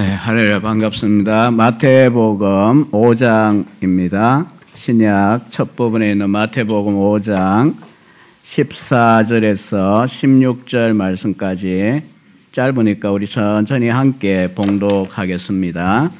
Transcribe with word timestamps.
네, 0.00 0.14
할렐루야 0.14 0.60
반갑습니다. 0.60 1.50
마태복음 1.50 2.90
5장입니다. 2.90 4.46
신약 4.72 5.50
첫 5.50 5.76
부분에 5.76 6.12
있는 6.12 6.30
마태복음 6.30 6.94
5장 6.94 7.74
14절에서 8.42 10.06
16절 10.06 10.94
말씀까지 10.94 12.02
짧으니까 12.50 13.12
우리 13.12 13.26
천천히 13.26 13.90
함께 13.90 14.48
봉독하겠습니다. 14.54 16.10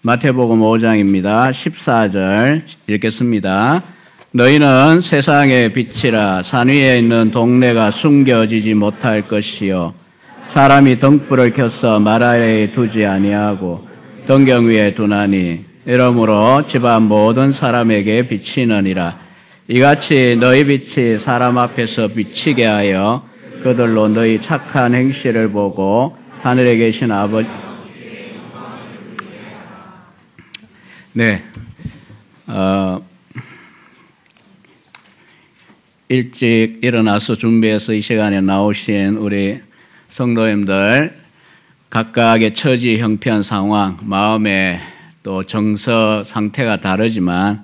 마태복음 0.00 0.60
5장입니다. 0.60 1.50
14절 1.50 2.62
읽겠습니다. 2.86 3.82
너희는 4.30 5.02
세상의 5.02 5.74
빛이라 5.74 6.42
산 6.42 6.68
위에 6.68 7.00
있는 7.00 7.30
동네가 7.30 7.90
숨겨지지 7.90 8.72
못할 8.72 9.28
것이요 9.28 10.05
사람이 10.48 10.98
등불을 10.98 11.52
켜서 11.52 11.98
말 11.98 12.22
아래에 12.22 12.70
두지 12.70 13.04
아니하고 13.04 13.86
등경 14.26 14.66
위에 14.66 14.94
두나니 14.94 15.64
이러므로 15.84 16.66
집안 16.66 17.02
모든 17.02 17.52
사람에게 17.52 18.26
비치느니라. 18.26 19.18
이같이 19.68 20.36
너희 20.38 20.64
빛이 20.64 21.18
사람 21.18 21.58
앞에서 21.58 22.08
비치게 22.08 22.64
하여 22.64 23.26
그들로 23.62 24.08
너희 24.08 24.40
착한 24.40 24.94
행실을 24.94 25.50
보고 25.50 26.16
하늘에 26.40 26.76
계신 26.76 27.10
아버지 27.10 27.48
네. 31.12 31.42
어, 32.46 33.04
일찍 36.08 36.78
일어나서 36.82 37.34
준비해서 37.34 37.92
이 37.92 38.00
시간에 38.00 38.40
나오신 38.40 39.16
우리 39.16 39.60
성도님들 40.16 41.12
각각의 41.90 42.54
처지 42.54 42.96
형편 42.96 43.42
상황 43.42 43.98
마음의 44.00 44.80
또 45.22 45.42
정서 45.42 46.24
상태가 46.24 46.80
다르지만 46.80 47.62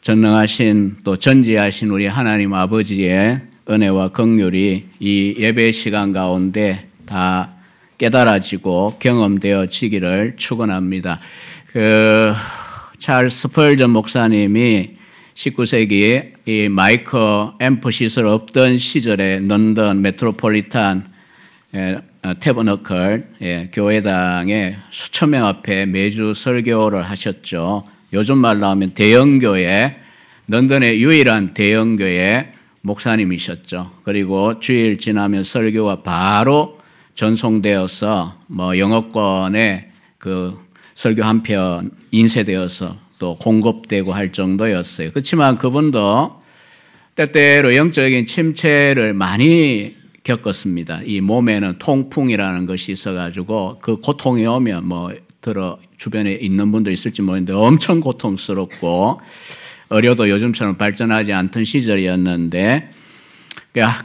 전능하신 0.00 0.96
또 1.04 1.16
전지하신 1.16 1.90
우리 1.90 2.06
하나님 2.06 2.54
아버지의 2.54 3.42
은혜와 3.68 4.12
긍휼이 4.12 4.84
이 4.98 5.34
예배 5.36 5.72
시간 5.72 6.14
가운데 6.14 6.88
다 7.04 7.50
깨달아지고 7.98 8.96
경험되어지기를 8.98 10.36
축원합니다. 10.38 11.20
그 11.66 12.32
찰스 12.96 13.48
펄전 13.48 13.90
목사님이 13.90 14.92
19세기 15.34 16.32
이 16.46 16.68
마이크 16.70 17.50
앰프 17.60 17.90
시설 17.90 18.26
없던 18.26 18.78
시절에 18.78 19.40
런던 19.40 20.00
메트로폴리탄 20.00 21.17
어, 21.74 22.34
태버너클 22.40 23.26
예, 23.42 23.68
교회당에 23.72 24.76
수천 24.90 25.30
명 25.30 25.46
앞에 25.46 25.86
매주 25.86 26.32
설교를 26.34 27.02
하셨죠. 27.02 27.84
요즘 28.14 28.38
말로 28.38 28.66
하면 28.66 28.94
대형교회, 28.94 29.96
런던의 30.46 31.02
유일한 31.02 31.52
대형교회 31.52 32.52
목사님이셨죠. 32.80 33.90
그리고 34.02 34.58
주일 34.60 34.98
지나면 34.98 35.44
설교가 35.44 36.02
바로 36.02 36.78
전송되어서 37.14 38.38
뭐 38.46 38.78
영어권에 38.78 39.90
그 40.16 40.58
설교 40.94 41.22
한 41.22 41.42
편 41.42 41.90
인쇄되어서 42.10 42.96
또 43.18 43.36
공급되고 43.36 44.12
할 44.12 44.32
정도였어요. 44.32 45.10
그렇지만 45.10 45.58
그분도 45.58 46.40
때때로 47.14 47.76
영적인 47.76 48.26
침체를 48.26 49.12
많이 49.12 49.97
겪었습니다. 50.28 51.00
이 51.04 51.20
몸에는 51.22 51.76
통풍이라는 51.78 52.66
것이 52.66 52.92
있어가지고 52.92 53.76
그 53.80 53.96
고통이 53.96 54.46
오면 54.46 54.86
뭐 54.86 55.10
들어 55.40 55.78
주변에 55.96 56.32
있는 56.34 56.70
분들 56.70 56.92
있을지 56.92 57.22
모르는데 57.22 57.54
엄청 57.54 58.00
고통스럽고 58.00 59.20
어려도 59.88 60.28
요즘처럼 60.28 60.76
발전하지 60.76 61.32
않던 61.32 61.64
시절이었는데 61.64 62.90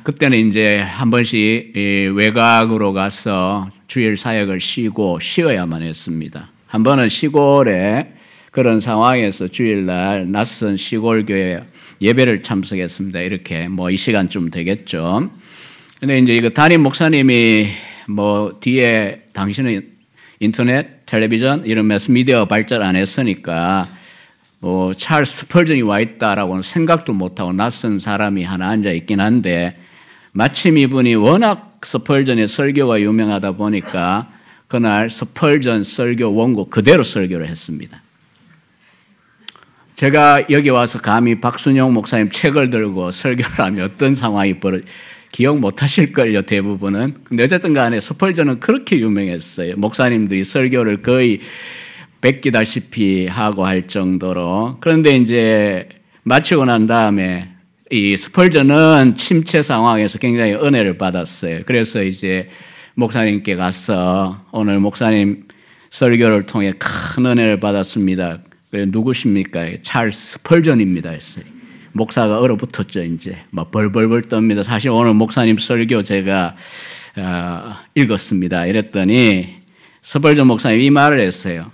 그때는 0.04 0.48
이제 0.48 0.78
한 0.78 1.10
번씩 1.10 1.74
외곽으로 2.16 2.94
가서 2.94 3.70
주일 3.88 4.16
사역을 4.16 4.62
쉬고 4.62 5.20
쉬어야만 5.20 5.82
했습니다. 5.82 6.52
한 6.68 6.84
번은 6.84 7.10
시골에 7.10 8.14
그런 8.52 8.80
상황에서 8.80 9.48
주일날 9.50 10.32
낯선 10.32 10.78
시골 10.78 11.26
교회 11.26 11.64
예배를 12.02 12.44
참석했습니다. 12.44 13.20
이렇게 13.22 13.68
뭐 13.68 13.90
이 13.90 13.98
시간쯤 13.98 14.52
되겠죠. 14.52 15.30
근데 16.04 16.20
이제 16.20 16.34
이거 16.36 16.50
담임 16.50 16.84
목사님이 16.84 17.70
뭐 18.10 18.58
뒤에 18.60 19.22
당신은 19.32 19.88
인터넷, 20.42 21.06
텔레비전 21.06 21.64
이런 21.66 21.88
매스미디어 21.88 22.44
발전 22.44 22.82
안 22.82 22.98
했으니까 22.98 23.88
뭐 24.60 24.94
찰스 24.94 25.48
펄전이 25.48 25.82
와 25.84 26.02
있다라고는 26.02 26.62
생각도 26.62 27.14
못하고 27.14 27.54
낯선 27.54 28.00
사람이 28.00 28.44
하나 28.44 28.68
앉아 28.72 28.92
있긴 28.92 29.22
한데 29.22 29.78
마침 30.34 30.78
이분이 30.78 31.16
워낙 31.16 31.80
스펄전의 31.86 32.50
설교가 32.50 33.00
유명하다 33.00 33.54
보니까 33.54 34.30
그날 34.68 35.10
스펄전 35.10 35.84
설교 35.84 36.36
원고 36.36 36.66
그대로 36.66 37.06
설교를 37.06 37.48
했습니다. 37.48 38.02
제가 39.96 40.50
여기 40.50 40.70
와서 40.70 41.00
감히 41.00 41.40
박순영 41.40 41.94
목사님 41.94 42.30
책을 42.30 42.72
들고 42.72 43.12
설교를 43.12 43.52
하면 43.60 43.86
어떤 43.86 44.16
상황이 44.16 44.60
벌어 44.60 44.80
기억 45.34 45.60
못 45.60 45.82
하실걸요, 45.82 46.44
대부분은. 46.44 47.16
근데 47.24 47.44
어쨌든 47.44 47.74
간에 47.74 48.00
스펄전은 48.00 48.60
그렇게 48.60 49.00
유명했어요. 49.00 49.76
목사님들이 49.78 50.44
설교를 50.44 51.02
거의 51.02 51.40
뺏기다시피 52.22 53.26
하고 53.26 53.66
할 53.66 53.88
정도로. 53.88 54.78
그런데 54.80 55.16
이제 55.16 55.90
마치고 56.22 56.66
난 56.66 56.86
다음에 56.86 57.50
이 57.90 58.16
스펄전은 58.16 59.16
침체 59.16 59.64
상황에서 59.64 60.20
굉장히 60.20 60.54
은혜를 60.54 61.00
받았어요. 61.00 61.62
그래서 61.66 62.04
이제 62.04 62.48
목사님께 62.94 63.56
가서 63.56 64.46
오늘 64.52 64.80
목사님 64.80 65.46
설교를 65.90 66.46
통해 66.46 66.74
큰 66.78 67.26
은혜를 67.26 67.60
받았습니다. 67.60 68.40
누구십니까? 68.72 69.66
찰스 69.82 70.34
스펄전입니다. 70.34 71.10
했어요. 71.10 71.53
목사가 71.94 72.40
얼어붙었죠, 72.40 73.04
이제. 73.04 73.38
막 73.52 73.72
벌벌벌 73.72 74.24
떱니다. 74.24 74.64
사실 74.64 74.90
오늘 74.90 75.14
목사님 75.14 75.58
설교 75.58 76.02
제가 76.02 76.56
어, 77.16 77.76
읽었습니다. 77.96 78.66
이랬더니 78.66 79.56
스펄전 80.02 80.48
목사님 80.48 80.82
이 80.82 80.90
말을 80.90 81.20
했어요. 81.20 81.72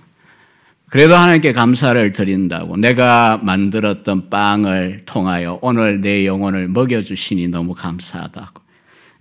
그래도 0.89 1.15
하나님께 1.15 1.53
감사를 1.53 2.11
드린다고. 2.13 2.77
내가 2.77 3.39
만들었던 3.41 4.29
빵을 4.29 5.01
통하여 5.05 5.59
오늘 5.61 6.01
내 6.01 6.25
영혼을 6.25 6.67
먹여주시니 6.67 7.47
너무 7.47 7.73
감사하다고. 7.75 8.61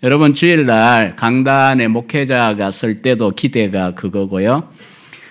여러분, 0.03 0.33
주일날 0.33 1.17
강단에 1.17 1.89
목회자가 1.89 2.71
설 2.71 3.03
때도 3.03 3.33
기대가 3.33 3.95
그거고요. 3.95 4.71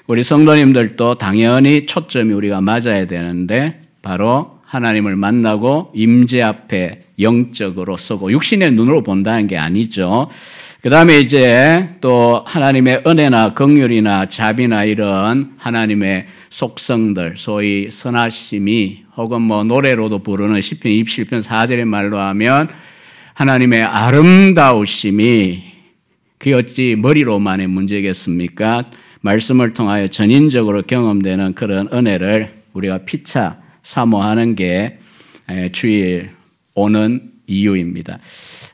우리 0.06 0.23
성도님들도 0.23 1.16
당연히 1.16 1.85
초점이 1.85 2.33
우리가 2.33 2.61
맞아야 2.61 3.07
되는데 3.07 3.81
바로 4.01 4.56
하나님을 4.67 5.16
만나고 5.16 5.91
임재 5.95 6.41
앞에 6.41 7.03
영적으로 7.19 7.97
서고 7.97 8.31
육신의 8.31 8.72
눈으로 8.73 9.01
본다는 9.01 9.47
게 9.47 9.57
아니죠. 9.57 10.29
그 10.81 10.89
다음에 10.89 11.19
이제 11.19 11.95
또 12.01 12.44
하나님의 12.45 13.03
은혜나 13.07 13.53
긍휼이나 13.53 14.27
자비나 14.27 14.83
이런 14.83 15.53
하나님의 15.57 16.27
속성들, 16.50 17.33
소위 17.38 17.89
선하심이 17.89 19.06
혹은 19.17 19.41
뭐 19.41 19.63
노래로도 19.63 20.19
부르는 20.19 20.61
시편 20.61 20.91
27편 20.91 21.41
4절의 21.41 21.85
말로 21.85 22.19
하면 22.19 22.69
하나님의 23.33 23.83
아름다우심이 23.83 25.63
그 26.38 26.56
어찌 26.56 26.95
머리로만의 26.97 27.67
문제겠습니까? 27.67 28.85
말씀을 29.22 29.74
통하여 29.74 30.07
전인적으로 30.07 30.83
경험되는 30.83 31.56
그런 31.56 31.89
은혜를 31.92 32.53
우리가 32.74 33.00
피차 33.00 33.67
사모하는 33.88 34.56
게 34.56 35.00
주일 35.72 36.31
오는 36.75 37.31
이유입니다. 37.48 38.19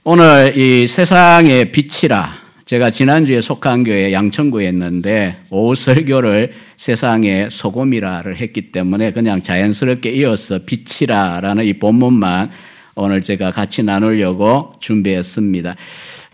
오늘 0.04 0.57
이 0.57 0.88
세상의 0.88 1.71
빛이라 1.71 2.33
제가 2.65 2.89
지난주에 2.89 3.39
속한 3.39 3.83
교회 3.83 4.12
양천구에 4.12 4.68
있는데 4.69 5.36
오후 5.51 5.75
설교를 5.75 6.51
세상의 6.77 7.51
소금이라를 7.51 8.38
했기 8.38 8.71
때문에 8.71 9.12
그냥 9.12 9.39
자연스럽게 9.39 10.10
이어서 10.13 10.60
빛이라라는 10.65 11.63
이 11.66 11.74
본문만 11.74 12.50
오늘 12.95 13.21
제가 13.21 13.51
같이 13.51 13.83
나누려고 13.83 14.74
준비했습니다. 14.80 15.75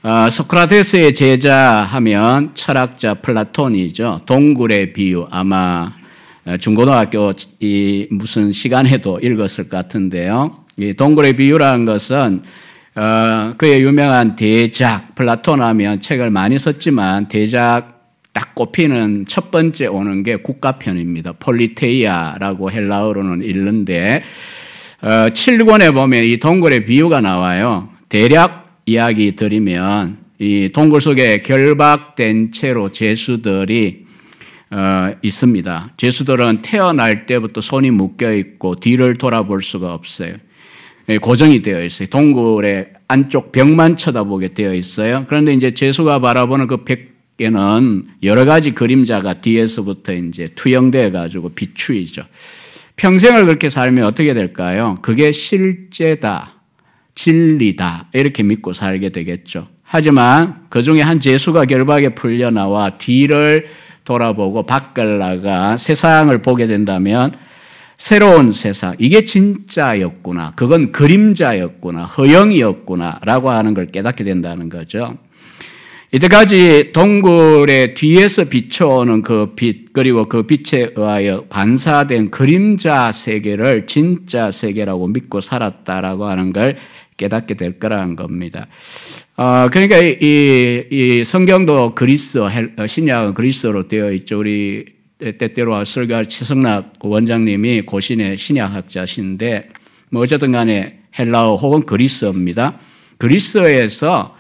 어, 0.04 0.30
소크라테스의 0.30 1.14
제자 1.14 1.84
하면 1.84 2.52
철학자 2.54 3.16
플라톤이죠. 3.16 4.22
동굴의 4.26 4.94
비유 4.94 5.28
아마 5.30 6.00
중고등학교 6.58 7.32
이 7.60 8.08
무슨 8.10 8.52
시간에도 8.52 9.20
읽었을 9.20 9.70
것 9.70 9.78
같은데요. 9.78 10.66
이 10.78 10.94
동굴의 10.94 11.34
비유라는 11.34 11.86
것은 11.86 12.42
어, 12.96 13.54
그의 13.58 13.82
유명한 13.82 14.36
대작 14.36 15.16
플라톤 15.16 15.62
하면 15.62 16.00
책을 16.00 16.32
많이 16.32 16.58
썼지만 16.58 17.28
대작 17.28 18.00
딱 18.34 18.56
꼽히는 18.56 19.26
첫 19.28 19.52
번째 19.52 19.88
오는 19.88 20.24
게 20.24 20.38
국가편입니다. 20.38 21.34
Πολιτεία라고 21.34 22.72
헬라어로는 22.72 23.44
읽는데 23.46 24.24
어, 25.02 25.08
7권에 25.08 25.94
보면 25.94 26.24
이 26.24 26.38
동굴의 26.38 26.86
비유가 26.86 27.22
나와요. 27.22 27.90
대략 28.10 28.82
이야기 28.86 29.36
드리면 29.36 30.18
이 30.40 30.70
동굴 30.74 31.02
속에 31.02 31.42
결박된 31.42 32.52
채로 32.52 32.90
죄수들이 32.90 34.09
어, 34.72 35.14
있습니다. 35.22 35.94
죄수들은 35.98 36.62
태어날 36.62 37.26
때부터 37.26 37.60
손이 37.62 37.92
묶여 37.92 38.34
있고 38.34 38.76
뒤를 38.76 39.16
돌아볼 39.18 39.62
수가 39.62 39.94
없어요. 39.94 40.36
예, 41.10 41.18
고정이 41.18 41.64
되어 41.64 41.84
있어요. 41.84 42.08
동굴의 42.08 42.94
안쪽 43.08 43.52
벽만 43.52 43.98
쳐다보게 43.98 44.54
되어 44.54 44.76
있어요. 44.76 45.26
그런데 45.28 45.54
이제 45.54 45.72
죄수가 45.72 46.20
바라보는 46.20 46.68
그 46.68 46.86
벽에는 47.38 48.06
여러 48.22 48.46
가지 48.46 48.72
그림자가 48.72 49.42
뒤에서부터 49.42 50.14
이제 50.14 50.50
투영되어 50.54 51.12
가지고 51.12 51.50
비추이죠. 51.50 52.22
평생을 52.96 53.46
그렇게 53.46 53.72
살면 53.72 54.06
어떻게 54.06 54.36
될까요? 54.36 55.00
그게 55.02 55.32
실제다, 55.32 56.54
진리다 57.16 58.10
이렇게 58.14 58.44
믿고 58.44 58.74
살게 58.74 59.10
되겠죠. 59.10 59.68
하지만 59.82 60.66
그 60.70 60.84
중에 60.84 61.02
한 61.02 61.20
죄수가 61.20 61.66
결박에 61.66 62.10
풀려 62.10 62.52
나와 62.52 62.98
뒤를 62.98 63.66
돌아보고 64.10 64.64
밖을 64.64 65.20
나가 65.20 65.78
세상을 65.78 66.36
보게 66.42 66.66
된다면 66.66 67.32
새로운 67.96 68.52
세상, 68.52 68.96
이게 68.98 69.22
진짜였구나. 69.22 70.54
그건 70.56 70.92
그림자였구나. 70.92 72.06
허영이었구나. 72.06 73.20
라고 73.24 73.52
하는 73.52 73.76
걸 73.76 73.86
깨닫게 73.86 74.24
된다는 74.24 74.70
거죠. 74.70 75.18
이때까지 76.12 76.90
동굴의 76.92 77.94
뒤에서 77.94 78.46
비춰오는 78.46 79.22
그 79.22 79.54
빛, 79.56 79.94
그리고 79.94 80.28
그 80.28 80.44
빛에 80.44 80.94
의하여 80.96 81.44
반사된 81.50 82.32
그림자 82.32 83.12
세계를 83.12 83.86
진짜 83.86 84.50
세계라고 84.50 85.08
믿고 85.08 85.40
살았다라고 85.40 86.26
하는 86.26 86.52
걸 86.52 86.78
깨닫게 87.18 87.56
될 87.56 87.78
거라는 87.78 88.16
겁니다. 88.16 88.66
어, 89.40 89.70
그러니까 89.70 90.00
이, 90.00 90.84
이 90.92 91.24
성경도 91.24 91.96
그리스어, 91.96 92.50
신약은 92.86 93.36
그리스어로 93.36 93.88
되어 93.88 94.12
있죠. 94.12 94.38
우리 94.38 94.84
때때로 95.18 95.82
설교할 95.86 96.26
최승락 96.26 96.96
원장님이 97.00 97.84
고신의 97.84 98.36
신약학자신데 98.36 99.70
뭐 100.10 100.24
어쨌든 100.24 100.52
간에 100.52 101.00
헬라어 101.18 101.56
혹은 101.56 101.86
그리스어입니다. 101.86 102.80
그리스어에서 103.18 104.36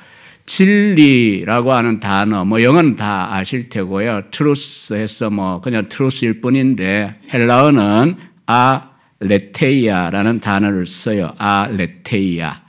진리라고 0.45 1.71
하는 1.71 2.01
단어, 2.01 2.43
뭐 2.43 2.61
영어는 2.61 2.97
다 2.97 3.33
아실 3.33 3.69
테고요. 3.69 4.23
truth 4.31 4.95
해서 4.95 5.29
뭐 5.29 5.61
그냥 5.61 5.87
truth일 5.88 6.41
뿐인데 6.41 7.15
헬라어는 7.33 8.15
아 8.47 8.89
레테이아라는 9.21 10.41
단어를 10.41 10.85
써요. 10.85 11.33
아 11.37 11.69
레테이아. 11.71 12.69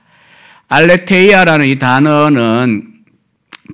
알레테이아라는 0.71 1.67
이 1.67 1.81
단어는 1.81 2.85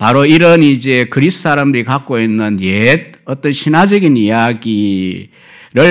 바로 0.00 0.25
이런 0.25 0.62
이제 0.62 1.04
그리스 1.04 1.43
사람들이 1.43 1.84
갖고 1.84 2.19
있는 2.19 2.58
옛 2.62 3.12
어떤 3.26 3.52
신화적인 3.52 4.16
이야기를 4.16 5.28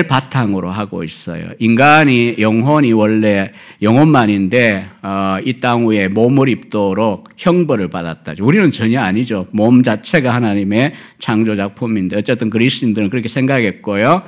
바탕으로 0.08 0.68
하고 0.68 1.04
있어요. 1.04 1.50
인간이 1.60 2.34
영혼이 2.40 2.92
원래 2.92 3.52
영혼만인데 3.82 4.86
어, 5.02 5.36
이땅 5.44 5.86
위에 5.86 6.08
몸을 6.08 6.48
입도록 6.48 7.28
형벌을 7.36 7.86
받았다. 7.88 8.34
우리는 8.40 8.72
전혀 8.72 9.00
아니죠. 9.00 9.46
몸 9.52 9.84
자체가 9.84 10.34
하나님의 10.34 10.92
창조 11.20 11.54
작품인데 11.54 12.16
어쨌든 12.16 12.50
그리스인들은 12.50 13.10
그렇게 13.10 13.28
생각했고요. 13.28 14.24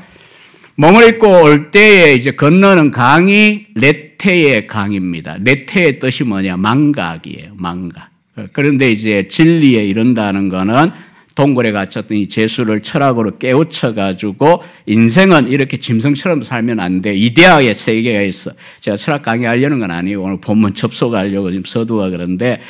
몸을 0.76 1.08
입고 1.08 1.42
올 1.42 1.72
때에 1.72 2.14
이제 2.14 2.30
건너는 2.30 2.92
강이 2.92 3.64
레 3.74 4.07
테의 4.18 4.66
강입니다. 4.66 5.38
레테의 5.42 5.98
뜻이 5.98 6.24
뭐냐? 6.24 6.56
망각이에요. 6.56 7.52
망각. 7.56 8.10
그런데 8.52 8.90
이제 8.90 9.26
진리에 9.28 9.84
이른다는 9.84 10.48
거는 10.48 10.90
동굴에 11.34 11.70
갇혔던 11.70 12.18
이 12.18 12.26
재수를 12.26 12.80
철학으로 12.80 13.38
깨우쳐 13.38 13.94
가지고 13.94 14.60
인생은 14.86 15.48
이렇게 15.48 15.76
짐승처럼 15.76 16.42
살면 16.42 16.80
안 16.80 17.00
돼. 17.00 17.14
이데아의 17.14 17.74
세계가 17.74 18.22
있어. 18.22 18.50
제가 18.80 18.96
철학 18.96 19.22
강의하려는 19.22 19.78
건 19.78 19.92
아니고 19.92 20.24
오늘 20.24 20.40
본문 20.40 20.74
접속하려고 20.74 21.52
지금 21.52 21.62
서두가 21.64 22.10
그런데 22.10 22.60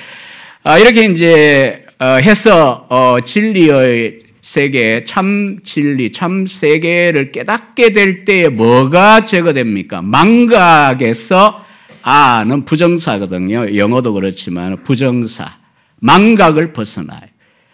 아, 0.64 0.78
이렇게 0.78 1.06
이제 1.06 1.86
어, 1.98 2.04
해서 2.20 2.86
어, 2.90 3.20
진리의 3.24 4.18
세계, 4.48 5.04
참 5.04 5.58
진리, 5.62 6.10
참 6.10 6.46
세계를 6.46 7.32
깨닫게 7.32 7.90
될 7.90 8.24
때에 8.24 8.48
뭐가 8.48 9.26
제거됩니까? 9.26 10.00
망각에서 10.00 11.66
아는 12.00 12.64
부정사거든요. 12.64 13.76
영어도 13.76 14.14
그렇지만 14.14 14.82
부정사. 14.84 15.58
망각을 16.00 16.72
벗어나요. 16.72 17.20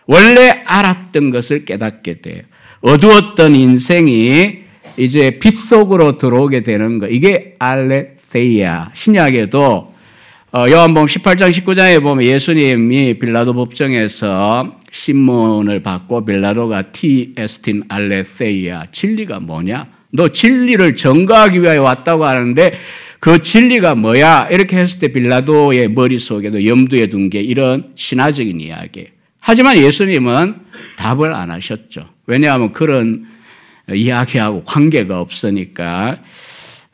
원래 0.09 0.65
알았던 0.67 1.31
것을 1.31 1.65
깨닫게 1.65 2.15
돼요. 2.23 2.43
어두웠던 2.81 3.55
인생이 3.55 4.59
이제 4.97 5.39
빛 5.39 5.53
속으로 5.53 6.19
들어오게 6.19 6.65
되는 6.65 6.99
거. 6.99 7.07
이게 7.07 7.55
알레세이아. 7.61 8.91
신약에도 8.95 9.95
어, 10.53 10.69
요한복음 10.69 11.07
18장 11.07 11.51
19장에 11.51 12.03
보면 12.03 12.25
예수님이 12.25 13.21
빌라도 13.21 13.55
법정에서 13.55 14.83
신문을 14.95 15.83
받고 15.83 16.25
빌라도가 16.25 16.93
티 16.93 17.35
에스틴 17.37 17.83
알레세이아 17.89 18.87
진리가 18.93 19.41
뭐냐? 19.41 19.89
너 20.13 20.29
진리를 20.29 20.95
증거하기 20.95 21.61
위하여 21.61 21.83
왔다고 21.83 22.25
하는데 22.25 22.73
그 23.19 23.43
진리가 23.43 23.97
뭐야? 23.97 24.49
이렇게 24.53 24.77
했을 24.77 25.01
때 25.01 25.09
빌라도의 25.09 25.89
머릿속에도 25.89 26.65
염두에 26.65 27.09
둔 27.09 27.29
게 27.29 27.41
이런 27.41 27.91
신화적인 27.97 28.61
이야기예요. 28.61 29.09
하지만 29.41 29.77
예수님은 29.79 30.55
답을 30.97 31.35
안 31.35 31.51
하셨죠. 31.51 32.09
왜냐하면 32.27 32.71
그런 32.71 33.27
이야기하고 33.93 34.63
관계가 34.63 35.21
없으니까. 35.21 36.17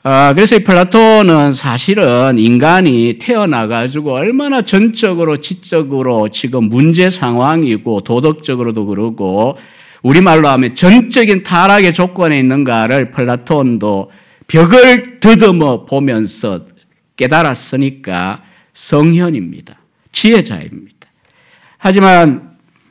아, 0.02 0.32
그래서 0.35 0.56
이 0.56 0.64
플라톤은 0.64 1.52
사실은 1.52 2.38
인간이 2.38 3.19
태어나가지고 3.20 4.14
얼마나 4.14 4.62
전적으로, 4.62 5.37
지적으로 5.37 6.29
지금 6.29 6.64
문제 6.64 7.11
상황이고 7.11 8.00
도덕적으로도 8.00 8.87
그러고 8.87 9.58
우리말로 10.02 10.49
하면 10.49 10.75
전적인 10.75 11.43
타락의 11.43 11.93
조건에 11.93 12.38
있는가를 12.38 13.11
플라톤도 13.11 14.09
벽을 14.47 15.21
더듬어 15.21 15.85
보면서 15.85 16.64
깨달았으니까 17.16 18.42
성현입니다. 18.73 19.78
지혜자입니다. 20.12 21.09
하지만 21.76 22.50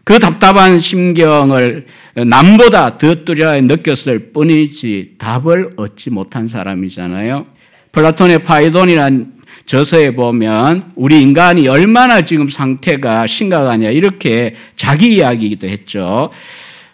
그 0.10 0.18
답답한 0.18 0.80
심경을 0.80 1.86
남보다 2.16 2.98
더 2.98 3.14
뚜렷하게 3.14 3.62
느꼈을 3.62 4.32
뿐이지 4.34 5.18
답을 5.20 5.74
얻지 5.76 6.10
못한 6.10 6.48
사람이잖아요. 6.48 7.46
플라톤의 7.92 8.40
파이돈이란 8.40 9.34
저서에 9.68 10.16
보면 10.16 10.94
우리 10.96 11.22
인간이 11.22 11.68
얼마나 11.68 12.24
지금 12.24 12.50
상태가 12.50 13.28
심각하냐 13.28 13.92
이렇게 13.92 14.56
자기 14.76 15.18
이야기기도 15.18 15.68
했죠. 15.68 16.32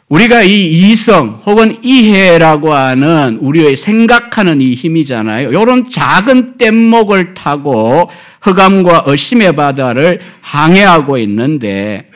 우리가 0.10 0.44
이 0.44 0.92
이성 0.92 1.40
혹은 1.46 1.78
이해라고 1.82 2.74
하는 2.74 3.38
우리의 3.40 3.78
생각하는 3.78 4.60
이 4.60 4.74
힘이잖아요. 4.74 5.52
이런 5.52 5.88
작은 5.88 6.58
뗏목을 6.58 7.34
타고 7.34 8.10
흑암과 8.42 9.06
의심의 9.08 9.56
바다를 9.56 10.20
항해하고 10.42 11.18
있는데 11.20 12.10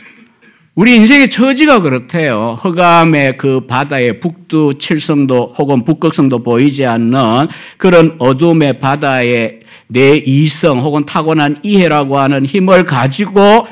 우리 0.79 0.95
인생의 0.95 1.29
처지가 1.29 1.81
그렇대요. 1.81 2.57
흑암의 2.61 3.35
그 3.35 3.67
바다에 3.67 4.21
북두 4.21 4.75
칠성도 4.79 5.53
혹은 5.57 5.83
북극성도 5.83 6.41
보이지 6.41 6.85
않는 6.85 7.49
그런 7.75 8.15
어둠의 8.17 8.79
바다에 8.79 9.59
내 9.87 10.15
이성 10.25 10.79
혹은 10.79 11.03
타고난 11.03 11.59
이해라고 11.63 12.17
하는 12.17 12.45
힘을 12.45 12.85
가지고 12.85 13.67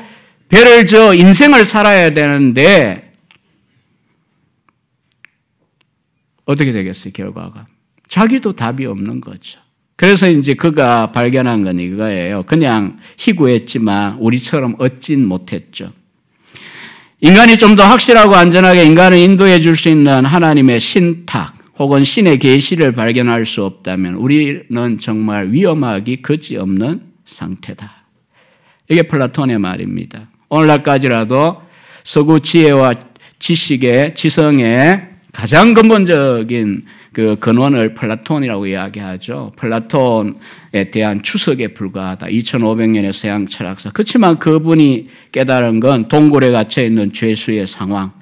배를 0.50 0.84
저 0.84 1.14
인생을 1.14 1.64
살아야 1.64 2.10
되는데 2.10 3.14
어떻게 6.44 6.72
되겠어요, 6.72 7.14
결과가? 7.14 7.68
자기도 8.06 8.52
답이 8.52 8.84
없는 8.84 9.22
거죠. 9.22 9.60
그래서 9.96 10.28
이제 10.28 10.52
그가 10.52 11.10
발견한 11.12 11.64
건 11.64 11.80
이거예요. 11.80 12.42
그냥 12.42 12.98
희구했지만 13.16 14.18
우리처럼 14.18 14.76
얻진 14.78 15.24
못했죠. 15.24 15.92
인간이 17.20 17.58
좀 17.58 17.74
더 17.74 17.82
확실하고 17.84 18.34
안전하게 18.34 18.84
인간을 18.84 19.18
인도해 19.18 19.58
줄 19.60 19.76
수 19.76 19.88
있는 19.88 20.24
하나님의 20.24 20.78
신탁 20.80 21.52
혹은 21.78 22.04
신의 22.04 22.38
계시를 22.38 22.92
발견할 22.92 23.44
수 23.44 23.64
없다면 23.64 24.14
우리는 24.14 24.98
정말 25.00 25.50
위험하기 25.50 26.22
그지없는 26.22 27.02
상태다. 27.24 28.04
이게 28.88 29.02
플라톤의 29.02 29.58
말입니다. 29.58 30.28
오늘날까지라도 30.48 31.60
서구 32.04 32.40
지혜와 32.40 32.94
지식의 33.38 34.14
지성의 34.14 35.02
가장 35.32 35.74
근본적인 35.74 36.84
그 37.18 37.34
근원을 37.40 37.94
플라톤이라고 37.94 38.68
이야기하죠. 38.68 39.50
플라톤에 39.56 40.90
대한 40.92 41.20
주석에 41.20 41.74
불과하다. 41.74 42.28
2500년의 42.28 43.10
서양 43.10 43.48
철학사. 43.48 43.90
그렇지만 43.90 44.38
그분이 44.38 45.08
깨달은 45.32 45.80
건 45.80 46.06
동굴에 46.06 46.52
갇혀 46.52 46.84
있는 46.84 47.12
죄수의 47.12 47.66
상황. 47.66 48.12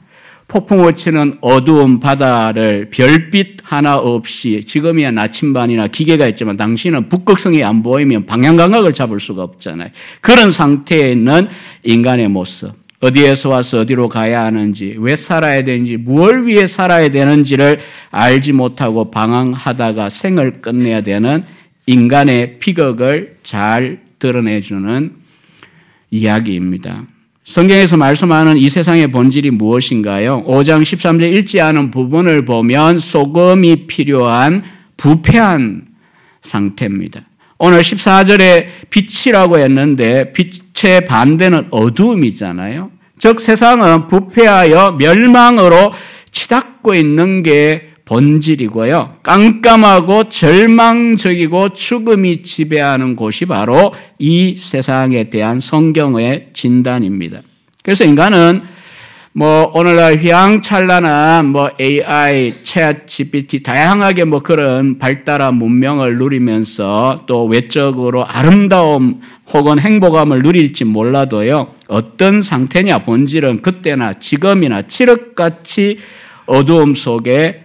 폭풍을 0.49 0.95
치는 0.95 1.35
어두운 1.43 2.01
바다를 2.01 2.89
별빛 2.89 3.59
하나 3.65 3.97
없이 3.97 4.63
지금이야 4.65 5.11
나침반이나 5.11 5.89
기계가 5.89 6.27
있지만 6.29 6.57
당신은 6.57 7.11
북극성이 7.11 7.63
안 7.65 7.83
보이면 7.83 8.25
방향 8.25 8.57
감각을 8.57 8.95
잡을 8.95 9.21
수가 9.21 9.43
없잖아요. 9.43 9.91
그런 10.23 10.51
상태에 10.51 11.13
있는 11.13 11.49
인간의 11.83 12.29
모습. 12.29 12.86
어디에서 13.07 13.49
와서 13.49 13.81
어디로 13.81 14.09
가야 14.09 14.45
하는지, 14.45 14.97
왜 14.99 15.17
살아야 15.17 15.63
되는지, 15.63 15.97
무엇을 15.97 16.47
위해 16.47 16.67
살아야 16.67 17.11
되는지를 17.11 17.79
알지 18.11 18.53
못하고 18.53 19.11
방황하다가 19.11 20.09
생을 20.09 20.61
끝내야 20.61 21.03
되는 21.03 21.45
인간의 21.87 22.59
비극을 22.59 23.37
잘 23.43 24.01
드러내주는 24.19 25.13
이야기입니다. 26.11 27.05
성경에서 27.45 27.97
말씀하는 27.97 28.57
이 28.57 28.69
세상의 28.69 29.07
본질이 29.09 29.53
무엇인가요? 29.53 30.45
5장 30.47 30.83
13절 30.83 31.33
읽지 31.35 31.61
않은 31.61 31.93
부분을 31.93 32.45
보면 32.45 32.99
소금이 32.99 33.87
필요한 33.87 34.65
부패한 34.97 35.87
상태입니다. 36.43 37.23
오늘 37.59 37.81
14절에 37.81 38.67
빛이라고 38.91 39.59
했는데 39.59 40.33
빛의 40.33 41.05
반대는 41.07 41.69
어두움이잖아요. 41.71 42.96
즉 43.19 43.41
세상은 43.41 44.07
부패하여 44.07 44.97
멸망으로 44.99 45.93
치닫고 46.31 46.95
있는 46.95 47.43
게 47.43 47.91
본질이고요. 48.05 49.17
깜깜하고 49.23 50.29
절망적이고 50.29 51.71
죽음이 51.71 52.43
지배하는 52.43 53.17
곳이 53.17 53.47
바로 53.47 53.93
이 54.19 54.55
세상에 54.55 55.29
대한 55.29 55.59
성경의 55.59 56.51
진단입니다. 56.53 57.43
그래서 57.83 58.05
인간은 58.05 58.63
뭐 59.39 59.71
오늘날 59.75 60.17
휘황찬란한 60.17 61.45
뭐 61.49 61.69
AI, 61.79 62.53
챗 62.53 63.07
GPT 63.07 63.63
다양하게 63.63 64.25
뭐 64.25 64.41
그런 64.41 64.97
발달한 64.97 65.57
문명을 65.57 66.17
누리면서 66.17 67.25
또 67.27 67.45
외적으로 67.45 68.25
아름다움 68.25 69.21
혹은 69.53 69.79
행복함을 69.79 70.39
누릴지 70.39 70.87
몰라도요. 70.87 71.75
어떤 71.87 72.41
상태냐 72.41 73.01
본질은 73.01 73.61
그때나 73.61 74.15
지금이나 74.15 74.87
칠흑같이 74.87 75.99
어두움 76.47 76.95
속에 76.95 77.65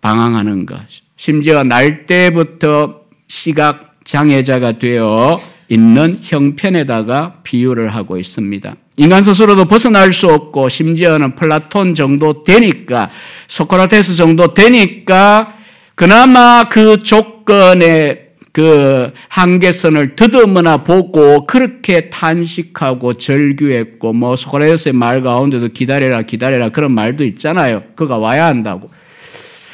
방황하는 0.00 0.66
것. 0.66 0.80
심지어 1.14 1.62
날 1.62 2.06
때부터 2.06 3.02
시각 3.28 4.00
장애자가 4.02 4.80
되어 4.80 5.38
있는 5.68 6.18
형편에다가 6.20 7.38
비유를 7.44 7.86
하고 7.86 8.18
있습니다. 8.18 8.74
인간 8.96 9.22
스스로도 9.22 9.64
벗어날 9.64 10.12
수 10.12 10.26
없고 10.26 10.68
심지어는 10.68 11.34
플라톤 11.34 11.94
정도 11.94 12.42
되니까 12.42 13.08
소크라테스 13.48 14.14
정도 14.14 14.52
되니까 14.52 15.54
그나마 15.94 16.68
그 16.68 16.98
조건의 16.98 18.22
그 18.52 19.10
한계선을 19.28 20.14
더듬어나 20.14 20.84
보고 20.84 21.46
그렇게 21.46 22.10
탄식하고 22.10 23.14
절규했고 23.14 24.12
뭐 24.12 24.36
소크라테스의 24.36 24.92
말 24.92 25.22
가운데도 25.22 25.68
기다려라 25.68 26.22
기다려라 26.22 26.68
그런 26.68 26.92
말도 26.92 27.24
있잖아요. 27.24 27.82
그가 27.96 28.18
와야 28.18 28.46
한다고. 28.46 28.90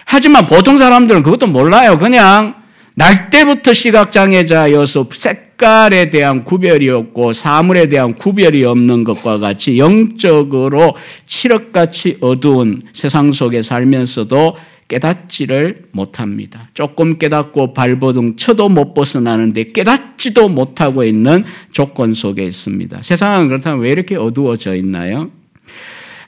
하지만 0.05 0.47
보통 0.47 0.79
사람들은 0.79 1.25
그것도 1.25 1.49
몰라요. 1.49 1.99
그냥 1.99 2.55
날 2.99 3.31
때부터 3.31 3.73
시각장애자여서 3.73 5.07
색깔에 5.13 6.11
대한 6.11 6.43
구별이 6.43 6.91
없고 6.91 7.33
사물에 7.33 7.87
대한 7.87 8.15
구별이 8.15 8.65
없는 8.65 9.05
것과 9.05 9.39
같이 9.39 9.79
영적으로 9.79 10.97
칠흑같이 11.25 12.19
어두운 12.21 12.83
세상 12.93 13.31
속에 13.31 13.63
살면서도 13.63 14.57
깨닫지를 14.89 15.85
못합니다. 15.93 16.71
조금 16.75 17.19
깨닫고 17.19 17.73
발버둥 17.73 18.35
쳐도 18.35 18.69
못 18.69 18.95
벗어나는데 18.95 19.71
깨닫지도 19.71 20.49
못하고 20.49 21.05
있는 21.05 21.45
조건 21.71 22.15
속에 22.15 22.45
있습니다. 22.45 23.03
세상은 23.03 23.47
그렇다면 23.47 23.81
왜 23.81 23.91
이렇게 23.91 24.17
어두워져 24.17 24.75
있나요? 24.75 25.31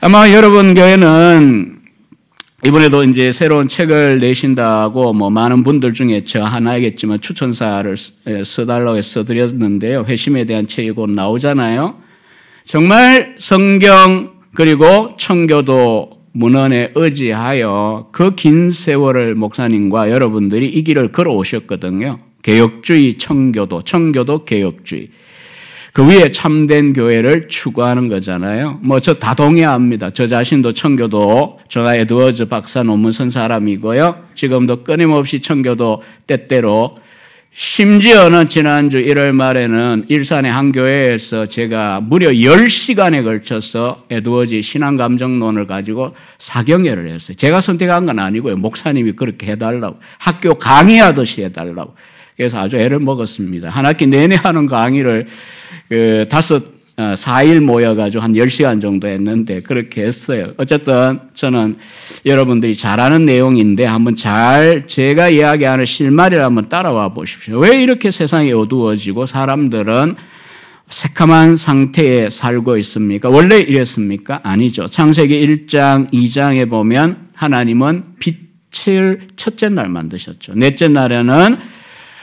아마 0.00 0.30
여러분 0.30 0.74
교회는 0.74 1.79
이번에도 2.66 3.04
이제 3.04 3.32
새로운 3.32 3.68
책을 3.68 4.18
내신다고 4.18 5.14
뭐 5.14 5.30
많은 5.30 5.64
분들 5.64 5.94
중에 5.94 6.22
저 6.24 6.42
하나이겠지만 6.44 7.20
추천사를 7.20 7.96
써달라고 8.44 8.98
해서 8.98 9.24
드렸는데요. 9.24 10.04
회심에 10.06 10.44
대한 10.44 10.66
책이 10.66 10.90
곧 10.90 11.10
나오잖아요. 11.10 11.96
정말 12.64 13.34
성경 13.38 14.32
그리고 14.54 15.10
청교도 15.16 16.20
문헌에 16.32 16.92
의지하여 16.94 18.08
그 18.12 18.36
긴 18.36 18.70
세월을 18.70 19.34
목사님과 19.36 20.10
여러분들이 20.10 20.66
이 20.68 20.84
길을 20.84 21.12
걸어오셨거든요. 21.12 22.18
개혁주의 22.42 23.16
청교도, 23.16 23.82
청교도 23.82 24.44
개혁주의. 24.44 25.08
그 25.92 26.06
위에 26.06 26.30
참된 26.30 26.92
교회를 26.92 27.48
추구하는 27.48 28.08
거잖아요. 28.08 28.78
뭐 28.82 29.00
저 29.00 29.14
다 29.14 29.34
동의합니다. 29.34 30.10
저 30.10 30.26
자신도 30.26 30.72
청교도 30.72 31.60
저가 31.68 31.96
에드워즈 31.96 32.46
박사 32.46 32.82
논문 32.82 33.10
쓴 33.12 33.28
사람이고요. 33.30 34.26
지금도 34.34 34.84
끊임없이 34.84 35.40
청교도 35.40 36.02
때때로 36.26 36.96
심지어는 37.52 38.48
지난주 38.48 38.98
1월 38.98 39.32
말에는 39.32 40.04
일산의 40.06 40.52
한 40.52 40.70
교회에서 40.70 41.46
제가 41.46 42.00
무려 42.00 42.30
10시간에 42.30 43.24
걸쳐서 43.24 44.04
에드워즈 44.08 44.62
신앙감정론을 44.62 45.66
가지고 45.66 46.14
사경회를 46.38 47.08
했어요. 47.08 47.34
제가 47.36 47.60
선택한 47.60 48.06
건 48.06 48.20
아니고요. 48.20 48.56
목사님이 48.56 49.12
그렇게 49.12 49.48
해달라고. 49.48 49.98
학교 50.18 50.54
강의하듯이 50.54 51.42
해달라고. 51.42 51.94
그래서 52.40 52.58
아주 52.58 52.78
애를 52.78 53.00
먹었습니다. 53.00 53.68
한 53.68 53.84
학기 53.84 54.06
내내 54.06 54.34
하는 54.34 54.64
강의를 54.64 55.26
그 55.90 56.24
다섯, 56.30 56.64
어, 56.96 57.12
4일 57.14 57.60
모여가지고 57.60 58.22
한 58.22 58.32
10시간 58.32 58.80
정도 58.80 59.08
했는데 59.08 59.60
그렇게 59.60 60.04
했어요. 60.04 60.46
어쨌든 60.56 61.20
저는 61.34 61.76
여러분들이 62.24 62.74
잘 62.74 62.98
아는 62.98 63.26
내용인데 63.26 63.84
한번 63.84 64.16
잘 64.16 64.86
제가 64.86 65.28
이야기하는 65.28 65.84
실마리를 65.84 66.42
한번 66.42 66.70
따라와 66.70 67.10
보십시오. 67.12 67.58
왜 67.58 67.82
이렇게 67.82 68.10
세상이 68.10 68.54
어두워지고 68.54 69.26
사람들은 69.26 70.14
새카만 70.88 71.56
상태에 71.56 72.30
살고 72.30 72.78
있습니까? 72.78 73.28
원래 73.28 73.58
이랬습니까? 73.58 74.40
아니죠. 74.44 74.86
창세기 74.86 75.46
1장, 75.46 76.10
2장에 76.10 76.70
보면 76.70 77.28
하나님은 77.34 78.14
빛을 78.18 79.20
첫째 79.36 79.68
날 79.68 79.90
만드셨죠. 79.90 80.54
넷째 80.54 80.88
날에는 80.88 81.79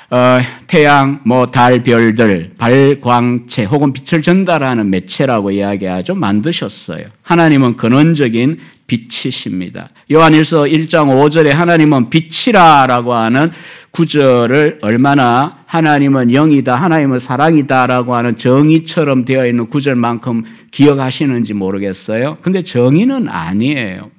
어, 0.09 0.39
태양, 0.67 1.19
뭐 1.25 1.47
달, 1.47 1.83
별들, 1.83 2.51
발광체 2.57 3.65
혹은 3.65 3.91
빛을 3.91 4.21
전달하는 4.21 4.89
매체라고 4.89 5.51
이야기하죠. 5.51 6.15
만드셨어요. 6.15 7.07
하나님은 7.23 7.75
근원적인 7.75 8.57
빛이십니다. 8.87 9.89
요한일서 10.09 10.63
1장 10.63 11.07
5절에 11.09 11.49
하나님은 11.49 12.09
빛이라라고 12.09 13.13
하는 13.13 13.51
구절을 13.91 14.79
얼마나 14.81 15.57
하나님은 15.65 16.33
영이다, 16.33 16.75
하나님은 16.75 17.19
사랑이다라고 17.19 18.15
하는 18.15 18.37
정의처럼 18.37 19.25
되어 19.25 19.45
있는 19.45 19.67
구절만큼 19.67 20.45
기억하시는지 20.71 21.53
모르겠어요. 21.53 22.37
근데 22.41 22.61
정의는 22.61 23.27
아니에요. 23.27 24.09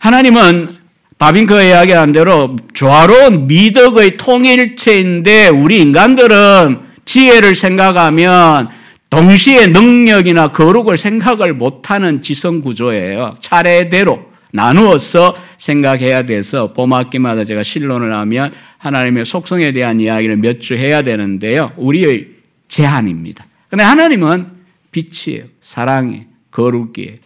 하나님은 0.00 0.81
바빙크가 1.22 1.62
이야기한 1.62 2.10
대로 2.10 2.56
조화로운 2.74 3.46
미덕의 3.46 4.16
통일체인데 4.16 5.50
우리 5.50 5.80
인간들은 5.80 6.80
지혜를 7.04 7.54
생각하면 7.54 8.68
동시에 9.08 9.68
능력이나 9.68 10.48
거룩을 10.48 10.96
생각을 10.96 11.54
못하는 11.54 12.22
지성 12.22 12.60
구조예요. 12.60 13.36
차례대로 13.38 14.32
나누어서 14.50 15.32
생각해야 15.58 16.24
돼서 16.24 16.72
봄학기마다 16.72 17.44
제가 17.44 17.62
신론을 17.62 18.12
하면 18.12 18.52
하나님의 18.78 19.24
속성에 19.24 19.70
대한 19.70 20.00
이야기를 20.00 20.38
몇 20.38 20.58
주 20.58 20.74
해야 20.74 21.02
되는데요. 21.02 21.70
우리의 21.76 22.30
제한입니다. 22.66 23.46
근데 23.68 23.84
하나님은 23.84 24.48
빛이에요. 24.90 25.44
사랑이 25.60 26.22
거룩이에요. 26.50 27.18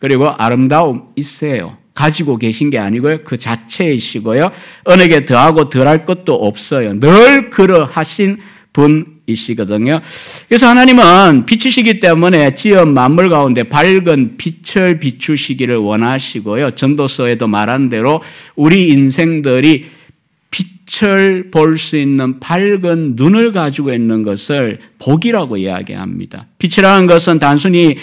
그리고 0.00 0.28
아름다움 0.28 1.10
있어요. 1.14 1.83
가지고 1.94 2.36
계신 2.36 2.70
게 2.70 2.78
아니고요. 2.78 3.18
그 3.24 3.38
자체이시고요. 3.38 4.50
은에게 4.90 5.24
더하고 5.24 5.70
덜할 5.70 6.04
것도 6.04 6.34
없어요. 6.34 6.98
늘 6.98 7.50
그러하신 7.50 8.38
분이시거든요. 8.74 10.00
그래서 10.48 10.66
하나님은 10.68 11.46
빛이시기 11.46 12.00
때문에 12.00 12.54
지은 12.54 12.92
만물 12.92 13.30
가운데 13.30 13.62
밝은 13.62 14.36
빛을 14.36 14.98
비추시기를 14.98 15.76
원하시고요. 15.76 16.72
전도서에도 16.72 17.46
말한 17.46 17.88
대로 17.88 18.20
우리 18.56 18.88
인생들이 18.88 19.84
빛을 20.54 21.50
볼 21.50 21.76
수 21.76 21.96
있는 21.96 22.38
밝은 22.38 23.14
눈을 23.16 23.52
가지고 23.52 23.92
있는 23.92 24.22
것을 24.22 24.78
복이라고 25.00 25.56
이야기합니다. 25.56 26.46
빛이라는 26.58 27.08
것은 27.08 27.40
단순히 27.40 27.96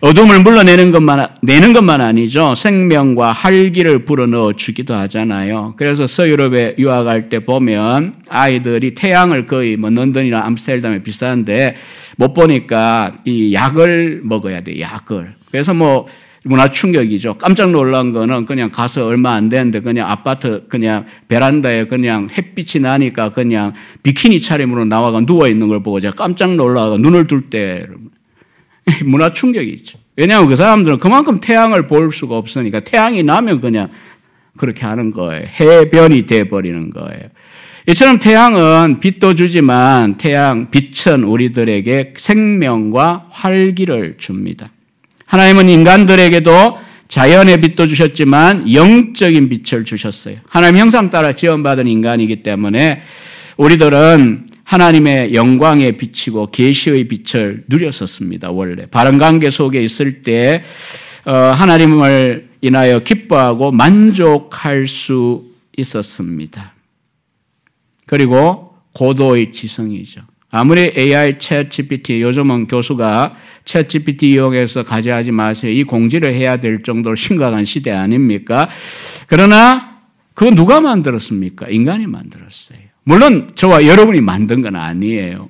어둠을 0.00 0.40
물러내는 0.42 0.90
것만 0.90 1.28
내는 1.42 1.72
것만 1.72 2.00
아니죠. 2.00 2.54
생명과 2.56 3.32
활기를 3.32 4.04
불어넣어 4.04 4.54
주기도 4.54 4.94
하잖아요. 4.94 5.74
그래서 5.76 6.06
서유럽에 6.06 6.74
유학할 6.78 7.28
때 7.28 7.44
보면 7.44 8.14
아이들이 8.28 8.94
태양을 8.94 9.46
거의 9.46 9.76
뭐 9.76 9.90
런던이나 9.90 10.44
암스테르담에 10.44 11.02
비슷한데 11.02 11.76
못 12.16 12.34
보니까 12.34 13.12
이 13.24 13.52
약을 13.54 14.22
먹어야 14.24 14.62
돼. 14.62 14.80
약을. 14.80 15.34
그래서 15.50 15.72
뭐 15.74 16.06
문화 16.44 16.68
충격이죠. 16.68 17.34
깜짝 17.34 17.70
놀란 17.70 18.12
거는 18.12 18.44
그냥 18.46 18.70
가서 18.70 19.06
얼마 19.06 19.34
안 19.34 19.48
되는데 19.48 19.80
그냥 19.80 20.10
아파트 20.10 20.64
그냥 20.68 21.06
베란다에 21.28 21.86
그냥 21.86 22.28
햇빛이 22.36 22.82
나니까 22.82 23.30
그냥 23.30 23.74
비키니 24.02 24.40
차림으로 24.40 24.84
나와가 24.84 25.20
누워 25.20 25.46
있는 25.46 25.68
걸 25.68 25.82
보고 25.82 26.00
제가 26.00 26.14
깜짝 26.14 26.54
놀라가 26.54 26.96
눈을 26.96 27.26
들때 27.26 27.84
문화 29.04 29.30
충격이죠. 29.30 29.98
왜냐하면 30.16 30.48
그 30.48 30.56
사람들은 30.56 30.98
그만큼 30.98 31.38
태양을 31.38 31.86
볼 31.86 32.10
수가 32.10 32.36
없으니까 32.36 32.80
태양이 32.80 33.22
나면 33.22 33.60
그냥 33.60 33.88
그렇게 34.56 34.84
하는 34.84 35.12
거예요. 35.12 35.44
해변이 35.46 36.26
돼 36.26 36.48
버리는 36.48 36.90
거예요. 36.90 37.28
이처럼 37.88 38.18
태양은 38.18 39.00
빛도 39.00 39.34
주지만 39.34 40.16
태양, 40.16 40.70
빛은 40.70 41.24
우리들에게 41.24 42.14
생명과 42.16 43.28
활기를 43.30 44.16
줍니다. 44.18 44.70
하나님은 45.32 45.70
인간들에게도 45.70 46.78
자연의 47.08 47.62
빛도 47.62 47.86
주셨지만 47.86 48.70
영적인 48.70 49.48
빛을 49.48 49.86
주셨어요. 49.86 50.36
하나님 50.46 50.76
형상 50.76 51.08
따라 51.08 51.32
지원받은 51.32 51.86
인간이기 51.86 52.42
때문에 52.42 53.00
우리들은 53.56 54.46
하나님의 54.62 55.32
영광의 55.32 55.96
빛이고 55.96 56.50
계시의 56.50 57.08
빛을 57.08 57.64
누렸었습니다. 57.66 58.50
원래 58.50 58.84
바른 58.84 59.16
관계 59.16 59.48
속에 59.48 59.82
있을 59.82 60.20
때 60.20 60.64
어, 61.24 61.32
하나님을 61.32 62.50
인하여 62.60 62.98
기뻐하고 62.98 63.72
만족할 63.72 64.86
수 64.86 65.46
있었습니다. 65.78 66.74
그리고 68.04 68.74
고도의 68.92 69.52
지성이죠. 69.52 70.20
아무리 70.54 70.92
AI 70.94 71.38
챗 71.38 71.70
GPT 71.70 72.20
요즘은 72.20 72.66
교수가 72.66 73.34
챗 73.64 73.88
GPT 73.88 74.32
이용해서 74.32 74.82
가져하지 74.82 75.32
마세요. 75.32 75.72
이 75.72 75.82
공지를 75.82 76.34
해야 76.34 76.56
될 76.56 76.82
정도로 76.82 77.16
심각한 77.16 77.64
시대 77.64 77.90
아닙니까? 77.90 78.68
그러나 79.26 79.96
그거 80.34 80.50
누가 80.50 80.78
만들었습니까? 80.82 81.68
인간이 81.70 82.06
만들었어요. 82.06 82.78
물론 83.02 83.50
저와 83.54 83.86
여러분이 83.86 84.20
만든 84.20 84.60
건 84.60 84.76
아니에요. 84.76 85.48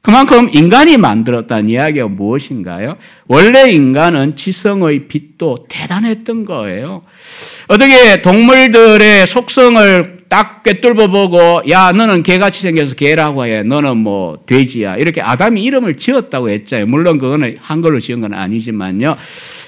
그만큼 0.00 0.48
인간이 0.52 0.96
만들었다는 0.96 1.68
이야기가 1.68 2.08
무엇인가요? 2.08 2.96
원래 3.26 3.70
인간은 3.72 4.36
지성의 4.36 5.08
빛도 5.08 5.66
대단했던 5.68 6.46
거예요. 6.46 7.02
어떻게 7.68 8.22
동물들의 8.22 9.26
속성을 9.26 10.13
딱 10.28 10.62
꿰뚫어 10.62 11.08
보고 11.08 11.62
야 11.70 11.92
너는 11.92 12.22
개같이 12.22 12.60
생겨서 12.60 12.94
개라고 12.94 13.44
해. 13.44 13.62
너는 13.62 13.98
뭐 13.98 14.38
돼지야. 14.46 14.96
이렇게 14.96 15.20
아담이 15.20 15.62
이름을 15.62 15.94
지었다고 15.94 16.50
했잖아요. 16.50 16.86
물론 16.86 17.18
그거는 17.18 17.56
한글로 17.60 18.00
지은 18.00 18.20
건 18.20 18.34
아니지만요. 18.34 19.16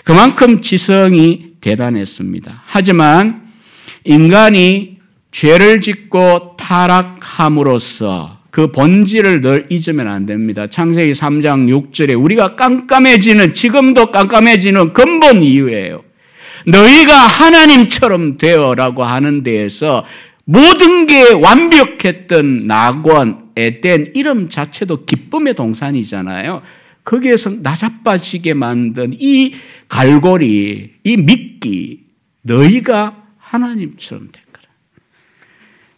그만큼 0.04 0.60
지성이 0.60 1.46
대단했습니다. 1.60 2.62
하지만 2.66 3.42
인간이 4.04 4.98
죄를 5.30 5.80
짓고 5.80 6.56
타락함으로써 6.56 8.38
그 8.50 8.72
본질을 8.72 9.42
늘 9.42 9.66
잊으면 9.68 10.08
안 10.08 10.24
됩니다. 10.24 10.66
창세기 10.66 11.12
3장 11.12 11.68
6절에 11.92 12.18
우리가 12.18 12.56
깜깜해지는 12.56 13.52
지금도 13.52 14.10
깜깜해지는 14.10 14.94
근본 14.94 15.42
이유예요. 15.42 16.02
너희가 16.66 17.14
하나님처럼 17.14 18.38
되어라고 18.38 19.04
하는 19.04 19.42
데에서 19.42 20.04
모든 20.46 21.06
게 21.06 21.32
완벽했던 21.32 22.66
낙원, 22.66 23.50
에덴 23.56 24.12
이름 24.14 24.48
자체도 24.48 25.04
기쁨의 25.04 25.54
동산이잖아요. 25.54 26.62
거기에서 27.04 27.50
나자빠지게 27.50 28.54
만든 28.54 29.14
이 29.18 29.54
갈고리, 29.88 30.92
이 31.02 31.16
미끼, 31.16 32.04
너희가 32.42 33.24
하나님처럼 33.38 34.28
된 34.30 34.42
거라. 34.52 34.68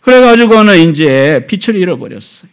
그래가지고는 0.00 0.90
이제 0.90 1.46
빛을 1.46 1.78
잃어버렸어요. 1.78 2.50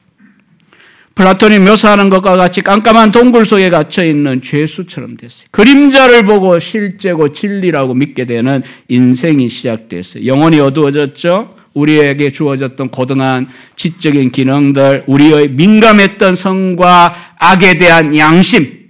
플라톤이 1.16 1.60
묘사하는 1.60 2.10
것과 2.10 2.36
같이 2.36 2.62
깜깜한 2.62 3.14
동굴 3.14 3.46
속에 3.46 3.70
갇혀 3.70 4.04
있는 4.04 4.42
죄수처럼 4.42 5.16
됐어요. 5.16 5.48
그림자를 5.52 6.26
보고 6.26 6.60
실제고 6.60 7.32
진리라고 7.32 7.94
믿게 7.94 8.26
되는 8.26 8.64
인생이 8.90 9.48
시작됐어요. 9.48 10.26
영혼이 10.26 10.60
어두워졌죠. 10.60 11.55
우리에게 11.76 12.32
주어졌던 12.32 12.90
고등한 12.90 13.48
지적인 13.76 14.32
기능들, 14.32 15.04
우리의 15.06 15.50
민감했던 15.52 16.36
성과 16.36 17.14
악에 17.38 17.78
대한 17.78 18.18
양심. 18.18 18.90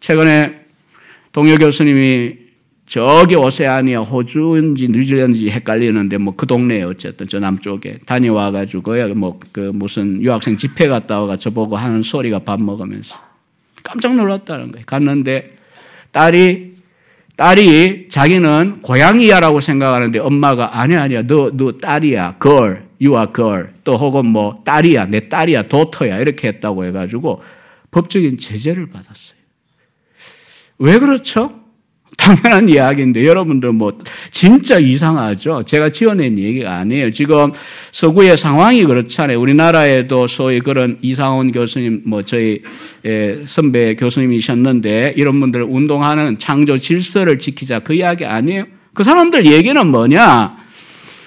최근에 0.00 0.62
동료 1.32 1.58
교수님이 1.58 2.40
저기 2.86 3.36
오세아니아 3.36 4.00
호주인지 4.02 4.88
뉴질랜드인지 4.88 5.50
헷갈리는데 5.50 6.18
뭐 6.18 6.34
그 6.36 6.46
동네에 6.46 6.82
어쨌든 6.82 7.26
저 7.26 7.38
남쪽에 7.40 7.98
다녀와 8.04 8.50
가지고요 8.50 9.14
뭐 9.14 9.38
그 9.52 9.70
무슨 9.72 10.20
유학생 10.20 10.56
집회 10.56 10.88
갔다 10.88 11.20
와가 11.20 11.36
저보고 11.36 11.76
하는 11.76 12.02
소리가 12.02 12.40
밥 12.40 12.60
먹으면서 12.60 13.14
깜짝 13.82 14.14
놀랐다는 14.14 14.72
거예요. 14.72 14.84
갔는데 14.84 15.48
딸이 16.10 16.71
딸이 17.36 18.08
자기는 18.10 18.82
고양이야라고 18.82 19.60
생각하는데 19.60 20.18
엄마가 20.18 20.78
아니 20.80 20.96
아니야 20.96 21.22
너 21.22 21.50
너 21.54 21.72
딸이야 21.80 22.36
girl 22.40 22.82
you 23.00 23.16
are 23.18 23.32
girl 23.34 23.68
또 23.84 23.96
혹은 23.96 24.26
뭐 24.26 24.62
딸이야 24.64 25.06
내 25.06 25.28
딸이야 25.28 25.68
도터야 25.68 26.18
이렇게 26.18 26.48
했다고 26.48 26.84
해가지고 26.86 27.42
법적인 27.90 28.38
제재를 28.38 28.90
받았어요. 28.90 29.38
왜 30.78 30.98
그렇죠? 30.98 31.61
당연한 32.16 32.68
이야기인데 32.68 33.26
여러분들 33.26 33.72
뭐 33.72 33.92
진짜 34.30 34.78
이상하죠. 34.78 35.64
제가 35.64 35.90
지어낸 35.90 36.38
얘기가 36.38 36.78
아니에요. 36.78 37.10
지금 37.10 37.52
서구의 37.90 38.36
상황이 38.36 38.84
그렇잖아요. 38.84 39.40
우리나라에도 39.40 40.26
소위 40.26 40.60
그런 40.60 40.98
이상훈 41.02 41.52
교수님 41.52 42.02
뭐 42.04 42.22
저희 42.22 42.62
선배 43.46 43.96
교수님이셨는데 43.96 45.14
이런 45.16 45.40
분들 45.40 45.62
운동하는 45.62 46.38
창조 46.38 46.76
질서를 46.76 47.38
지키자 47.38 47.80
그 47.80 47.94
이야기 47.94 48.24
아니에요. 48.24 48.66
그 48.94 49.02
사람들 49.02 49.46
얘기는 49.46 49.86
뭐냐? 49.86 50.56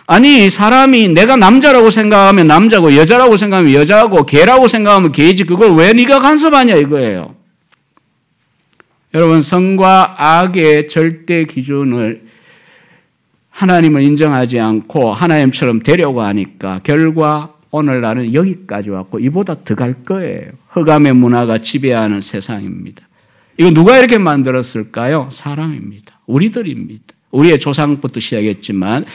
아니 0.07 0.51
사람이 0.51 1.09
내가 1.09 1.35
남자라고 1.35 1.89
생각하면 1.89 2.45
남자고 2.45 2.95
여자라고 2.95 3.37
생각하면 3.37 3.73
여자고 3.73 4.25
개라고 4.25 4.67
생각하면 4.67 5.11
개지 5.11 5.45
그걸 5.45 5.73
왜 5.73 5.93
네가 5.93 6.19
간섭하냐 6.19 6.75
이거예요. 6.75 7.33
여러분, 9.15 9.41
성과 9.41 10.13
악의 10.17 10.89
절대 10.89 11.45
기준을 11.45 12.23
하나님을 13.49 14.01
인정하지 14.01 14.59
않고 14.59 15.13
하나님처럼 15.13 15.83
되려고 15.83 16.21
하니까 16.21 16.81
결과 16.83 17.53
오늘날은 17.71 18.33
여기까지 18.33 18.89
왔고 18.89 19.19
이보다 19.19 19.55
더 19.63 19.75
갈 19.75 19.93
거예요. 20.03 20.49
흑암의 20.67 21.13
문화가 21.13 21.59
지배하는 21.59 22.19
세상입니다. 22.19 23.07
이거 23.57 23.71
누가 23.71 23.97
이렇게 23.97 24.17
만들었을까요? 24.17 25.29
사람입니다. 25.31 26.19
우리들입니다. 26.25 27.03
우리의 27.31 27.57
조상부터 27.61 28.19
시작했지만 28.19 29.05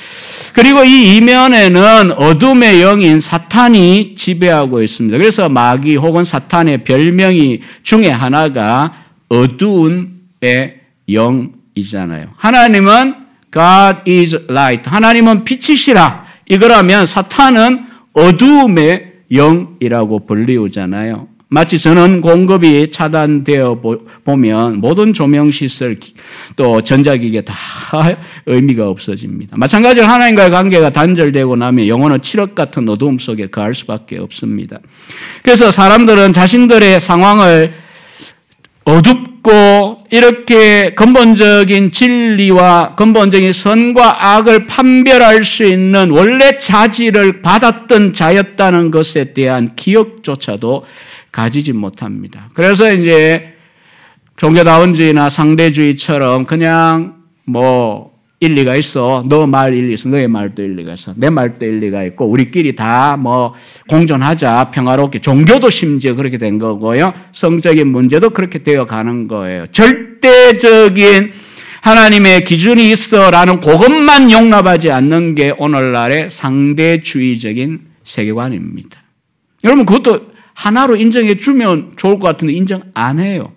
그리고 0.54 0.82
이 0.82 1.18
이면에는 1.18 2.12
어둠의 2.12 2.80
영인 2.80 3.20
사탄이 3.20 4.14
지배하고 4.14 4.82
있습니다. 4.82 5.18
그래서 5.18 5.50
마귀 5.50 5.96
혹은 5.96 6.24
사탄의 6.24 6.84
별명이 6.84 7.60
중에 7.82 8.08
하나가 8.08 9.09
어두운 9.30 10.20
의 10.42 10.80
영이잖아요. 11.08 12.26
하나님은 12.36 13.14
God 13.52 14.10
is 14.10 14.46
light. 14.48 14.88
하나님은 14.88 15.44
빛이시라. 15.44 16.24
이거라면 16.48 17.06
사탄은 17.06 17.84
어두움의 18.12 19.12
영이라고 19.32 20.26
불리우잖아요. 20.26 21.28
마치 21.52 21.78
전원 21.78 22.20
공급이 22.20 22.92
차단되어 22.92 23.82
보면 24.24 24.78
모든 24.78 25.12
조명 25.12 25.50
시설 25.50 25.96
또 26.54 26.80
전자기계 26.80 27.40
다 27.42 27.54
의미가 28.46 28.88
없어집니다. 28.88 29.56
마찬가지로 29.56 30.06
하나님과의 30.06 30.50
관계가 30.50 30.90
단절되고 30.90 31.56
나면 31.56 31.88
영혼은 31.88 32.22
칠흑 32.22 32.54
같은 32.54 32.88
어두움 32.88 33.18
속에 33.18 33.48
거할 33.48 33.74
수밖에 33.74 34.18
없습니다. 34.18 34.78
그래서 35.42 35.72
사람들은 35.72 36.32
자신들의 36.32 37.00
상황을 37.00 37.72
어둡고 38.84 40.04
이렇게 40.10 40.94
근본적인 40.94 41.90
진리와 41.90 42.94
근본적인 42.96 43.52
선과 43.52 44.34
악을 44.34 44.66
판별할 44.66 45.44
수 45.44 45.64
있는 45.64 46.10
원래 46.10 46.58
자질을 46.58 47.42
받았던 47.42 48.12
자였다는 48.12 48.90
것에 48.90 49.32
대한 49.32 49.76
기억조차도 49.76 50.84
가지지 51.30 51.72
못합니다. 51.72 52.48
그래서 52.54 52.92
이제 52.92 53.54
종교다운주의나 54.36 55.28
상대주의처럼 55.28 56.46
그냥 56.46 57.16
뭐 57.44 58.09
일리가 58.40 58.74
있어. 58.76 59.22
너 59.28 59.46
말 59.46 59.74
일리 59.74 59.92
있어. 59.92 60.08
너의 60.08 60.26
말도 60.26 60.62
일리가 60.62 60.94
있어. 60.94 61.12
내 61.16 61.28
말도 61.30 61.64
일리가 61.66 62.04
있고 62.04 62.26
우리끼리 62.26 62.74
다 62.74 63.16
뭐 63.18 63.54
공존하자. 63.88 64.70
평화롭게. 64.72 65.18
종교도 65.18 65.68
심지어 65.68 66.14
그렇게 66.14 66.38
된 66.38 66.58
거고요. 66.58 67.12
성적인 67.32 67.86
문제도 67.88 68.30
그렇게 68.30 68.62
되어 68.62 68.86
가는 68.86 69.28
거예요. 69.28 69.66
절대적인 69.68 71.32
하나님의 71.82 72.44
기준이 72.44 72.90
있어라는 72.92 73.60
그것만 73.60 74.30
용납하지 74.30 74.90
않는 74.90 75.34
게 75.34 75.52
오늘날의 75.58 76.30
상대주의적인 76.30 77.80
세계관입니다. 78.04 79.02
여러분 79.64 79.84
그것도 79.84 80.30
하나로 80.54 80.96
인정해 80.96 81.34
주면 81.36 81.92
좋을 81.96 82.18
것 82.18 82.28
같은데 82.28 82.52
인정 82.54 82.82
안 82.94 83.18
해요. 83.18 83.52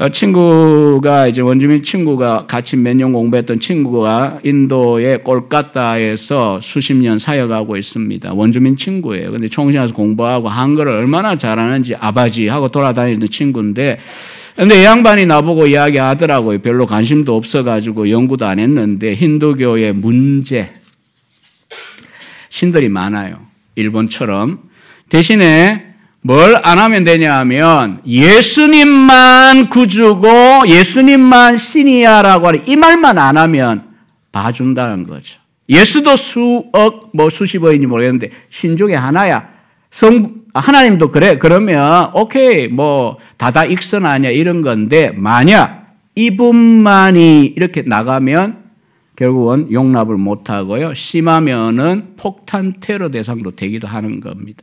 어, 0.00 0.08
친구가 0.08 1.26
이제 1.26 1.42
원주민 1.42 1.82
친구가 1.82 2.46
같이 2.46 2.74
몇 2.74 2.96
년 2.96 3.12
공부했던 3.12 3.60
친구가 3.60 4.40
인도의 4.42 5.22
꼴까따에서 5.22 6.58
수십 6.62 6.94
년 6.94 7.18
사역하고 7.18 7.76
있습니다. 7.76 8.32
원주민 8.32 8.76
친구예요. 8.78 9.30
근데 9.30 9.48
총신 9.48 9.78
와서 9.78 9.92
공부하고 9.92 10.48
한글을 10.48 10.94
얼마나 10.94 11.36
잘하는지 11.36 11.96
아바지 11.96 12.48
하고 12.48 12.68
돌아다니는 12.68 13.28
친구인데 13.28 13.98
근데 14.56 14.80
이 14.80 14.84
양반이 14.84 15.26
나보고 15.26 15.66
이야기하더라고요. 15.66 16.60
별로 16.62 16.86
관심도 16.86 17.36
없어가지고 17.36 18.08
연구도 18.08 18.46
안 18.46 18.58
했는데 18.58 19.12
힌두교의 19.12 19.92
문제 19.92 20.70
신들이 22.48 22.88
많아요. 22.88 23.38
일본처럼 23.74 24.60
대신에 25.10 25.89
뭘 26.22 26.60
안 26.62 26.78
하면 26.78 27.04
되냐 27.04 27.38
하면 27.38 28.02
예수님만 28.06 29.70
구주고 29.70 30.68
예수님만 30.68 31.56
신이야라고 31.56 32.46
하는 32.48 32.68
이 32.68 32.76
말만 32.76 33.18
안 33.18 33.36
하면 33.36 33.84
봐준다는 34.32 35.06
거죠. 35.06 35.40
예수도 35.68 36.16
수억 36.16 37.10
뭐 37.14 37.30
수십억인지 37.30 37.86
모르겠는데 37.86 38.30
신중에 38.48 38.94
하나야. 38.94 39.48
성 39.90 40.34
하나님도 40.52 41.10
그래. 41.10 41.38
그러면 41.38 42.10
오케이 42.14 42.68
뭐 42.68 43.18
다다 43.38 43.64
익선 43.64 44.04
아니야 44.06 44.30
이런 44.30 44.60
건데 44.60 45.12
만약 45.14 45.96
이분만이 46.16 47.54
이렇게 47.56 47.82
나가면 47.82 48.58
결국은 49.16 49.72
용납을 49.72 50.16
못 50.16 50.50
하고요. 50.50 50.94
심하면은 50.94 52.14
폭탄 52.16 52.74
테러 52.80 53.10
대상도 53.10 53.56
되기도 53.56 53.86
하는 53.88 54.20
겁니다. 54.20 54.62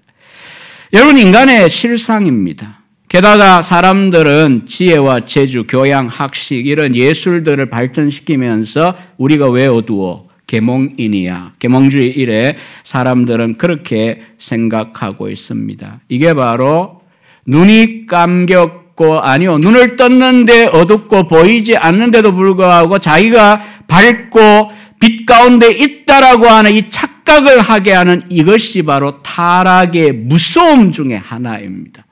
여러분, 0.94 1.18
인간의 1.18 1.68
실상입니다. 1.70 2.80
게다가 3.10 3.62
사람들은 3.62 4.66
지혜와 4.68 5.22
재주, 5.26 5.66
교양, 5.68 6.08
학식, 6.08 6.66
이런 6.66 6.96
예술들을 6.96 7.70
발전시키면서 7.70 8.96
우리가 9.18 9.50
왜 9.50 9.68
어두워? 9.68 10.28
계몽인이야. 10.48 11.54
계몽주의 11.60 12.12
이래 12.12 12.56
사람들은 12.84 13.58
그렇게 13.58 14.22
생각하고 14.38 15.30
있습니다. 15.30 16.00
이게 16.08 16.34
바로 16.34 17.02
눈이 17.46 18.06
감겼고, 18.08 19.20
아니요, 19.20 19.58
눈을 19.58 19.98
떴는데 19.98 20.68
어둡고 20.68 21.28
보이지 21.28 21.76
않는데도 21.76 22.34
불구하고 22.34 23.00
자기가 23.00 23.60
밝고 23.88 24.72
빛 25.02 25.26
가운데 25.26 25.70
있다라고 25.70 26.48
하는 26.48 26.72
이 26.74 26.88
착 26.90 27.17
각을 27.28 27.60
하게 27.60 27.92
하는 27.92 28.24
이것이 28.30 28.82
바로 28.84 29.22
타락의 29.22 30.14
무서움 30.14 30.92
중에 30.92 31.16
하나입니다. 31.16 32.06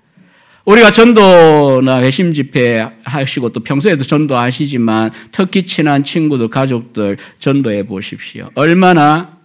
우리가 0.65 0.91
전도나 0.91 2.01
회심 2.01 2.33
집회 2.33 2.87
하시고 3.03 3.49
또 3.49 3.61
평소에도 3.61 4.03
전도하시지만 4.03 5.11
특히 5.31 5.63
친한 5.63 6.03
친구들, 6.03 6.49
가족들 6.49 7.17
전도해 7.39 7.83
보십시오. 7.83 8.49
얼마나 8.55 9.37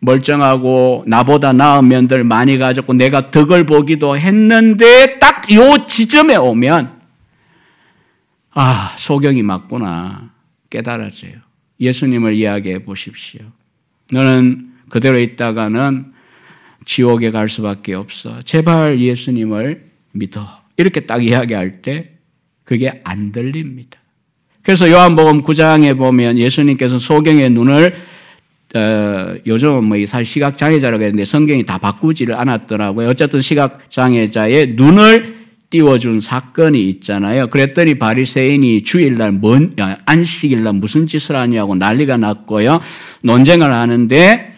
멀쩡하고 0.00 1.04
나보다 1.06 1.52
나은 1.52 1.88
면들 1.88 2.24
많이 2.24 2.58
가졌고 2.58 2.92
내가 2.92 3.30
덕을 3.30 3.64
보기도 3.64 4.18
했는데 4.18 5.18
딱 5.18 5.34
요 5.50 5.86
지점에 5.86 6.36
오면 6.36 7.00
아, 8.52 8.94
소경이 8.96 9.42
맞구나 9.42 10.30
깨달아져요. 10.70 11.32
예수님을 11.80 12.34
이야기해 12.34 12.84
보십시오. 12.84 13.40
너는 14.12 14.73
그대로 14.94 15.18
있다가는 15.18 16.12
지옥에 16.84 17.32
갈 17.32 17.48
수밖에 17.48 17.94
없어. 17.94 18.38
제발 18.44 19.00
예수님을 19.00 19.86
믿어. 20.12 20.46
이렇게 20.76 21.00
딱 21.00 21.24
이야기할 21.24 21.82
때 21.82 22.10
그게 22.62 23.00
안 23.02 23.32
들립니다. 23.32 23.98
그래서 24.62 24.88
요한복음 24.88 25.42
9장에 25.42 25.98
보면 25.98 26.38
예수님께서 26.38 26.98
소경의 26.98 27.50
눈을 27.50 27.92
어, 28.76 29.34
요즘은 29.44 29.82
뭐 29.82 29.96
사실 30.06 30.26
시각 30.26 30.56
장애자라고 30.56 31.02
했는데 31.02 31.24
성경이 31.24 31.64
다 31.64 31.78
바꾸지를 31.78 32.36
않았더라고요. 32.36 33.08
어쨌든 33.08 33.40
시각 33.40 33.90
장애자의 33.90 34.74
눈을 34.74 35.34
띄워준 35.70 36.20
사건이 36.20 36.88
있잖아요. 36.90 37.48
그랬더니 37.48 37.98
바리새인이 37.98 38.84
주일날 38.84 39.32
뭔 39.32 39.72
안식일날 40.06 40.74
무슨 40.74 41.08
짓을 41.08 41.34
하냐고 41.34 41.74
난리가 41.74 42.16
났고요. 42.16 42.78
논쟁을 43.22 43.72
하는데 43.72 44.53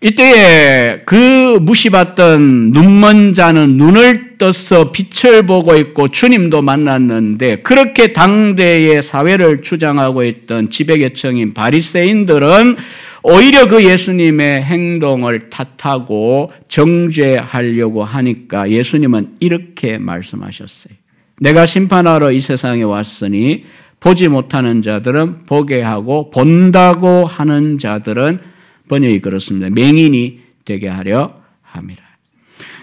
이때에 0.00 1.02
그 1.04 1.58
무시받던 1.60 2.70
눈먼 2.70 3.34
자는 3.34 3.76
눈을 3.76 4.38
떠서 4.38 4.92
빛을 4.92 5.44
보고 5.44 5.76
있고 5.76 6.06
주님도 6.06 6.62
만났는데 6.62 7.62
그렇게 7.62 8.12
당대의 8.12 9.02
사회를 9.02 9.62
주장하고 9.62 10.22
있던 10.22 10.70
지배계층인 10.70 11.52
바리새인들은 11.52 12.76
오히려 13.24 13.66
그 13.66 13.84
예수님의 13.84 14.62
행동을 14.62 15.50
탓하고 15.50 16.52
정죄하려고 16.68 18.04
하니까 18.04 18.70
예수님은 18.70 19.34
이렇게 19.40 19.98
말씀하셨어요. 19.98 20.94
내가 21.40 21.66
심판하러 21.66 22.30
이 22.30 22.38
세상에 22.38 22.84
왔으니 22.84 23.64
보지 23.98 24.28
못하는 24.28 24.80
자들은 24.80 25.46
보게 25.46 25.82
하고 25.82 26.30
본다고 26.30 27.26
하는 27.26 27.78
자들은 27.78 28.38
번역이 28.88 29.20
그렇습니다. 29.20 29.68
맹인이 29.70 30.40
되게 30.64 30.88
하려 30.88 31.34
합니다. 31.62 32.02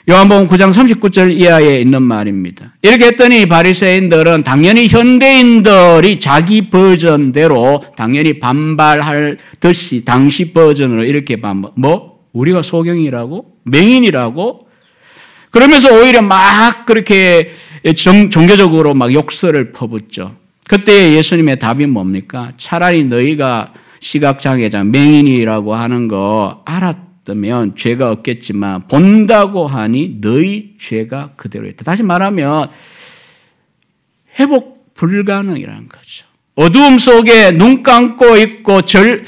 요한복음 0.07 0.47
9장 0.47 0.71
39절 0.71 1.35
이하에 1.35 1.81
있는 1.81 2.03
말입니다. 2.03 2.75
이렇게 2.83 3.07
했더니 3.07 3.47
바리새인들은 3.47 4.43
당연히 4.43 4.87
현대인들이 4.87 6.19
자기 6.19 6.69
버전대로 6.69 7.83
당연히 7.97 8.39
반발할 8.39 9.37
듯이 9.59 10.05
당시 10.05 10.53
버전으로 10.53 11.05
이렇게 11.05 11.41
반발. 11.41 11.71
뭐 11.75 12.19
우리가 12.33 12.61
소경이라고 12.61 13.45
맹인이라고 13.63 14.59
그러면서 15.49 15.91
오히려 15.97 16.21
막 16.21 16.85
그렇게 16.85 17.49
정, 17.95 18.29
종교적으로 18.29 18.93
막 18.93 19.11
욕설을 19.11 19.71
퍼붓죠. 19.71 20.35
그때 20.67 21.13
예수님의 21.13 21.57
답이 21.57 21.87
뭡니까? 21.87 22.51
차라리 22.57 23.05
너희가 23.05 23.73
시각장애자, 24.05 24.83
맹인이라고 24.83 25.73
하는 25.73 26.07
거 26.07 26.61
알았다면 26.65 27.75
죄가 27.75 28.11
없겠지만 28.11 28.87
본다고 28.87 29.67
하니 29.67 30.21
너희 30.21 30.75
죄가 30.79 31.31
그대로 31.35 31.67
있다. 31.67 31.83
다시 31.83 32.03
말하면 32.03 32.69
회복 34.39 34.93
불가능이라는 34.93 35.89
거죠. 35.89 36.25
어두움 36.55 36.99
속에 36.99 37.51
눈 37.51 37.81
감고 37.81 38.37
있고 38.37 38.83
절, 38.83 39.23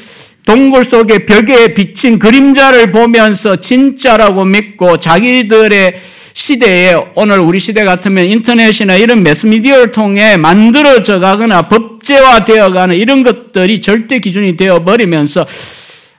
동굴 0.45 0.83
속에 0.83 1.25
벽에 1.25 1.73
비친 1.73 2.19
그림자를 2.19 2.91
보면서 2.91 3.55
진짜라고 3.55 4.45
믿고 4.45 4.97
자기들의 4.97 5.93
시대에 6.37 6.93
오늘 7.15 7.39
우리 7.39 7.59
시대 7.59 7.83
같으면 7.83 8.25
인터넷이나 8.25 8.95
이런 8.95 9.23
매스미디어를 9.23 9.91
통해 9.91 10.37
만들어져 10.37 11.19
가거나 11.19 11.67
법제화 11.67 12.45
되어 12.45 12.69
가는 12.69 12.95
이런 12.95 13.23
것들이 13.23 13.81
절대 13.81 14.19
기준이 14.19 14.55
되어 14.55 14.85
버리면서 14.85 15.47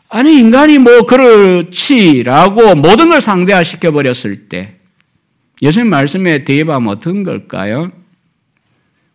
아니 0.09 0.41
인간이 0.41 0.79
뭐 0.79 1.03
그렇지라고 1.03 2.75
모든 2.75 3.11
걸 3.11 3.21
상대화시켜 3.21 3.93
버렸을 3.93 4.49
때 4.49 4.75
예수님 5.63 5.89
말씀에 5.89 6.43
대입하면 6.43 6.89
어떤 6.89 7.23
걸까요? 7.23 7.89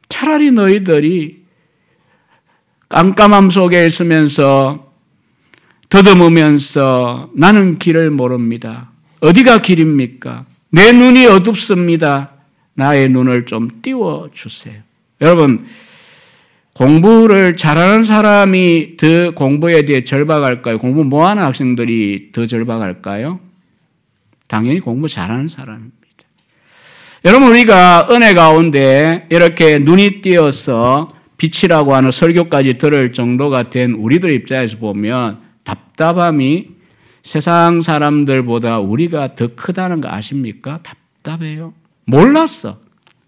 차라리 0.08 0.52
너희들이 0.52 1.44
깜깜함 2.88 3.50
속에 3.50 3.86
있으면서 3.88 4.94
더듬으면서 5.90 7.30
나는 7.36 7.78
길을 7.78 8.10
모릅니다. 8.10 8.90
어디가 9.20 9.62
길입니까? 9.62 10.46
내 10.76 10.92
눈이 10.92 11.28
어둡습니다. 11.28 12.32
나의 12.74 13.08
눈을 13.10 13.46
좀 13.46 13.70
띄워 13.84 14.28
주세요. 14.34 14.82
여러분, 15.22 15.68
공부를 16.74 17.56
잘하는 17.56 18.04
사람이 18.04 18.98
더 18.98 19.32
공부에 19.36 19.86
대해 19.86 20.04
절박할까요? 20.04 20.80
공부 20.80 21.04
못하는 21.04 21.44
학생들이 21.44 22.32
더 22.32 22.48
절박할까요? 22.48 23.40
당연히 24.48 24.80
공부 24.80 25.08
잘하는 25.08 25.48
사람입니다. 25.48 25.94
여러분, 27.26 27.52
우리가 27.52 28.08
은혜 28.10 28.34
가운데 28.34 29.28
이렇게 29.30 29.78
눈이 29.78 30.22
띄어서 30.22 31.08
빛이라고 31.38 31.94
하는 31.94 32.10
설교까지 32.10 32.80
들을 32.80 33.14
정도가 33.14 33.70
된 33.70 33.92
우리들 33.92 34.34
입장에서 34.34 34.78
보면 34.80 35.38
답답함이 35.64 36.70
세상 37.24 37.82
사람들보다 37.82 38.80
우리가 38.80 39.36
더 39.36 39.48
크다는 39.56 40.02
거 40.02 40.10
아십니까? 40.10 40.80
답답해요. 40.84 41.74
몰랐어. 42.06 42.78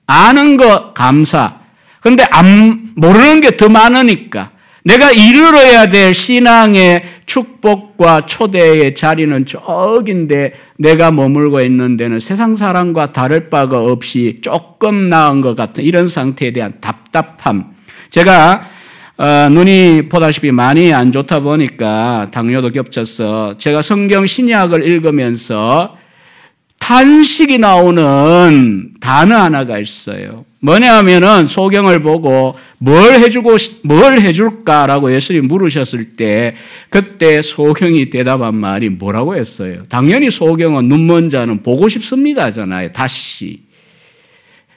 아는 0.06 0.58
거 0.58 0.94
감사. 0.94 1.60
근데 2.02 2.24
안, 2.30 2.92
모르는 2.96 3.42
게 3.42 3.58
더 3.58 3.70
많으니까. 3.70 4.52
내가 4.84 5.12
이르러야 5.12 5.88
될 5.88 6.14
신앙의 6.14 7.02
축복과 7.26 8.28
초대의 8.28 8.94
자리는 8.94 9.46
저긴데 9.48 10.54
내가 10.78 11.10
머물고 11.10 11.62
있는 11.62 11.98
데는 11.98 12.20
세상 12.20 12.56
사람과 12.56 13.12
다를 13.12 13.50
바가 13.50 13.80
없이 13.80 14.38
조금 14.44 15.10
나은 15.10 15.42
것 15.42 15.56
같은 15.56 15.84
이런 15.84 16.08
상태에 16.08 16.52
대한 16.54 16.76
답답함. 16.82 17.74
제가 18.12 18.70
어, 19.18 19.48
눈이 19.50 20.10
보다시피 20.10 20.52
많이 20.52 20.94
안 20.94 21.12
좋다 21.12 21.40
보니까 21.40 22.30
당뇨도 22.32 22.70
겹쳐서 22.70 23.58
제가 23.58 23.82
성경 23.82 24.26
신약을 24.26 24.84
읽으면서 24.84 25.98
탄식이 26.80 27.58
나오는 27.58 28.90
단어 29.00 29.38
하나가 29.38 29.80
있어요. 29.80 30.44
뭐냐 30.60 30.98
하면은 30.98 31.46
소경을 31.46 32.04
보고 32.04 32.56
뭘 32.78 33.14
해주고, 33.14 33.56
뭘 33.84 34.20
해줄까라고 34.20 35.14
예수님이 35.14 35.48
물으셨을 35.48 36.16
때 36.16 36.56
그때 36.90 37.42
소경이 37.42 38.10
대답한 38.10 38.56
말이 38.56 38.90
뭐라고 38.90 39.36
했어요? 39.36 39.84
당연히 39.88 40.30
소경은 40.30 40.90
눈먼 40.90 41.30
자는 41.30 41.64
보고 41.64 41.88
싶습니다 41.88 42.52
잖아요. 42.52 42.92
다시. 42.92 43.62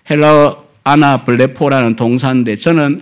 헬라 0.09 0.57
아나 0.85 1.25
블레포라는 1.25 1.97
동사인데 1.97 2.57
저는 2.57 3.01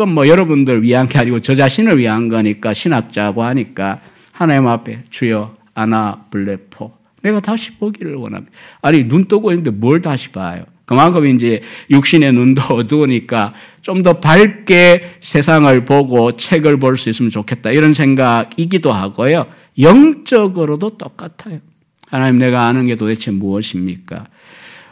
가끔 0.00 0.14
뭐 0.14 0.26
여러분들 0.26 0.82
위한 0.82 1.06
게 1.08 1.18
아니고 1.18 1.40
저 1.40 1.54
자신을 1.54 1.98
위한 1.98 2.28
거니까 2.28 2.72
신학자고 2.72 3.42
하니까 3.44 4.00
하나님 4.32 4.66
앞에 4.66 5.04
주여 5.10 5.54
아나 5.74 6.24
블레포 6.30 6.90
내가 7.22 7.40
다시 7.40 7.72
보기를 7.74 8.14
원합니다. 8.14 8.50
아니 8.80 9.06
눈 9.06 9.26
뜨고 9.26 9.50
있는데 9.50 9.70
뭘 9.70 10.00
다시 10.00 10.30
봐요? 10.30 10.64
그만큼 10.86 11.26
이제 11.26 11.60
육신의 11.90 12.32
눈도 12.32 12.62
어두우니까 12.74 13.52
좀 13.82 14.02
더 14.02 14.14
밝게 14.14 15.02
세상을 15.20 15.84
보고 15.84 16.32
책을 16.32 16.78
볼 16.78 16.96
수 16.96 17.10
있으면 17.10 17.30
좋겠다 17.30 17.70
이런 17.70 17.92
생각이기도 17.92 18.90
하고요. 18.90 19.48
영적으로도 19.78 20.96
똑같아요. 20.96 21.58
하나님 22.06 22.38
내가 22.38 22.66
아는 22.66 22.86
게 22.86 22.96
도대체 22.96 23.30
무엇입니까? 23.32 24.24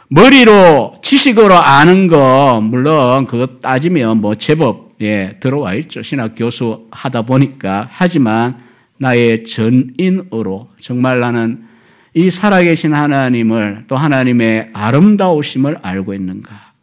머리로 0.09 0.93
지식으로 1.01 1.55
아는 1.55 2.07
거 2.07 2.61
물론 2.61 3.25
그거 3.25 3.47
따지면 3.59 4.21
뭐 4.21 4.35
제법 4.35 4.88
예 5.01 5.37
들어와 5.39 5.73
있죠 5.75 6.01
신학 6.01 6.35
교수 6.35 6.87
하다 6.91 7.23
보니까 7.23 7.87
하지만 7.91 8.59
나의 8.97 9.45
전인으로 9.45 10.69
정말 10.79 11.19
나는 11.19 11.65
이 12.13 12.29
살아계신 12.29 12.93
하나님을 12.93 13.85
또 13.87 13.95
하나님의 13.95 14.69
아름다우심을 14.73 15.79
알고 15.81 16.13
있는가 16.13 16.73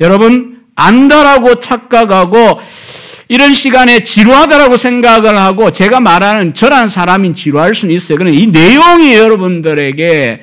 여러분 0.00 0.64
안다라고 0.76 1.60
착각하고 1.60 2.60
이런 3.28 3.54
시간에 3.54 4.02
지루하다라고 4.02 4.76
생각을 4.76 5.36
하고 5.36 5.72
제가 5.72 6.00
말하는 6.00 6.52
저란 6.52 6.88
사람인 6.88 7.34
지루할 7.34 7.74
수는 7.74 7.94
있어요. 7.94 8.18
그런데 8.18 8.38
이 8.38 8.46
내용이 8.48 9.14
여러분들에게 9.14 10.42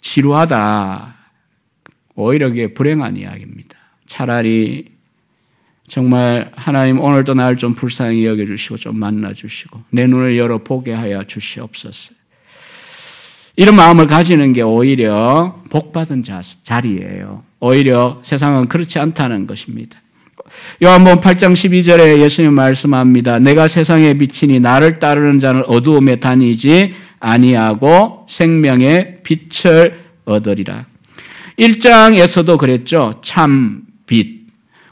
지루하다. 0.00 1.14
오히려 2.14 2.48
그게 2.48 2.72
불행한 2.72 3.16
이야기입니다. 3.16 3.76
차라리 4.06 4.97
정말 5.88 6.52
하나님 6.54 7.00
오늘도 7.00 7.34
날좀 7.34 7.74
불쌍히 7.74 8.24
여겨주시고 8.26 8.76
좀 8.76 8.98
만나주시고 8.98 9.82
내 9.90 10.06
눈을 10.06 10.36
열어 10.36 10.58
보게 10.58 10.92
하여 10.92 11.24
주시옵소서. 11.24 12.14
이런 13.56 13.74
마음을 13.74 14.06
가지는 14.06 14.52
게 14.52 14.62
오히려 14.62 15.60
복받은 15.70 16.22
자리예요. 16.62 17.42
오히려 17.58 18.20
세상은 18.22 18.68
그렇지 18.68 19.00
않다는 19.00 19.48
것입니다. 19.48 20.00
요한복음 20.82 21.20
8장 21.20 21.54
12절에 21.54 22.20
예수님 22.20 22.52
말씀합니다. 22.52 23.38
내가 23.40 23.66
세상에 23.66 24.14
비치니 24.14 24.60
나를 24.60 25.00
따르는 25.00 25.40
자는 25.40 25.64
어두움에 25.66 26.16
다니지 26.16 26.94
아니하고 27.18 28.26
생명의 28.28 29.16
빛을 29.24 29.98
얻으리라. 30.24 30.86
1장에서도 31.58 32.58
그랬죠. 32.58 33.14
참 33.22 33.82
빛. 34.06 34.37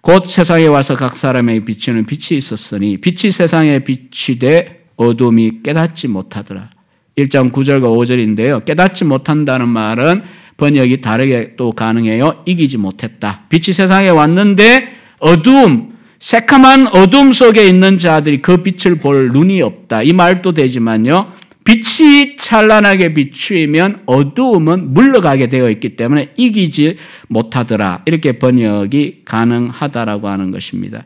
곧 0.07 0.25
세상에 0.25 0.66
와서 0.66 0.95
각 0.95 1.16
사람에게 1.16 1.64
비치는 1.64 2.07
빛이 2.07 2.38
있었으니 2.38 2.97
빛이 2.99 3.33
세상에 3.33 3.81
비치되 3.81 4.85
어둠이 4.95 5.62
깨닫지 5.64 6.07
못하더라. 6.07 6.71
1장 7.19 7.51
9절과 7.51 7.83
5절인데요. 7.83 8.64
깨닫지 8.64 9.05
못한다는 9.05 9.66
말은 9.66 10.23
번역이 10.59 11.01
다르게 11.01 11.55
또 11.57 11.73
가능해요. 11.73 12.45
이기지 12.47 12.79
못했다. 12.79 13.47
빛이 13.49 13.75
세상에 13.75 14.09
왔는데 14.11 14.92
어둠, 15.19 15.95
새카만 16.21 16.87
어둠 16.87 17.33
속에 17.33 17.66
있는 17.66 17.99
자들이 17.99 18.42
그 18.42 18.62
빛을 18.62 19.01
볼 19.01 19.33
눈이 19.33 19.61
없다. 19.61 20.05
이 20.05 20.12
말도 20.12 20.55
되지만요. 20.55 21.33
빛이 21.66 22.37
찬란하게 22.38 23.12
비추이면 23.12 24.05
어두움은 24.07 24.94
물러가게 24.94 25.48
되어 25.48 25.68
있기 25.68 25.96
때문에 25.96 26.31
이기지 26.37 26.96
못하더라. 27.26 28.02
이렇게 28.07 28.38
번역이 28.38 29.22
가능하다라고 29.24 30.29
하는 30.29 30.52
것입니다. 30.52 31.05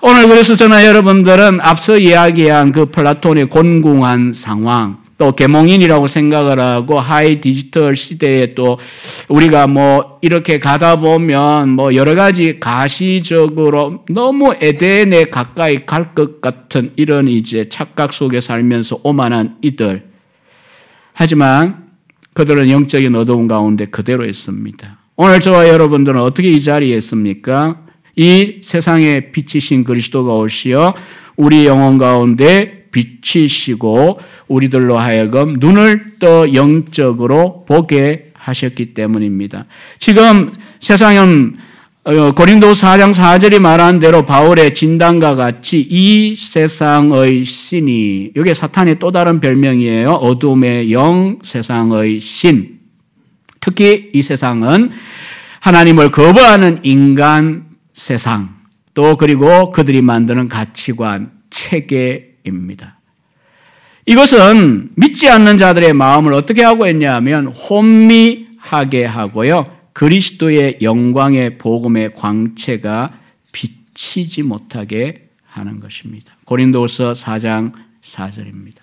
오늘 0.00 0.26
그래서 0.28 0.54
저는 0.54 0.84
여러분들은 0.84 1.60
앞서 1.60 1.98
이야기한 1.98 2.72
그 2.72 2.86
플라톤의 2.86 3.44
곤궁한 3.44 4.32
상황, 4.32 5.01
또 5.22 5.30
계몽인이라고 5.30 6.08
생각을 6.08 6.58
하고 6.58 6.98
high 6.98 7.40
디지털 7.40 7.94
시대에 7.94 8.54
또 8.56 8.76
우리가 9.28 9.68
뭐 9.68 10.18
이렇게 10.20 10.58
가다 10.58 10.96
보면 10.96 11.68
뭐 11.68 11.94
여러 11.94 12.16
가지 12.16 12.58
가시적으로 12.58 14.02
너무 14.10 14.52
에덴에 14.60 15.26
가까이 15.26 15.86
갈 15.86 16.16
것 16.16 16.40
같은 16.40 16.90
이런 16.96 17.28
이제 17.28 17.68
착각 17.68 18.12
속에 18.12 18.40
살면서 18.40 18.98
오만한 19.04 19.58
이들. 19.62 20.08
하지만 21.12 21.84
그들은 22.34 22.68
영적인 22.68 23.14
어두운 23.14 23.46
가운데 23.46 23.84
그대로 23.84 24.24
있습니다. 24.24 24.98
오늘 25.14 25.38
저와 25.38 25.68
여러분들은 25.68 26.20
어떻게 26.20 26.50
이 26.50 26.60
자리에 26.60 26.96
있습니까? 26.96 27.80
이 28.16 28.60
세상에 28.64 29.30
빛이신 29.30 29.84
그리스도가 29.84 30.34
오시어 30.34 30.94
우리 31.36 31.64
영혼 31.66 31.96
가운데 31.96 32.81
비치시고 32.92 34.20
우리들로 34.48 34.98
하여금 34.98 35.54
눈을 35.58 36.18
떠 36.18 36.52
영적으로 36.54 37.64
보게 37.66 38.32
하셨기 38.34 38.94
때문입니다. 38.94 39.66
지금 39.98 40.52
세상은 40.80 41.56
어, 42.04 42.32
고린도 42.32 42.72
4장 42.72 43.14
4절이 43.14 43.60
말한 43.60 44.00
대로 44.00 44.22
바울의 44.22 44.74
진단과 44.74 45.36
같이 45.36 45.86
이 45.88 46.34
세상의 46.34 47.44
신이 47.44 48.32
이게 48.36 48.54
사탄의 48.54 48.98
또 48.98 49.12
다른 49.12 49.38
별명이에요. 49.38 50.10
어둠의 50.10 50.92
영 50.92 51.38
세상의 51.42 52.18
신. 52.18 52.80
특히 53.60 54.10
이 54.12 54.20
세상은 54.20 54.90
하나님을 55.60 56.10
거부하는 56.10 56.80
인간 56.82 57.66
세상 57.94 58.56
또 58.94 59.16
그리고 59.16 59.70
그들이 59.70 60.02
만드는 60.02 60.48
가치관, 60.48 61.30
체계 61.50 62.31
입니다. 62.44 62.98
이것은 64.06 64.90
믿지 64.96 65.28
않는 65.28 65.58
자들의 65.58 65.92
마음을 65.92 66.32
어떻게 66.32 66.62
하고 66.62 66.88
있냐면 66.88 67.46
혼미하게 67.48 69.04
하고요. 69.04 69.76
그리스도의 69.92 70.78
영광의 70.82 71.58
복음의 71.58 72.14
광채가 72.14 73.18
비치지 73.52 74.42
못하게 74.42 75.28
하는 75.44 75.80
것입니다. 75.80 76.34
고린도서 76.46 77.12
4장 77.12 77.72
4절입니다. 78.02 78.76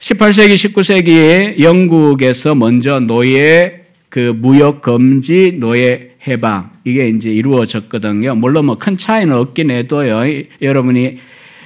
18세기, 0.00 0.54
19세기에 0.54 1.60
영국에서 1.62 2.54
먼저 2.54 2.98
노예 2.98 3.84
그 4.08 4.34
무역 4.36 4.82
금지 4.82 5.52
노예 5.52 6.16
해방 6.26 6.72
이게 6.84 7.08
이제 7.08 7.30
이루어졌거든요. 7.30 8.34
물론 8.34 8.66
뭐 8.66 8.76
큰 8.76 8.98
차이는 8.98 9.34
없긴 9.34 9.70
해도요. 9.70 10.20
여러분이 10.60 11.18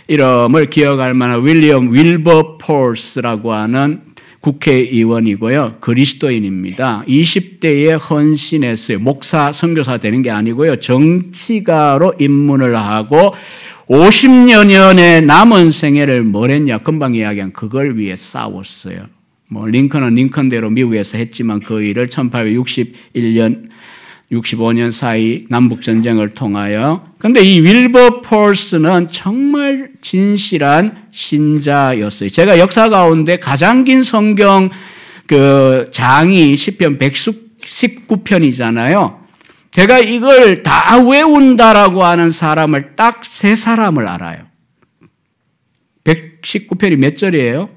이름을 0.08 0.70
기억할 0.70 1.14
만한 1.14 1.44
윌리엄 1.44 1.92
윌버폴스라고 1.92 3.52
하는 3.52 4.02
국회의원이고요. 4.40 5.78
그리스도인입니다. 5.80 7.04
20대에 7.08 7.98
헌신했어요. 7.98 9.00
목사, 9.00 9.50
선교사 9.50 9.98
되는 9.98 10.22
게 10.22 10.30
아니고요. 10.30 10.76
정치가로 10.76 12.14
입문을 12.20 12.76
하고 12.76 13.34
50년의 13.88 15.24
남은 15.24 15.70
생애를 15.70 16.22
뭘 16.22 16.50
했냐. 16.50 16.78
금방 16.78 17.14
이야기한 17.14 17.52
그걸 17.52 17.96
위해 17.98 18.14
싸웠어요. 18.14 19.06
뭐 19.50 19.66
링컨은 19.66 20.14
링컨대로 20.14 20.70
미국에서 20.70 21.18
했지만 21.18 21.60
그 21.60 21.82
일을 21.82 22.08
1861년 22.08 23.68
65년 24.32 24.90
사이 24.90 25.46
남북 25.48 25.82
전쟁을 25.82 26.30
통하여 26.30 27.06
근데 27.18 27.42
이 27.42 27.60
윌버 27.60 28.22
폴스는 28.22 29.08
정말 29.10 29.90
진실한 30.06 31.08
신자였어요. 31.10 32.28
제가 32.28 32.60
역사 32.60 32.88
가운데 32.88 33.38
가장 33.38 33.82
긴 33.82 34.04
성경 34.04 34.70
그 35.26 35.88
장이 35.90 36.56
시편 36.56 36.98
119편이잖아요. 36.98 39.18
제가 39.72 39.98
이걸 39.98 40.62
다 40.62 41.00
외운다라고 41.00 42.04
하는 42.04 42.30
사람을 42.30 42.94
딱 42.94 43.24
세 43.24 43.56
사람을 43.56 44.06
알아요. 44.06 44.46
119편이 46.04 46.94
몇 46.96 47.16
절이에요? 47.16 47.68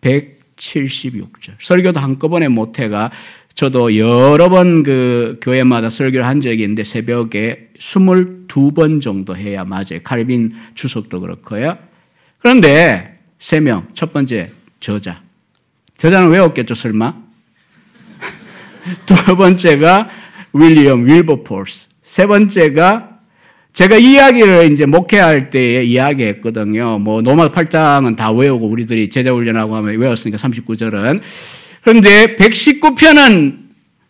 176절. 0.00 1.52
설교도 1.60 2.00
한꺼번에 2.00 2.48
못해가 2.48 3.12
저도 3.56 3.96
여러 3.96 4.50
번 4.50 4.82
그 4.82 5.38
교회마다 5.40 5.88
설교를 5.88 6.26
한 6.26 6.42
적이 6.42 6.62
있는데 6.64 6.84
새벽에 6.84 7.70
22번 7.78 9.00
정도 9.00 9.34
해야 9.34 9.64
맞아요. 9.64 10.00
칼빈 10.04 10.52
주석도 10.74 11.20
그렇고요. 11.20 11.76
그런데 12.38 13.18
세 13.38 13.60
명. 13.60 13.88
첫 13.94 14.12
번째 14.12 14.50
저자. 14.78 15.22
저자는 15.96 16.28
외웠겠죠, 16.28 16.74
설마? 16.74 17.14
두 19.06 19.36
번째가 19.36 20.10
윌리엄 20.52 21.06
윌버폴스. 21.06 21.86
세 22.02 22.26
번째가 22.26 23.16
제가 23.72 23.96
이야기를 23.96 24.70
이제 24.70 24.84
목회할 24.84 25.48
때에 25.48 25.82
이야기했거든요. 25.82 26.98
뭐 26.98 27.22
노마 27.22 27.50
8장은 27.50 28.16
다 28.16 28.30
외우고 28.32 28.68
우리들이 28.68 29.08
제자 29.08 29.32
훈련하고 29.32 29.74
하면 29.76 29.96
외웠으니까 29.98 30.36
39절은 30.36 31.20
그런데 31.86 32.34
119편은 32.34 33.58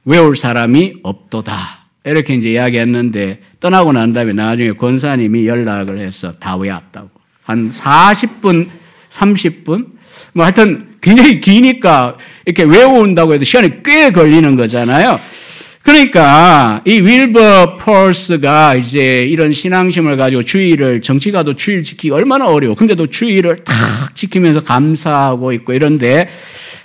외울 0.07 0.35
사람이 0.35 0.95
없도다. 1.03 1.89
이렇게 2.07 2.33
이제 2.33 2.53
이야기했는데 2.53 3.41
떠나고 3.61 3.93
난 3.93 4.15
다음에 4.15 4.33
나중에 4.33 4.73
권사님이 4.73 5.47
연락을 5.47 5.99
해서 5.99 6.33
다 6.41 6.57
외웠다고. 6.57 7.11
한 7.45 7.71
40분, 7.71 8.71
30분? 9.11 9.89
뭐 10.33 10.47
하여튼 10.47 10.95
굉장히 11.03 11.39
기니까 11.39 12.17
이렇게 12.47 12.63
외운다고 12.63 13.35
해도 13.35 13.45
시간이 13.45 13.83
꽤 13.85 14.11
걸리는 14.11 14.57
거잖아요. 14.57 15.21
그러니까 15.83 16.81
이 16.87 16.99
윌버 17.03 17.77
폴스가 17.77 18.77
이제 18.77 19.25
이런 19.25 19.53
신앙심을 19.53 20.17
가지고 20.17 20.43
주의를 20.43 21.03
정치가도 21.03 21.53
주의를 21.53 21.85
지키기 21.85 22.11
얼마나 22.11 22.47
어려워. 22.47 22.75
근데도 22.75 23.09
주의를 23.09 23.65
탁 23.65 23.75
지키면서 24.15 24.63
감사하고 24.63 25.53
있고 25.53 25.75
이런데 25.75 26.27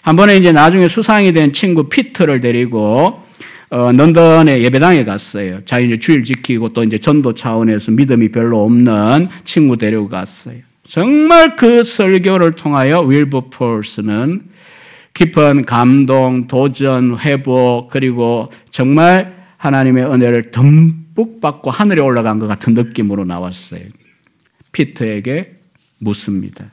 한 0.01 0.15
번에 0.15 0.37
이제 0.37 0.51
나중에 0.51 0.87
수상이 0.87 1.31
된 1.31 1.53
친구 1.53 1.83
피터를 1.89 2.41
데리고 2.41 3.21
어, 3.69 3.91
런던에 3.91 4.61
예배당에 4.63 5.05
갔어요. 5.05 5.63
자, 5.63 5.79
이제 5.79 5.97
주일 5.97 6.23
지키고 6.25 6.69
또 6.69 6.83
이제 6.83 6.97
전도 6.97 7.33
차원에서 7.33 7.93
믿음이 7.93 8.29
별로 8.29 8.65
없는 8.65 9.29
친구 9.45 9.77
데리고 9.77 10.09
갔어요. 10.09 10.57
정말 10.83 11.55
그 11.55 11.81
설교를 11.83 12.53
통하여 12.53 12.99
윌버 12.99 13.49
폴스는 13.49 14.41
깊은 15.13 15.63
감동, 15.65 16.47
도전, 16.47 17.17
회복, 17.19 17.89
그리고 17.89 18.51
정말 18.71 19.41
하나님의 19.55 20.05
은혜를 20.05 20.51
듬뿍 20.51 21.39
받고 21.39 21.69
하늘에 21.69 22.01
올라간 22.01 22.39
것 22.39 22.47
같은 22.47 22.73
느낌으로 22.73 23.23
나왔어요. 23.23 23.83
피터에게 24.73 25.53
묻습니다. 25.99 26.65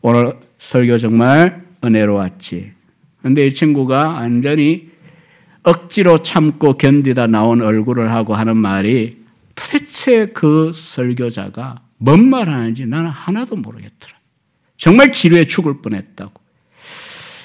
오늘 0.00 0.36
설교 0.58 0.96
정말 0.98 1.61
은혜로웠지. 1.84 2.72
근데 3.22 3.46
이 3.46 3.54
친구가 3.54 4.08
완전히 4.08 4.90
억지로 5.62 6.18
참고 6.18 6.76
견디다 6.76 7.28
나온 7.28 7.62
얼굴을 7.62 8.10
하고 8.10 8.34
하는 8.34 8.56
말이 8.56 9.18
도대체 9.54 10.26
그 10.26 10.70
설교자가 10.72 11.76
뭔 11.98 12.30
말 12.30 12.48
하는지 12.48 12.84
나는 12.84 13.10
하나도 13.10 13.56
모르겠더라. 13.56 14.14
정말 14.76 15.12
지루해 15.12 15.44
죽을 15.44 15.80
뻔했다고. 15.80 16.32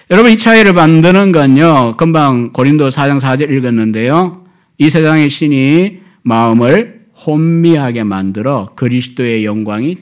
여러분 0.10 0.32
이 0.32 0.38
차이를 0.38 0.74
만드는 0.74 1.32
건요. 1.32 1.96
금방 1.98 2.54
고린도 2.54 2.88
4장 2.90 3.20
4절 3.20 3.52
읽었는데요. 3.52 4.46
이 4.80 4.90
세상의 4.90 5.30
신이 5.30 6.00
마음을 6.24 7.06
혼미하게 7.26 8.04
만들어 8.04 8.72
그리스도의 8.76 9.46
영광이 9.46 9.98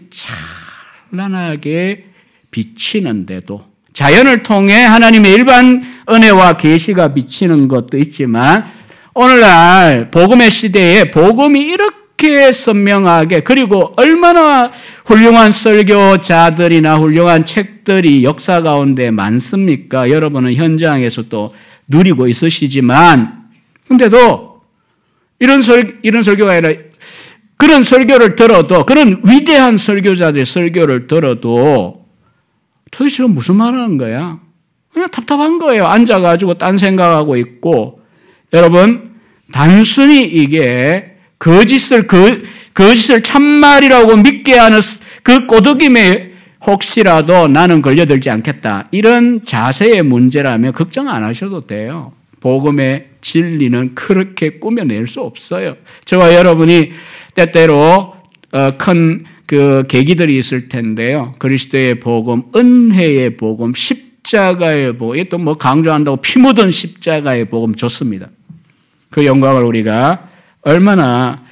찬란하게 1.12 2.06
비치는데도 2.52 3.66
자연을 3.96 4.44
통해 4.44 4.84
하나님의 4.84 5.32
일반 5.34 5.82
은혜와 6.10 6.54
계시가 6.54 7.14
비치는 7.14 7.70
것도 7.70 7.98
있지만 7.98 8.66
오늘날 9.14 10.12
복음의 10.12 10.52
시대에 10.52 11.12
복음이 11.12 11.62
이렇게 11.62 12.52
선명하게 12.52 13.40
그리고 13.40 13.94
얼마나 13.96 14.70
훌륭한 15.06 15.54
설교자들이나 15.54 16.98
훌륭한 16.98 17.46
책들이 17.46 18.26
역사 18.26 18.62
가운데 18.62 19.12
많습니까? 19.12 20.10
여러분은 20.10 20.56
현장에서 20.56 21.24
또 21.30 21.54
누리고 21.88 22.28
있으시지만 22.28 23.46
근데도 23.88 24.60
이런 25.40 25.62
설 25.62 26.00
이런 26.02 26.22
설교가 26.22 26.52
아니라 26.52 26.74
그런 27.56 27.84
설교를 27.84 28.36
들어도 28.36 28.86
그런 28.86 29.22
위대한 29.24 29.78
설교자들의 29.78 30.46
설교를 30.46 31.08
들어도 31.08 32.05
도대체 32.96 33.24
무슨 33.24 33.56
말 33.58 33.74
하는 33.74 33.98
거야? 33.98 34.40
그냥 34.94 35.10
답답한 35.10 35.60
거예요. 35.60 35.86
앉아가지고 35.86 36.54
딴 36.54 36.78
생각하고 36.78 37.36
있고. 37.36 38.00
여러분, 38.54 39.16
단순히 39.52 40.24
이게 40.24 41.18
거짓을, 41.38 42.08
그, 42.08 42.44
거짓을 42.74 43.22
참말이라고 43.22 44.16
믿게 44.16 44.58
하는 44.58 44.80
그 45.24 45.46
꼬드김에 45.46 46.32
혹시라도 46.66 47.50
나는 47.50 47.82
걸려들지 47.82 48.30
않겠다. 48.30 48.88
이런 48.92 49.44
자세의 49.44 50.02
문제라면 50.04 50.72
걱정 50.72 51.10
안 51.10 51.26
하셔도 51.26 51.68
돼요. 51.68 52.14
복음의 52.40 53.08
진리는 53.20 53.94
그렇게 53.94 54.52
꾸며낼 54.52 55.08
수 55.08 55.20
없어요. 55.20 55.76
저와 56.06 56.34
여러분이 56.34 56.92
때때로 57.34 58.14
어, 58.54 58.72
큰 58.78 59.26
그 59.48 59.84
계기들이 59.88 60.38
있을 60.38 60.68
텐데요. 60.68 61.34
그리스도의 61.40 62.00
복음, 62.00 62.44
은혜의 62.56 63.38
복음, 63.38 63.74
십자가의 63.74 64.98
복음, 64.98 65.24
또 65.30 65.38
뭐 65.38 65.56
강조한다고 65.56 66.18
피 66.18 66.40
묻은 66.40 66.72
십자가의 66.72 67.46
복음 67.46 67.76
좋습니다. 67.76 68.30
그 69.10 69.26
영광을 69.26 69.64
우리가 69.64 70.30
얼마나 70.62 71.44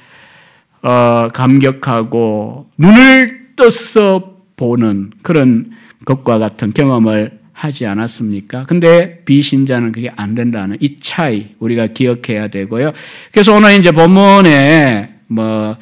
어, 0.82 1.28
감격하고 1.32 2.66
눈을 2.76 3.54
떠서 3.56 4.34
보는 4.56 5.12
그런 5.22 5.72
것과 6.04 6.38
같은 6.38 6.72
경험을 6.72 7.38
하지 7.52 7.86
않았습니까? 7.86 8.64
근데 8.64 9.22
비신자는 9.24 9.92
그게 9.92 10.10
안 10.16 10.34
된다는 10.34 10.76
이 10.80 10.98
차이 10.98 11.54
우리가 11.60 11.86
기억해야 11.88 12.48
되고요. 12.48 12.92
그래서 13.32 13.54
오늘 13.54 13.78
이제 13.78 13.92
본문에 13.92 15.08
뭐 15.28 15.76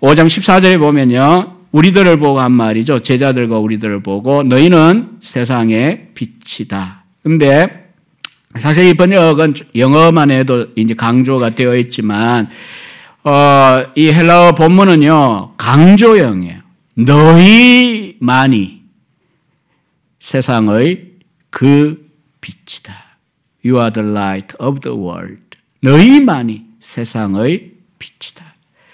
5장 0.00 0.26
14절에 0.26 0.78
보면요. 0.78 1.56
우리들을 1.72 2.18
보고 2.18 2.40
한 2.40 2.52
말이죠. 2.52 3.00
제자들과 3.00 3.58
우리들을 3.58 4.02
보고 4.02 4.42
너희는 4.42 5.18
세상의 5.20 6.08
빛이다. 6.14 7.04
근데 7.22 7.90
사실 8.56 8.86
이 8.86 8.94
번역은 8.94 9.54
영어만 9.76 10.30
해도 10.30 10.66
이제 10.74 10.94
강조가 10.94 11.50
되어 11.50 11.76
있지만 11.76 12.48
어, 13.22 13.84
이 13.94 14.10
헬라어 14.10 14.52
본문은요. 14.52 15.54
강조형이에요. 15.56 16.58
너희만이 16.94 18.80
세상의 20.18 21.10
그 21.50 22.02
빛이다. 22.40 22.94
You 23.64 23.78
are 23.78 23.92
the 23.92 24.08
light 24.08 24.56
of 24.58 24.80
the 24.80 24.96
world. 24.98 25.42
너희만이 25.82 26.64
세상의 26.80 27.72
빛이다. 27.98 28.49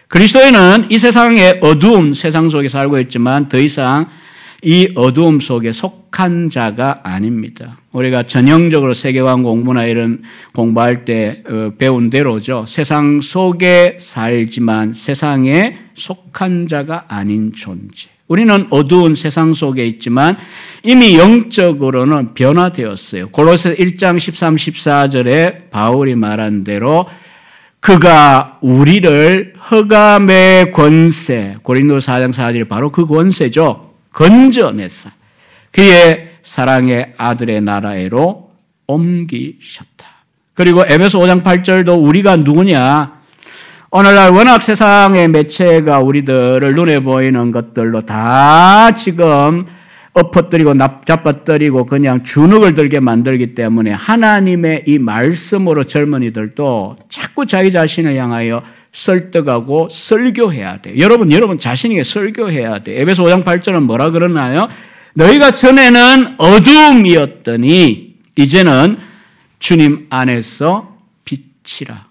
그리스도인은 0.08 0.86
이 0.90 0.98
세상의 0.98 1.58
어두움 1.62 2.14
세상 2.14 2.48
속에 2.48 2.68
살고 2.68 3.00
있지만 3.00 3.48
더 3.48 3.58
이상 3.58 4.06
이 4.62 4.88
어두움 4.94 5.40
속에 5.40 5.72
속한 5.72 6.48
자가 6.48 7.00
아닙니다. 7.02 7.76
우리가 7.92 8.22
전형적으로 8.22 8.94
세계관 8.94 9.42
공부나 9.42 9.84
이런 9.84 10.22
공부할 10.54 11.04
때 11.04 11.42
어, 11.48 11.72
배운 11.76 12.08
대로죠. 12.08 12.64
세상 12.66 13.20
속에 13.20 13.98
살지만 14.00 14.94
세상에 14.94 15.76
속한 15.94 16.68
자가 16.68 17.04
아닌 17.08 17.52
존재. 17.54 18.08
우리는 18.28 18.66
어두운 18.70 19.14
세상 19.14 19.52
속에 19.52 19.86
있지만 19.86 20.36
이미 20.82 21.16
영적으로는 21.16 22.34
변화되었어요. 22.34 23.28
골로새 23.28 23.74
1장 23.74 24.18
13, 24.18 24.56
14절에 24.56 25.70
바울이 25.70 26.14
말한 26.14 26.64
대로 26.64 27.06
그가 27.80 28.58
우리를 28.60 29.54
허감의 29.70 30.72
권세, 30.72 31.56
고린도 31.62 31.98
4장 31.98 32.32
4절이 32.32 32.68
바로 32.68 32.90
그 32.90 33.06
권세죠. 33.06 33.94
건져냈어. 34.12 35.10
그의 35.70 36.30
사랑의 36.42 37.12
아들의 37.16 37.60
나라에로 37.60 38.50
옮기셨다. 38.86 40.06
그리고 40.54 40.84
에베소 40.86 41.18
5장 41.18 41.42
8절도 41.42 42.02
우리가 42.02 42.36
누구냐? 42.36 43.16
오늘날 43.90 44.30
워낙 44.30 44.62
세상의 44.62 45.28
매체가 45.28 46.00
우리들을 46.00 46.74
눈에 46.74 47.00
보이는 47.00 47.50
것들로 47.50 48.04
다 48.04 48.92
지금 48.92 49.66
엎어뜨리고 50.16 50.72
납잡아뜨리고 50.72 51.84
그냥 51.84 52.22
주눅을 52.22 52.74
들게 52.74 53.00
만들기 53.00 53.54
때문에 53.54 53.92
하나님의 53.92 54.84
이 54.86 54.98
말씀으로 54.98 55.84
젊은이들도 55.84 56.96
자꾸 57.10 57.44
자기 57.44 57.70
자신을 57.70 58.16
향하여 58.16 58.62
설득하고 58.92 59.88
설교해야 59.90 60.80
돼. 60.80 60.98
여러분, 60.98 61.30
여러분 61.32 61.58
자신에게 61.58 62.02
설교해야 62.02 62.78
돼. 62.78 62.98
에베소 63.02 63.24
5장 63.24 63.44
8절은 63.44 63.82
뭐라 63.82 64.10
그러나요? 64.10 64.68
너희가 65.12 65.50
전에는 65.50 66.36
어두움이었더니 66.38 68.14
이제는 68.36 68.98
주님 69.58 70.06
안에서 70.08 70.96
빛이라. 71.26 72.06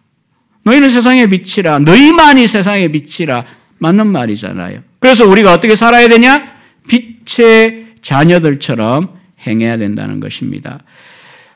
너희는 0.64 0.90
세상의 0.92 1.28
빛이라. 1.28 1.80
너희만이 1.80 2.46
세상의 2.46 2.92
빛이라. 2.92 3.46
맞는 3.80 4.06
말이잖아요. 4.08 4.82
그래서 5.00 5.28
우리가 5.28 5.54
어떻게 5.54 5.76
살아야 5.76 6.08
되냐? 6.08 6.54
빛의 6.88 7.86
자녀들처럼 8.06 9.10
행해야 9.48 9.78
된다는 9.78 10.20
것입니다. 10.20 10.80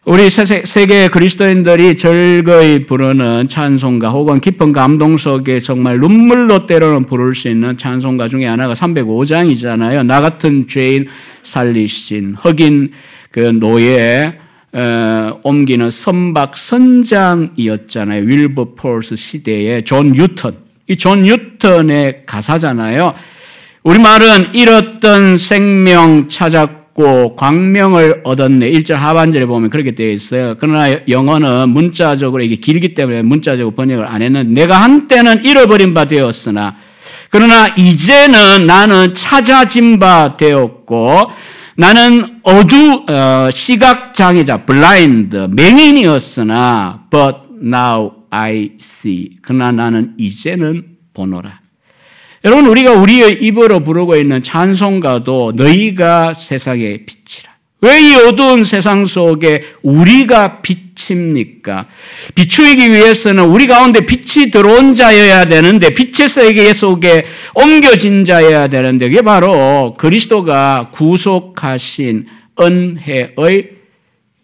우리 0.06 0.30
세계 0.32 1.08
그리스도인들이 1.08 1.96
즐거이 1.96 2.88
부르는 2.88 3.48
찬송가 3.48 4.10
혹은 4.10 4.40
깊은 4.40 4.72
감동 4.72 5.18
속에 5.18 5.60
정말 5.60 6.00
눈물로 6.00 6.66
때로는 6.66 7.06
부를 7.06 7.36
수 7.36 7.50
있는 7.50 7.78
찬송가 7.78 8.28
중에 8.28 8.48
하나가 8.48 8.74
305장이잖아요. 8.74 10.04
나 10.08 10.22
같은 10.22 10.66
죄인 10.66 11.06
살리신 11.44 12.36
흑인 12.40 12.92
그 13.30 13.40
노예 13.42 14.40
어, 14.74 15.40
옮기는 15.44 15.92
선박 15.92 16.58
선장이었잖아요. 16.58 18.24
윌버포스 18.24 19.16
시대의 19.16 19.84
존 19.84 20.14
뉴턴. 20.14 20.56
이 20.88 20.96
존 20.96 21.22
뉴턴의 21.22 22.24
가사잖아요. 22.26 23.14
우리말은 23.84 24.54
잃었던 24.54 25.38
생명 25.38 26.28
찾았고 26.28 27.36
광명을 27.38 28.22
얻었네. 28.26 28.70
1절 28.72 28.96
하반절에 28.96 29.46
보면 29.46 29.70
그렇게 29.70 29.96
되어 29.96 30.12
있어요. 30.12 30.56
그러나 30.60 30.94
영어는 31.08 31.70
문자적으로 31.70 32.44
이게 32.44 32.56
길기 32.56 32.94
때문에 32.94 33.22
문자적으로 33.22 33.74
번역을 33.76 34.06
안 34.06 34.22
했는데 34.22 34.50
내가 34.62 34.82
한때는 34.82 35.46
잃어버린 35.46 35.94
바 35.94 36.06
되었으나 36.06 36.76
그러나 37.30 37.68
이제는 37.78 38.66
나는 38.66 39.14
찾아진 39.14 40.00
바 40.00 40.36
되었고 40.36 41.32
나는 41.76 42.40
어두 42.44 43.06
어, 43.08 43.50
시각 43.52 44.14
장애자 44.14 44.66
블라인드 44.66 45.48
맹인이었으나 45.52 47.06
but 47.10 47.38
now 47.64 48.12
I 48.30 48.72
see 48.78 49.38
그러나 49.42 49.72
나는 49.72 50.16
이제는 50.18 50.84
보노라. 51.14 51.69
여러분 52.46 52.68
우리가 52.68 52.94
우리의 52.94 53.42
입으로 53.44 53.82
부르고 53.82 54.16
있는 54.16 54.42
찬송가도 54.42 55.54
너희가 55.56 56.34
세상의 56.34 57.06
빛이라. 57.06 57.50
왜 57.82 58.02
이 58.02 58.14
어두운 58.16 58.66
세상 58.66 59.06
속에 59.06 59.64
우리가 59.84 60.62
빛입니까? 60.62 61.88
비추이기 62.36 62.92
위해서는 62.92 63.46
우리 63.46 63.68
가운데 63.68 64.06
빛이 64.06 64.52
들어온 64.52 64.94
자여야 64.94 65.46
되는데 65.46 65.94
빛의 65.94 66.28
세계 66.28 66.74
속에 66.74 67.24
옮겨진 67.56 68.26
자여야 68.26 68.68
되는데 68.68 69.08
그게 69.08 69.22
바로 69.22 69.94
그리스도가 69.98 70.90
구속하신 70.92 72.26
은혜의 72.60 73.70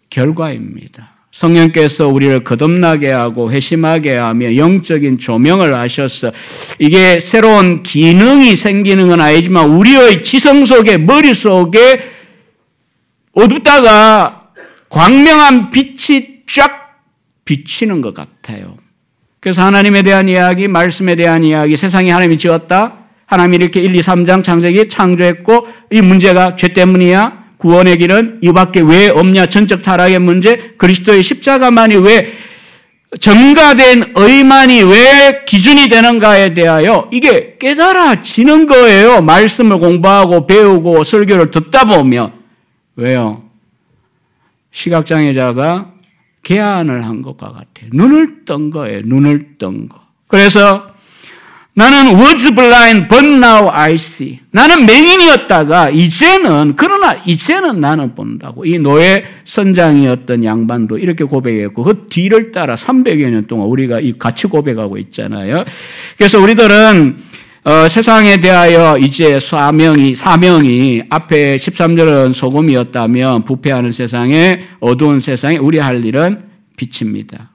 결과입니다. 0.10 1.15
성령께서 1.36 2.08
우리를 2.08 2.46
거듭나게 2.46 3.12
하고 3.12 3.52
회심하게 3.52 4.16
하며 4.16 4.56
영적인 4.56 5.20
조명을 5.20 5.78
하셔서 5.78 6.32
이게 6.80 7.20
새로운 7.20 7.84
기능이 7.84 8.56
생기는 8.56 9.10
건 9.10 9.20
아니지만 9.20 9.70
우리의 9.72 10.24
지성 10.24 10.64
속에 10.64 10.98
머릿속에 10.98 12.00
어둡다가 13.34 14.44
광명한 14.88 15.72
빛이 15.72 16.46
쫙 16.48 17.04
비치는 17.44 18.00
것 18.00 18.14
같아요. 18.14 18.78
그래서 19.42 19.62
하나님에 19.62 20.04
대한 20.04 20.30
이야기, 20.30 20.70
말씀에 20.70 21.18
대한 21.18 21.44
이야기, 21.44 21.76
세상이 21.76 22.10
하나님이 22.12 22.38
지었다. 22.38 22.94
하나님이 23.26 23.58
이렇게 23.58 23.82
1, 23.82 23.94
2, 23.94 24.00
3장 24.00 24.42
창세기 24.42 24.88
창조했고 24.88 25.68
이 25.92 26.00
문제가 26.00 26.56
죄 26.56 26.70
때문이야. 26.70 27.45
구원의 27.58 27.98
길은 27.98 28.40
이밖에 28.42 28.82
왜 28.82 29.08
없냐? 29.10 29.46
전적 29.48 29.82
타락의 29.82 30.20
문제, 30.20 30.74
그리스도의 30.78 31.24
십자가만이 31.24 31.96
왜 31.98 32.32
점가된 33.20 34.14
의만이 34.16 34.84
왜 34.84 35.44
기준이 35.46 35.88
되는가에 35.88 36.54
대하여 36.54 37.10
이게 37.14 37.56
깨달아지는 37.60 38.66
거예요. 38.66 39.22
말씀을 39.22 39.80
공부하고 39.80 40.48
배우고 40.48 41.04
설교를 41.04 41.52
듣다 41.52 41.86
보면. 41.86 42.34
왜요? 42.98 43.44
시각장애자가 44.72 45.94
개안을 46.44 47.06
한 47.06 47.22
것과 47.22 47.48
같아요. 47.48 47.90
눈을 47.94 48.46
뜬 48.46 48.70
거예요. 48.70 49.02
눈을 49.06 49.58
뜬 49.58 49.88
거. 49.88 50.00
그래서 50.28 50.88
나는 51.78 52.18
was 52.18 52.50
blind, 52.56 53.10
but 53.10 53.26
now 53.26 53.70
I 53.70 53.96
see. 53.96 54.40
나는 54.52 54.86
맹인이었다가 54.86 55.90
이제는 55.90 56.76
그러나 56.78 57.14
이제는 57.26 57.82
나는 57.82 58.16
본다고. 58.16 58.66
이 58.66 58.80
노예 58.80 59.26
선장이었던 59.44 60.46
양반도 60.46 60.98
이렇게 60.98 61.26
고백했고 61.26 61.84
그 61.84 62.08
뒤를 62.10 62.54
따라 62.54 62.76
300여 62.76 63.30
년 63.30 63.46
동안 63.46 63.68
우리가 63.68 64.00
같이 64.18 64.48
고백하고 64.48 64.98
있잖아요. 64.98 65.66
그래서 66.18 66.40
우리들은 66.40 67.18
어, 67.66 67.88
세상에 67.90 68.40
대하여 68.40 68.98
이제 68.98 69.38
사명이 69.38 70.16
사명이 70.16 71.04
앞에 71.10 71.58
13절은 71.58 72.32
소금이었다면 72.32 73.44
부패하는 73.44 73.92
세상에 73.92 74.62
어두운 74.80 75.20
세상에 75.20 75.58
우리 75.58 75.80
할 75.80 76.06
일은 76.06 76.44
빛입니다. 76.78 77.55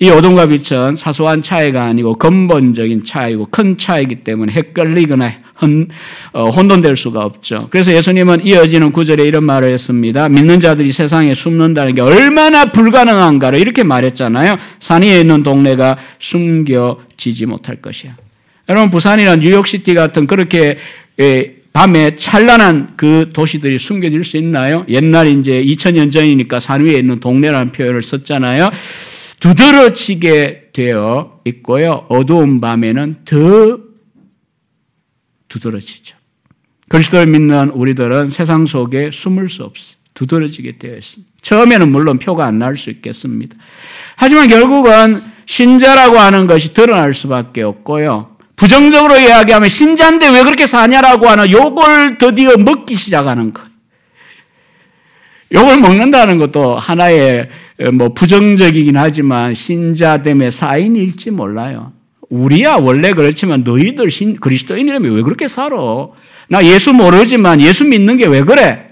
이 0.00 0.08
어둠과 0.10 0.46
빛은 0.46 0.96
사소한 0.96 1.42
차이가 1.42 1.84
아니고 1.84 2.14
근본적인 2.14 3.04
차이고 3.04 3.46
큰 3.50 3.76
차이기 3.78 4.16
때문에 4.16 4.52
헷갈리거나 4.52 5.30
혼, 5.62 5.88
어, 6.32 6.50
혼돈될 6.50 6.96
수가 6.96 7.24
없죠. 7.24 7.68
그래서 7.70 7.92
예수님은 7.92 8.44
이어지는 8.44 8.90
구절에 8.90 9.24
이런 9.24 9.44
말을 9.44 9.72
했습니다. 9.72 10.28
믿는 10.28 10.60
자들이 10.60 10.90
세상에 10.90 11.32
숨는다는 11.34 11.94
게 11.94 12.00
얼마나 12.00 12.72
불가능한가를 12.72 13.58
이렇게 13.58 13.84
말했잖아요. 13.84 14.56
산 14.80 15.02
위에 15.02 15.20
있는 15.20 15.42
동네가 15.42 15.96
숨겨지지 16.18 17.46
못할 17.46 17.76
것이야. 17.76 18.16
여러분 18.68 18.90
부산이나 18.90 19.36
뉴욕시티 19.36 19.94
같은 19.94 20.26
그렇게 20.26 20.78
예, 21.20 21.54
밤에 21.72 22.14
찬란한 22.16 22.94
그 22.96 23.30
도시들이 23.32 23.78
숨겨질 23.78 24.24
수 24.24 24.36
있나요? 24.36 24.84
옛날 24.88 25.26
이제 25.26 25.62
2000년 25.62 26.12
전이니까 26.12 26.60
산 26.60 26.84
위에 26.84 26.94
있는 26.94 27.20
동네라는 27.20 27.72
표현을 27.72 28.02
썼잖아요. 28.02 28.70
두드러지게 29.44 30.70
되어 30.72 31.38
있고요. 31.44 32.06
어두운 32.08 32.62
밤에는 32.62 33.16
더 33.26 33.78
두드러지죠. 35.48 36.16
그리스도를 36.88 37.26
믿는 37.26 37.68
우리들은 37.68 38.28
세상 38.30 38.64
속에 38.64 39.10
숨을 39.12 39.50
수 39.50 39.64
없어요. 39.64 39.96
두드러지게 40.14 40.78
되어 40.78 40.96
있습니다. 40.96 41.30
처음에는 41.42 41.92
물론 41.92 42.18
표가 42.18 42.46
안 42.46 42.58
날 42.58 42.74
수 42.76 42.88
있겠습니다. 42.88 43.54
하지만 44.16 44.48
결국은 44.48 45.22
신자라고 45.44 46.16
하는 46.16 46.46
것이 46.46 46.72
드러날 46.72 47.12
수밖에 47.12 47.62
없고요. 47.64 48.36
부정적으로 48.56 49.18
이야기하면 49.18 49.68
신자인데 49.68 50.30
왜 50.30 50.42
그렇게 50.42 50.66
사냐라고 50.66 51.28
하는 51.28 51.50
욕을 51.50 52.16
드디어 52.16 52.56
먹기 52.56 52.96
시작하는 52.96 53.52
거예요. 53.52 53.73
욕을 55.54 55.78
먹는다는 55.78 56.38
것도 56.38 56.76
하나의 56.76 57.48
뭐 57.92 58.12
부정적이긴 58.12 58.96
하지만 58.96 59.54
신자됨의 59.54 60.50
사인일지 60.50 61.30
몰라요. 61.30 61.92
우리야 62.30 62.78
원래 62.80 63.12
그렇지만 63.12 63.62
너희들 63.64 64.10
신, 64.10 64.34
그리스도인이라면 64.36 65.14
왜 65.14 65.22
그렇게 65.22 65.46
살아? 65.46 65.76
나 66.48 66.64
예수 66.64 66.92
모르지만 66.92 67.60
예수 67.60 67.84
믿는 67.84 68.16
게 68.16 68.26
왜 68.26 68.42
그래? 68.42 68.88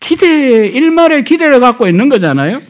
기대, 0.00 0.66
일말의 0.66 1.24
기대를 1.24 1.60
갖고 1.60 1.86
있는 1.86 2.08
거잖아요. 2.08 2.62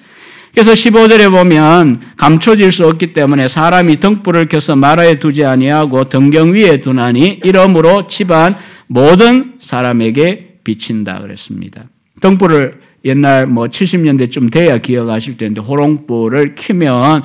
그래서 0.53 0.72
15절에 0.72 1.30
보면 1.30 2.01
감춰질 2.16 2.72
수 2.72 2.86
없기 2.88 3.12
때문에 3.12 3.47
사람이 3.47 4.01
등불을 4.01 4.47
켜서 4.47 4.74
마라에 4.74 5.14
두지 5.20 5.45
아니하고 5.45 6.09
등경 6.09 6.55
위에 6.55 6.78
두나니 6.78 7.41
이러므로 7.45 8.09
집안 8.09 8.57
모든 8.88 9.55
사람에게 9.61 10.57
비친다 10.64 11.20
그랬습니다. 11.20 11.84
등불을 12.20 12.80
옛날 13.05 13.46
뭐 13.46 13.66
70년대쯤 13.66 14.51
돼야 14.53 14.78
기억하실 14.78 15.36
텐데 15.36 15.61
호롱불을 15.61 16.55
키면 16.55 17.22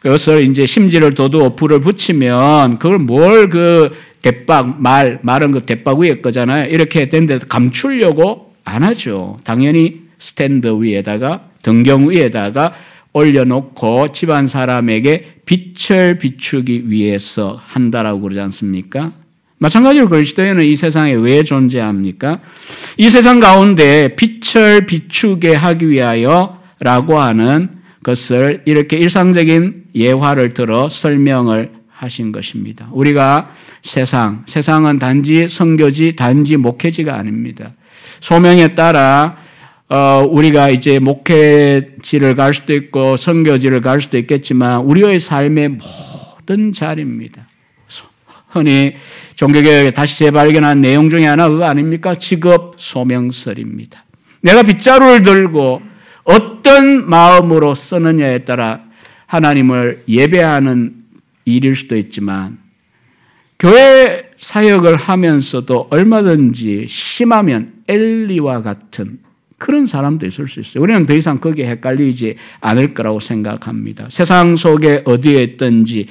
그것을 0.00 0.42
이제 0.42 0.66
심지를 0.66 1.14
둬두어 1.14 1.54
불을 1.54 1.80
붙이면 1.80 2.78
그걸 2.78 2.98
뭘 2.98 3.48
그 3.48 3.90
대박 4.24 4.80
말 4.80 5.18
마른 5.22 5.50
그 5.50 5.60
대박 5.60 5.98
위에 5.98 6.22
거잖아요. 6.22 6.70
이렇게 6.70 7.10
된데 7.10 7.38
감추려고 7.46 8.54
안 8.64 8.82
하죠. 8.82 9.38
당연히 9.44 10.00
스탠드 10.18 10.66
위에다가 10.80 11.50
등경 11.62 12.08
위에다가 12.08 12.72
올려놓고 13.12 14.08
집안 14.08 14.46
사람에게 14.46 15.40
빛을 15.44 16.18
비추기 16.18 16.90
위해서 16.90 17.54
한다라고 17.66 18.22
그러지 18.22 18.40
않습니까? 18.40 19.12
마찬가지로 19.64 20.10
그리스도인은 20.10 20.62
이 20.64 20.76
세상에 20.76 21.14
왜 21.14 21.42
존재합니까? 21.42 22.40
이 22.98 23.08
세상 23.08 23.40
가운데 23.40 24.14
빛을 24.14 24.84
비추게 24.84 25.54
하기 25.54 25.88
위하여 25.88 26.60
라고 26.80 27.18
하는 27.18 27.70
것을 28.02 28.60
이렇게 28.66 28.98
일상적인 28.98 29.84
예화를 29.94 30.52
들어 30.52 30.90
설명을 30.90 31.72
하신 31.88 32.30
것입니다. 32.30 32.88
우리가 32.92 33.52
세상, 33.80 34.42
세상은 34.46 34.98
단지 34.98 35.48
성교지, 35.48 36.14
단지 36.14 36.58
목회지가 36.58 37.14
아닙니다. 37.14 37.72
소명에 38.20 38.74
따라 38.74 39.38
어, 39.88 40.28
우리가 40.30 40.68
이제 40.68 40.98
목회지를 40.98 42.34
갈 42.34 42.52
수도 42.52 42.74
있고 42.74 43.16
선교지를 43.16 43.80
갈 43.80 44.02
수도 44.02 44.18
있겠지만 44.18 44.80
우리의 44.80 45.20
삶의 45.20 45.78
모든 45.78 46.72
자리입니다. 46.72 47.46
흔히 48.54 48.94
종교개혁에 49.34 49.90
다시 49.90 50.18
재발견한 50.18 50.80
내용 50.80 51.10
중에 51.10 51.26
하나 51.26 51.48
그거 51.48 51.64
아닙니까? 51.64 52.14
직업 52.14 52.74
소명설입니다. 52.78 54.04
내가 54.40 54.62
빗자루를 54.62 55.22
들고 55.22 55.82
어떤 56.22 57.08
마음으로 57.08 57.74
쓰느냐에 57.74 58.44
따라 58.44 58.82
하나님을 59.26 60.04
예배하는 60.08 60.94
일일 61.44 61.74
수도 61.74 61.96
있지만 61.96 62.58
교회 63.58 64.30
사역을 64.36 64.96
하면서도 64.96 65.88
얼마든지 65.90 66.86
심하면 66.88 67.70
엘리와 67.88 68.62
같은 68.62 69.18
그런 69.64 69.86
사람도 69.86 70.26
있을 70.26 70.46
수 70.46 70.60
있어요. 70.60 70.82
우리는 70.82 71.06
더 71.06 71.14
이상 71.14 71.38
거기에 71.38 71.66
헷갈리지 71.70 72.36
않을 72.60 72.92
거라고 72.92 73.18
생각합니다. 73.18 74.08
세상 74.10 74.56
속에 74.56 75.00
어디에 75.06 75.40
있든지 75.40 76.04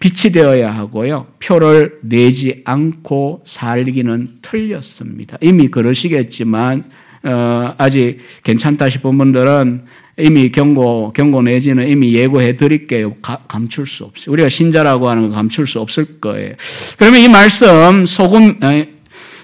빛이 0.00 0.32
되어야 0.32 0.74
하고요. 0.74 1.28
표를 1.38 2.00
내지 2.02 2.62
않고 2.64 3.42
살기는 3.44 4.26
틀렸습니다. 4.42 5.38
이미 5.40 5.68
그러시겠지만 5.68 6.82
어, 7.22 7.74
아직 7.78 8.18
괜찮다 8.42 8.90
싶은 8.90 9.16
분들은 9.16 9.84
이미 10.18 10.50
경고, 10.50 11.12
경고 11.12 11.42
내지는 11.42 11.88
이미 11.88 12.12
예고해 12.12 12.56
드릴게요. 12.56 13.14
가, 13.22 13.38
감출 13.46 13.86
수 13.86 14.02
없어요. 14.02 14.32
우리가 14.32 14.48
신자라고 14.48 15.08
하는 15.08 15.28
거 15.28 15.34
감출 15.36 15.68
수 15.68 15.78
없을 15.78 16.18
거예요. 16.20 16.54
그러면 16.98 17.20
이 17.20 17.28
말씀, 17.28 18.04
소금, 18.04 18.58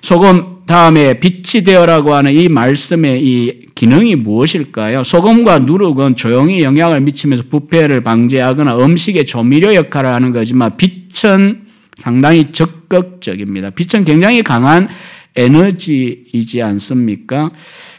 소금 0.00 0.51
다음에 0.72 1.18
빛이 1.18 1.64
되어라고 1.64 2.14
하는 2.14 2.32
이 2.32 2.48
말씀의 2.48 3.22
이 3.22 3.66
기능이 3.74 4.16
무엇일까요? 4.16 5.04
소금과 5.04 5.58
누룩은 5.58 6.16
조용히 6.16 6.62
영향을 6.62 7.02
미치면서 7.02 7.44
부패를 7.50 8.02
방지하거나 8.02 8.78
음식의 8.78 9.26
조미료 9.26 9.74
역할을 9.74 10.08
하는 10.08 10.32
거지만 10.32 10.78
빛은 10.78 11.66
상당히 11.94 12.52
적극적입니다. 12.52 13.68
빛은 13.68 14.06
굉장히 14.06 14.42
강한 14.42 14.88
에너지이지 15.36 16.62
않습니까? 16.62 17.50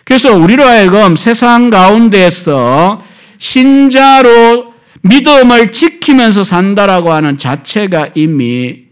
그래서 0.04 0.36
우리로 0.36 0.64
하여금 0.64 1.16
세상 1.16 1.70
가운데서 1.70 3.04
신자로 3.38 4.74
믿음을 5.04 5.72
지키면서 5.72 6.44
산다라고 6.44 7.12
하는 7.12 7.38
자체가 7.38 8.10
이미 8.16 8.83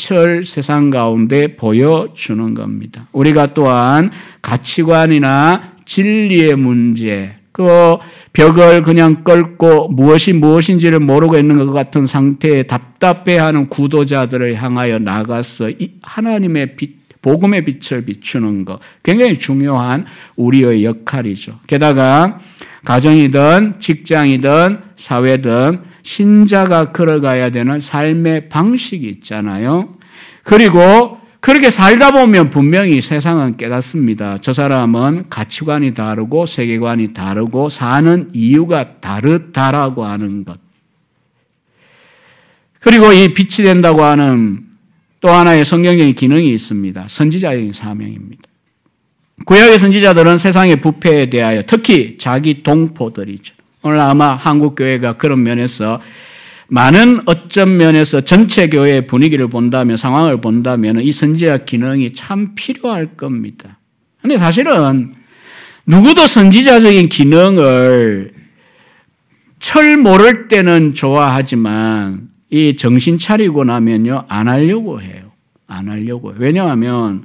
빛을 0.00 0.44
세상 0.44 0.90
가운데 0.90 1.56
보여주는 1.56 2.54
겁니다. 2.54 3.06
우리가 3.12 3.52
또한 3.54 4.10
가치관이나 4.40 5.74
진리의 5.84 6.54
문제, 6.56 7.36
그 7.52 7.96
벽을 8.32 8.82
그냥 8.82 9.22
끌고 9.24 9.88
무엇이 9.88 10.32
무엇인지를 10.32 11.00
모르고 11.00 11.36
있는 11.36 11.66
것 11.66 11.72
같은 11.72 12.06
상태에 12.06 12.62
답답해하는 12.62 13.68
구도자들을 13.68 14.54
향하여 14.54 14.98
나가서 14.98 15.70
하나님의 16.02 16.76
빛, 16.76 16.98
복음의 17.22 17.64
빛을 17.64 18.04
비추는 18.06 18.64
것 18.64 18.78
굉장히 19.02 19.38
중요한 19.38 20.06
우리의 20.36 20.84
역할이죠. 20.84 21.58
게다가 21.66 22.38
가정이든 22.84 23.74
직장이든 23.78 24.78
사회든 24.96 25.89
신자가 26.10 26.90
걸어가야 26.90 27.50
되는 27.50 27.78
삶의 27.78 28.48
방식이 28.48 29.08
있잖아요. 29.08 29.96
그리고 30.42 31.18
그렇게 31.38 31.70
살다 31.70 32.10
보면 32.10 32.50
분명히 32.50 33.00
세상은 33.00 33.56
깨닫습니다. 33.56 34.36
저 34.38 34.52
사람은 34.52 35.26
가치관이 35.30 35.94
다르고 35.94 36.46
세계관이 36.46 37.14
다르고 37.14 37.68
사는 37.68 38.28
이유가 38.32 38.98
다르다라고 39.00 40.04
하는 40.04 40.44
것. 40.44 40.58
그리고 42.80 43.12
이 43.12 43.32
빛이 43.32 43.64
된다고 43.66 44.02
하는 44.02 44.60
또 45.20 45.28
하나의 45.28 45.64
성경적인 45.64 46.14
기능이 46.14 46.52
있습니다. 46.54 47.06
선지자적인 47.06 47.72
사명입니다. 47.72 48.42
구약의 49.46 49.78
선지자들은 49.78 50.38
세상의 50.38 50.80
부패에 50.80 51.30
대하여 51.30 51.62
특히 51.66 52.18
자기 52.18 52.62
동포들이죠. 52.62 53.59
오늘 53.82 54.00
아마 54.00 54.34
한국 54.34 54.74
교회가 54.74 55.16
그런 55.16 55.42
면에서 55.42 56.00
많은 56.68 57.22
어떤 57.26 57.76
면에서 57.76 58.20
전체 58.20 58.68
교회의 58.68 59.06
분위기를 59.06 59.48
본다면 59.48 59.96
상황을 59.96 60.40
본다면 60.40 61.00
이 61.00 61.10
선지자 61.10 61.64
기능이 61.64 62.12
참 62.12 62.54
필요할 62.54 63.16
겁니다. 63.16 63.78
근데 64.22 64.38
사실은 64.38 65.14
누구도 65.86 66.26
선지자적인 66.26 67.08
기능을 67.08 68.32
철 69.58 69.96
모를 69.96 70.48
때는 70.48 70.94
좋아하지만 70.94 72.28
이 72.50 72.76
정신 72.76 73.18
차리고 73.18 73.64
나면요 73.64 74.26
안 74.28 74.48
하려고 74.48 75.00
해요. 75.00 75.32
안 75.66 75.88
하려고. 75.88 76.34
왜냐하면 76.36 77.24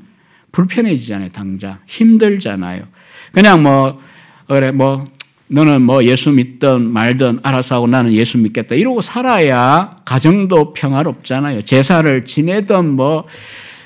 불편해지잖아요. 0.51 1.29
당장 1.29 1.79
힘들잖아요. 1.85 2.83
그냥 3.31 3.61
뭐 3.61 3.99
그래 4.47 4.71
뭐 4.71 5.03
너는 5.47 5.83
뭐 5.83 6.03
예수 6.03 6.31
믿든 6.31 6.91
말든 6.91 7.39
알아서 7.43 7.75
하고 7.75 7.87
나는 7.87 8.13
예수 8.13 8.37
믿겠다. 8.37 8.75
이러고 8.75 9.01
살아야 9.01 9.91
가정도 10.03 10.73
평화롭잖아요. 10.73 11.61
제사를 11.61 12.25
지내든 12.25 12.89
뭐 12.89 13.25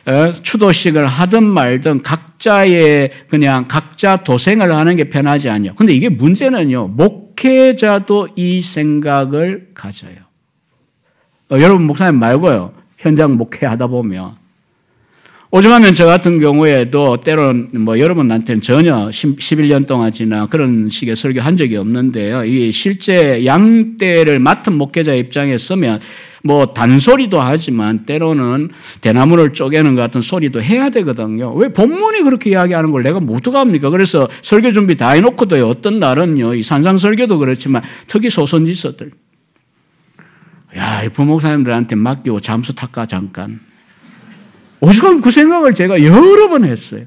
어, 0.06 0.32
추도식을 0.32 1.06
하든 1.06 1.44
말든 1.44 2.02
각자의 2.02 3.12
그냥 3.30 3.66
각자 3.68 4.16
도생을 4.18 4.74
하는 4.74 4.96
게 4.96 5.10
편하지 5.10 5.50
않냐. 5.50 5.74
근데 5.76 5.94
이게 5.94 6.10
문제는요. 6.10 6.88
목회자도 6.88 8.30
이 8.36 8.62
생각을 8.62 9.70
가져요. 9.74 10.16
어, 11.52 11.60
여러분 11.60 11.84
목사님 11.84 12.20
말고요. 12.20 12.74
현장 12.98 13.38
목회하다 13.38 13.88
보면 13.88 14.39
오죽하면 15.52 15.96
저 15.96 16.06
같은 16.06 16.40
경우에도 16.40 17.18
때론 17.18 17.70
뭐 17.74 17.98
여러분한테는 17.98 18.62
전혀 18.62 19.10
11년 19.10 19.88
동안 19.88 20.12
지나 20.12 20.46
그런 20.46 20.90
식의 20.90 21.16
설교 21.16 21.42
한 21.42 21.56
적이 21.56 21.78
없는데요. 21.78 22.46
이 22.46 22.72
실제 22.72 23.44
양떼를 23.44 24.38
맡은 24.38 24.78
목회자 24.78 25.16
입장에 25.16 25.58
서면 25.58 26.02
뭐 26.44 26.68
단소리도 26.68 27.42
하지만 27.42 28.06
때로는 28.06 28.70
대나무를 29.02 29.54
쪼개는 29.54 29.96
것 29.96 30.04
같은 30.04 30.22
소리도 30.22 30.62
해야 30.62 30.92
되거든요. 30.92 31.52
왜 31.56 31.70
본문이 31.70 32.22
그렇게 32.22 32.52
이야기하는 32.52 32.92
걸 32.92 33.02
내가 33.02 33.20
못 33.20 33.48
어갑니까? 33.48 33.90
그래서 33.90 34.28
설교 34.44 34.72
준비 34.72 34.96
다 34.98 35.10
해놓고도요. 35.10 35.68
어떤 35.68 36.00
날은요. 36.00 36.54
이 36.54 36.62
산상 36.62 37.00
설교도 37.00 37.40
그렇지만 37.40 37.82
특히 38.06 38.30
소선지서들. 38.30 39.10
야, 40.78 41.02
이 41.02 41.10
부목사님들한테 41.10 41.96
맡기고 41.96 42.40
잠수 42.40 42.76
탁까 42.76 43.08
잠깐. 43.08 43.68
오죽하면 44.82 45.22
그 45.22 45.32
생각을 45.32 45.74
제가 45.74 46.04
여러 46.04 46.48
번 46.50 46.64
했어요. 46.64 47.02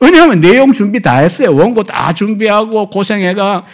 왜냐하면 0.00 0.40
내용 0.40 0.72
준비 0.72 1.00
다 1.00 1.18
했어요. 1.18 1.54
원고 1.54 1.82
다 1.82 2.12
준비하고 2.12 2.88
고생해가. 2.90 3.66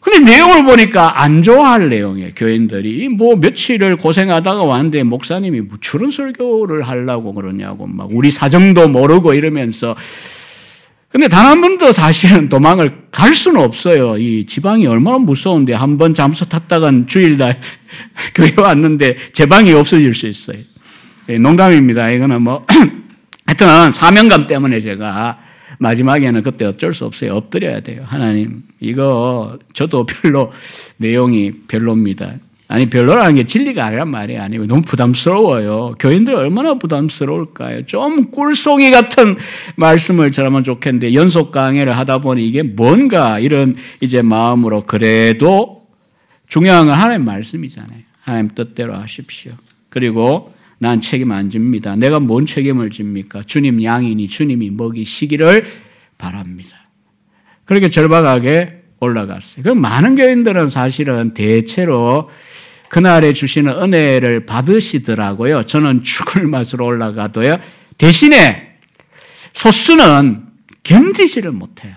근데 0.00 0.30
내용을 0.30 0.64
보니까 0.64 1.20
안 1.22 1.42
좋아할 1.42 1.88
내용이에요. 1.88 2.30
교인들이 2.36 3.08
뭐 3.08 3.34
며칠을 3.36 3.96
고생하다가 3.96 4.62
왔는데 4.62 5.02
목사님이 5.02 5.62
뭐 5.62 5.78
저런 5.80 6.10
설교를 6.10 6.82
하려고 6.82 7.32
그러냐고 7.34 7.86
막 7.86 8.08
우리 8.12 8.30
사정도 8.30 8.88
모르고 8.88 9.34
이러면서 9.34 9.96
근데 11.08 11.28
단 11.28 11.46
한 11.46 11.60
번도 11.62 11.92
사실은 11.92 12.48
도망을 12.50 13.06
갈 13.10 13.32
수는 13.32 13.60
없어요. 13.62 14.18
이 14.18 14.44
지방이 14.46 14.86
얼마나 14.86 15.16
무서운데 15.18 15.72
한 15.72 15.96
번 15.96 16.12
잠수 16.12 16.46
탔다간 16.46 17.06
주일 17.06 17.38
날 17.38 17.58
교회 18.34 18.52
왔는데 18.56 19.16
제 19.32 19.46
방이 19.46 19.72
없어질 19.72 20.12
수 20.12 20.26
있어요. 20.26 20.58
예, 21.28 21.38
농담입니다. 21.38 22.10
이거는 22.10 22.42
뭐 22.42 22.64
하여튼 23.46 23.90
사명감 23.90 24.46
때문에 24.46 24.80
제가 24.80 25.38
마지막에는 25.78 26.42
그때 26.42 26.64
어쩔 26.64 26.94
수 26.94 27.04
없어요. 27.04 27.34
엎드려야 27.34 27.80
돼요. 27.80 28.02
하나님, 28.06 28.62
이거 28.80 29.58
저도 29.74 30.06
별로 30.06 30.50
내용이 30.96 31.52
별로입니다. 31.68 32.34
아니, 32.68 32.86
별로라는 32.86 33.36
게 33.36 33.44
진리가 33.44 33.84
아니란 33.84 34.08
말이 34.08 34.36
아니고 34.38 34.66
너무 34.66 34.82
부담스러워요. 34.82 35.94
교인들 36.00 36.34
얼마나 36.34 36.74
부담스러울까요? 36.74 37.86
좀 37.86 38.30
꿀송이 38.32 38.90
같은 38.90 39.36
말씀을 39.76 40.32
전하면 40.32 40.64
좋겠는데 40.64 41.14
연속 41.14 41.52
강의를 41.52 41.96
하다 41.96 42.18
보니 42.18 42.46
이게 42.46 42.62
뭔가 42.62 43.38
이런 43.38 43.76
이제 44.00 44.20
마음으로 44.20 44.82
그래도 44.82 45.86
중요한 46.48 46.86
건 46.86 46.96
하나님 46.96 47.24
말씀이잖아요. 47.24 48.00
하나님 48.20 48.50
뜻대로 48.52 48.96
하십시오. 48.96 49.52
그리고 49.88 50.55
난 50.78 51.00
책임 51.00 51.32
안 51.32 51.50
집니다. 51.50 51.96
내가 51.96 52.20
뭔 52.20 52.46
책임을 52.46 52.90
집니까? 52.90 53.42
주님 53.42 53.82
양이니 53.82 54.28
주님이 54.28 54.70
먹이시기를 54.70 55.64
바랍니다. 56.18 56.86
그렇게 57.64 57.88
절박하게 57.88 58.82
올라갔어요. 59.00 59.62
그럼 59.62 59.80
많은 59.80 60.14
교인들은 60.14 60.68
사실은 60.68 61.34
대체로 61.34 62.30
그날에 62.88 63.32
주시는 63.32 63.72
은혜를 63.72 64.46
받으시더라고요. 64.46 65.64
저는 65.64 66.02
죽을 66.02 66.46
맛으로 66.46 66.86
올라가도요. 66.86 67.58
대신에 67.98 68.76
소수는 69.52 70.46
견디지를 70.82 71.50
못해요. 71.52 71.94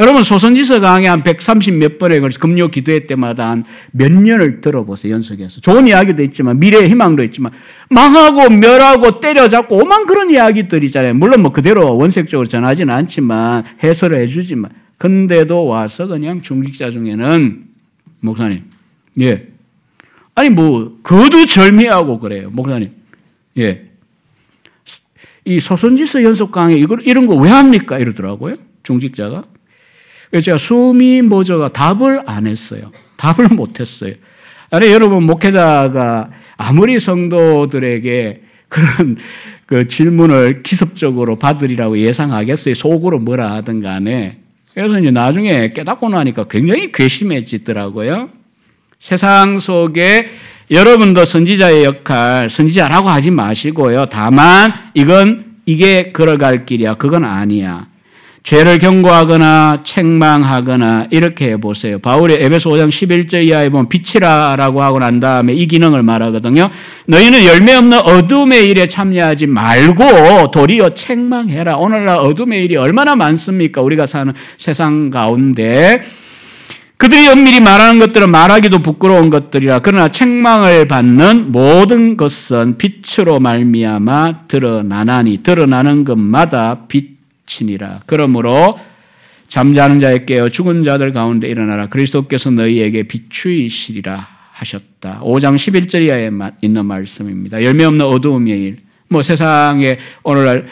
여러분 0.00 0.22
소선지서 0.22 0.80
강의 0.80 1.08
한 1.08 1.22
130 1.24 1.74
몇 1.74 1.98
번에 1.98 2.20
걸쳐 2.20 2.38
금요 2.38 2.68
기도회 2.68 3.06
때마다 3.06 3.50
한 3.50 3.64
몇 3.90 4.12
년을 4.12 4.60
들어보세요 4.60 5.14
연속해서. 5.14 5.60
좋은 5.60 5.88
이야기도 5.88 6.22
있지만 6.22 6.60
미래의 6.60 6.88
희망도 6.90 7.22
있지만. 7.24 7.52
망하고 7.90 8.50
멸하고 8.50 9.18
때려잡고 9.20 9.76
오만 9.76 10.06
그런 10.06 10.30
이야기들이잖아요. 10.30 11.14
물론 11.14 11.42
뭐 11.42 11.50
그대로 11.52 11.96
원색적으로 11.96 12.46
전하지는 12.46 12.94
않지만 12.94 13.64
해설을 13.82 14.20
해주지만. 14.22 14.70
근데도 14.98 15.64
와서 15.66 16.06
그냥 16.06 16.40
중직자 16.40 16.90
중에는 16.90 17.64
목사님 18.20 18.64
예. 19.20 19.48
아니 20.34 20.50
뭐 20.50 20.96
거두절미하고 21.02 22.20
그래요 22.20 22.50
목사님. 22.50 22.92
예이 23.56 23.78
소선지서 25.60 26.22
연속 26.22 26.52
강의 26.52 26.78
이거 26.78 26.96
이런 27.02 27.26
거 27.26 27.34
왜 27.36 27.50
합니까? 27.50 27.98
이러더라고요 27.98 28.54
중직자가 28.84 29.42
그래서 30.30 30.44
제가 30.46 30.58
숨이 30.58 31.22
모자가 31.22 31.68
답을 31.68 32.22
안 32.26 32.46
했어요. 32.46 32.90
답을 33.16 33.48
못 33.54 33.80
했어요. 33.80 34.14
아니, 34.70 34.88
여러분, 34.88 35.24
목회자가 35.24 36.30
아무리 36.56 37.00
성도들에게 37.00 38.42
그런 38.68 39.16
그 39.66 39.88
질문을 39.88 40.62
기습적으로 40.62 41.36
받으리라고 41.36 41.98
예상하겠어요. 41.98 42.74
속으로 42.74 43.18
뭐라 43.18 43.52
하든 43.52 43.80
간에. 43.80 44.38
그래서 44.74 44.98
이제 44.98 45.10
나중에 45.10 45.68
깨닫고 45.72 46.08
나니까 46.08 46.44
굉장히 46.44 46.92
괘씸해지더라고요. 46.92 48.28
세상 48.98 49.58
속에 49.58 50.28
여러분도 50.70 51.24
선지자의 51.24 51.84
역할, 51.84 52.50
선지자라고 52.50 53.08
하지 53.08 53.30
마시고요. 53.30 54.06
다만 54.06 54.72
이건 54.94 55.56
이게 55.66 56.12
걸어갈 56.12 56.66
길이야. 56.66 56.94
그건 56.94 57.24
아니야. 57.24 57.86
죄를 58.42 58.78
경고하거나 58.78 59.82
책망하거나 59.84 61.08
이렇게 61.10 61.50
해보세요. 61.50 61.98
바울이 61.98 62.34
에베소 62.34 62.70
5장 62.70 62.88
11절 62.88 63.46
이하에 63.46 63.68
보면 63.68 63.88
빛이라라고 63.88 64.82
하고 64.82 64.98
난 64.98 65.20
다음에 65.20 65.52
이 65.52 65.66
기능을 65.66 66.02
말하거든요. 66.02 66.70
너희는 67.06 67.44
열매 67.44 67.74
없는 67.74 67.98
어둠의 67.98 68.68
일에 68.70 68.86
참여하지 68.86 69.48
말고 69.48 70.50
도리어 70.50 70.90
책망해라. 70.90 71.76
오늘날 71.76 72.18
어둠의 72.18 72.64
일이 72.64 72.76
얼마나 72.76 73.16
많습니까? 73.16 73.82
우리가 73.82 74.06
사는 74.06 74.32
세상 74.56 75.10
가운데. 75.10 76.00
그들이 76.96 77.28
엄밀히 77.28 77.60
말하는 77.60 78.00
것들은 78.00 78.28
말하기도 78.28 78.80
부끄러운 78.80 79.30
것들이라 79.30 79.78
그러나 79.80 80.08
책망을 80.08 80.88
받는 80.88 81.52
모든 81.52 82.16
것은 82.16 82.76
빛으로 82.76 83.38
말미암아 83.38 84.48
드러나나니 84.48 85.44
드러나는 85.44 86.04
것마다 86.04 86.86
빛 86.88 87.17
친이라. 87.48 88.02
그러므로 88.06 88.78
잠자는 89.48 89.98
자에 89.98 90.24
깨어 90.24 90.50
죽은 90.50 90.82
자들 90.84 91.12
가운데 91.12 91.48
일어나라. 91.48 91.88
그리스도께서 91.88 92.50
너희에게 92.50 93.04
비추이시리라 93.04 94.28
하셨다. 94.52 95.20
5장 95.22 95.56
11절에 95.56 96.52
있는 96.62 96.86
말씀입니다. 96.86 97.62
열매 97.64 97.84
없는 97.84 98.04
어두움의 98.04 98.60
일. 98.60 98.76
뭐 99.08 99.22
세상에 99.22 99.96
오늘날 100.22 100.66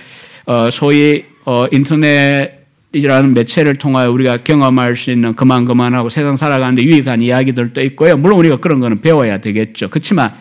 어, 0.44 0.68
소위 0.70 1.24
어, 1.44 1.66
인터넷이라는 1.72 3.32
매체를 3.34 3.76
통하여 3.76 4.10
우리가 4.10 4.42
경험할 4.42 4.94
수 4.94 5.10
있는 5.10 5.34
그만 5.34 5.64
그만하고 5.64 6.08
세상 6.08 6.36
살아가는데 6.36 6.82
유익한 6.82 7.22
이야기들도 7.22 7.80
있고요. 7.82 8.16
물론 8.16 8.38
우리가 8.40 8.58
그런 8.58 8.80
거는 8.80 9.00
배워야 9.00 9.40
되겠죠. 9.40 9.88
그렇지만 9.88 10.34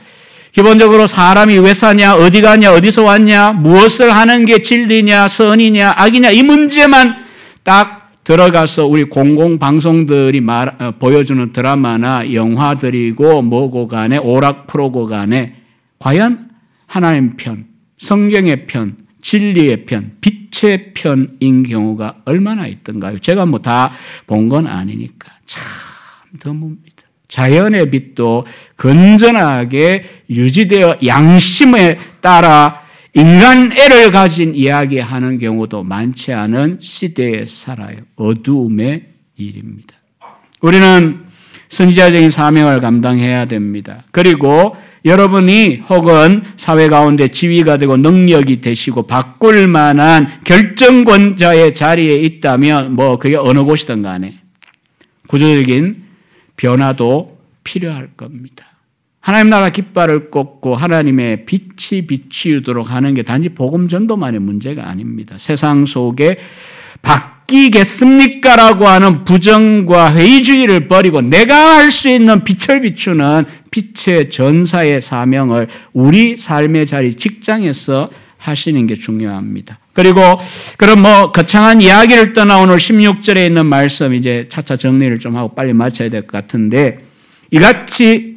기본적으로 0.55 1.05
사람이 1.05 1.57
왜 1.57 1.73
사냐, 1.73 2.15
어디 2.15 2.39
가냐, 2.39 2.71
어디서 2.73 3.03
왔냐, 3.03 3.51
무엇을 3.51 4.15
하는 4.15 4.45
게 4.45 4.61
진리냐, 4.61 5.27
선이냐, 5.27 5.95
악이냐, 5.97 6.31
이 6.31 6.43
문제만 6.43 7.13
딱 7.63 8.13
들어가서 8.23 8.85
우리 8.85 9.03
공공방송들이 9.03 10.39
말, 10.39 10.73
어, 10.81 10.93
보여주는 10.97 11.51
드라마나 11.51 12.31
영화들이고 12.31 13.41
뭐고 13.41 13.87
간에 13.87 14.15
오락 14.17 14.67
프로고 14.67 15.03
간에 15.07 15.55
과연 15.99 16.47
하나님 16.87 17.35
편, 17.35 17.65
성경의 17.97 18.65
편, 18.65 18.95
진리의 19.21 19.85
편, 19.85 20.13
빛의 20.21 20.93
편인 20.93 21.63
경우가 21.63 22.19
얼마나 22.23 22.65
있던가요? 22.67 23.19
제가 23.19 23.45
뭐 23.45 23.59
다 23.59 23.91
본 24.25 24.47
건 24.47 24.67
아니니까 24.67 25.33
참 25.45 25.61
드뭅니다. 26.39 26.94
자연의 27.27 27.89
빛도 27.91 28.45
건전하게 28.77 30.03
유지되어 30.29 30.97
양심에 31.05 31.95
따라 32.21 32.83
인간애를 33.13 34.11
가진 34.11 34.53
이야기하는 34.53 35.39
경우도 35.39 35.83
많지 35.83 36.33
않은 36.33 36.79
시대에 36.81 37.45
살아요. 37.45 37.97
어두움의 38.17 39.03
일입니다. 39.37 39.95
우리는 40.61 41.25
선지자적인 41.69 42.29
사명을 42.29 42.79
감당해야 42.79 43.45
됩니다. 43.45 44.03
그리고 44.11 44.75
여러분이 45.03 45.83
혹은 45.89 46.41
사회 46.55 46.87
가운데 46.87 47.27
지위가 47.27 47.77
되고 47.77 47.95
능력이 47.97 48.61
되시고 48.61 49.03
바꿀 49.03 49.67
만한 49.67 50.27
결정권자의 50.43 51.73
자리에 51.73 52.15
있다면 52.15 52.93
뭐 52.93 53.17
그게 53.17 53.35
어느 53.35 53.63
곳이든 53.63 54.01
간에 54.01 54.35
구조적인 55.27 56.04
변화도 56.57 57.37
필요할 57.63 58.09
겁니다. 58.15 58.65
하나님 59.19 59.49
나라 59.49 59.69
깃발을 59.69 60.29
꽂고 60.29 60.75
하나님의 60.75 61.45
빛이 61.45 62.05
비치도록 62.05 62.91
하는 62.91 63.15
게 63.15 63.23
단지 63.23 63.49
복음 63.49 63.87
전도만의 63.87 64.39
문제가 64.39 64.87
아닙니다. 64.87 65.35
세상 65.39 65.87
속에 65.87 66.37
바뀌겠습니까? 67.01 68.55
라고 68.55 68.87
하는 68.87 69.23
부정과 69.25 70.13
회의주의를 70.13 70.87
버리고 70.87 71.21
내가 71.21 71.77
할 71.77 71.89
수 71.89 72.07
있는 72.07 72.43
빛을 72.43 72.81
비추는 72.81 73.45
빛의 73.71 74.29
전사의 74.29 75.01
사명을 75.01 75.67
우리 75.93 76.35
삶의 76.35 76.85
자리 76.85 77.13
직장에서 77.13 78.09
하시는 78.47 78.85
게 78.87 78.95
중요합니다. 78.95 79.79
그리고 79.93 80.21
그럼 80.77 81.01
뭐 81.01 81.31
거창한 81.31 81.81
이야기를 81.81 82.33
떠나 82.33 82.59
오늘 82.59 82.77
16절에 82.77 83.47
있는 83.47 83.65
말씀 83.65 84.13
이제 84.13 84.47
차차 84.49 84.75
정리를 84.75 85.19
좀 85.19 85.35
하고 85.35 85.53
빨리 85.55 85.73
마쳐야 85.73 86.09
될 86.09 86.21
것 86.21 86.31
같은데 86.31 86.99
이같이 87.51 88.35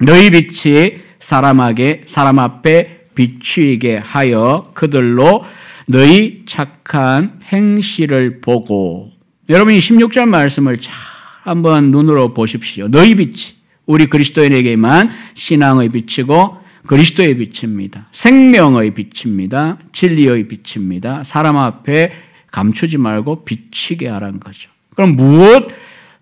너희 0.00 0.30
빛이 0.30 0.94
사람에게 1.18 2.02
사람 2.06 2.38
앞에 2.38 3.04
비추이게 3.14 3.98
하여 3.98 4.70
그들로 4.74 5.44
너희 5.86 6.42
착한 6.46 7.40
행실을 7.44 8.40
보고 8.40 9.10
여러분이 9.48 9.78
16절 9.78 10.26
말씀을 10.26 10.76
잘 10.78 10.94
한번 11.42 11.90
눈으로 11.92 12.34
보십시오. 12.34 12.88
너희 12.88 13.14
빛이 13.14 13.54
우리 13.86 14.06
그리스도인에게만 14.06 15.10
신앙의 15.34 15.90
빛이고 15.90 16.58
그리스도의 16.86 17.36
빛입니다. 17.36 18.08
생명의 18.12 18.94
빛입니다. 18.94 19.78
진리의 19.92 20.48
빛입니다. 20.48 21.22
사람 21.24 21.58
앞에 21.58 22.12
감추지 22.50 22.98
말고 22.98 23.44
비치게 23.44 24.08
하라는 24.08 24.40
거죠. 24.40 24.70
그럼 24.94 25.12
무엇 25.12 25.68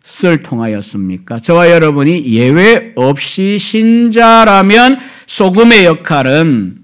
무엇을 0.04 0.42
통하였습니까? 0.42 1.38
저와 1.38 1.70
여러분이 1.70 2.26
예외 2.34 2.92
없이 2.94 3.58
신자라면 3.58 4.98
소금의 5.26 5.86
역할은 5.86 6.76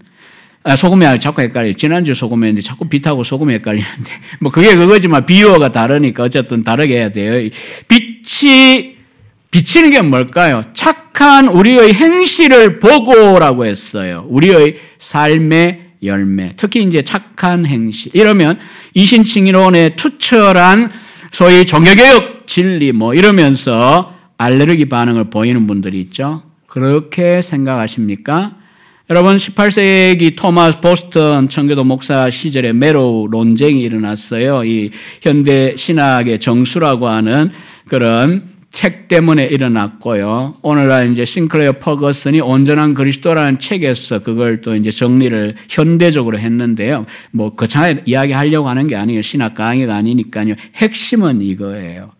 아, 0.63 0.77
소금이 0.77 1.05
자꾸 1.21 1.41
헷갈려요. 1.41 1.73
지난주 1.73 2.15
소금이었는데 2.15 2.61
자꾸 2.61 2.87
빛하고 2.87 3.25
소금이 3.25 3.55
헷갈리는데 3.55 4.13
뭐 4.41 4.51
그게 4.51 4.75
그거지만 4.75 5.25
비유어가 5.25 5.73
다르니까 5.73 6.25
어쨌든 6.25 6.63
다르게 6.63 6.97
해야 6.97 7.11
돼요. 7.11 7.49
빛이 7.89 9.00
비치는 9.51 9.91
게 9.91 10.01
뭘까요? 10.01 10.63
착한 10.73 11.49
우리의 11.49 11.93
행실을 11.93 12.79
보고라고 12.79 13.67
했어요. 13.67 14.25
우리의 14.29 14.77
삶의 14.99 15.91
열매. 16.03 16.53
특히 16.57 16.83
이제 16.83 17.03
착한 17.03 17.67
행실. 17.67 18.13
이러면 18.15 18.59
이신칭의론의 18.95 19.97
투철한 19.97 20.91
소위 21.33 21.67
종교개혁 21.67 22.47
진리 22.47 22.93
뭐 22.93 23.15
이러면서 23.15 24.15
알레르기 24.39 24.89
반응을 24.89 25.31
보이는 25.31 25.67
분들이 25.67 26.01
있죠. 26.01 26.43
그렇게 26.67 27.43
생각하십니까? 27.43 28.57
여러분 29.11 29.37
18세기 29.37 30.37
토마스 30.37 30.79
보스턴 30.81 31.49
청교도 31.49 31.83
목사 31.83 32.31
시절에 32.31 32.73
Marrow 32.73 33.29
논쟁이 33.29 33.83
일어났어요. 33.83 34.65
이 34.65 34.91
현대 35.21 35.75
신학의 35.77 36.39
정수라고 36.39 37.09
하는 37.09 37.51
그런 37.89 38.50
책 38.71 39.09
때문에 39.09 39.45
일어났고요. 39.45 40.55
오늘날 40.63 41.11
이제 41.11 41.25
싱클레어 41.25 41.73
퍼거슨이 41.81 42.41
온전한 42.41 42.95
그리스도라는 42.95 43.59
책에서 43.59 44.21
그걸 44.21 44.61
또 44.61 44.77
이제 44.77 44.91
정리를 44.91 45.55
현대적으로 45.69 46.39
했는데요. 46.39 47.05
뭐 47.33 47.51
거창하게 47.51 48.03
이야기하려고 48.07 48.69
하는 48.69 48.87
게 48.87 48.95
아니에요. 48.97 49.23
신학 49.23 49.55
강의가 49.55 49.97
아니니까요. 49.97 50.55
핵심은 50.77 51.43
이거예요. 51.43 52.13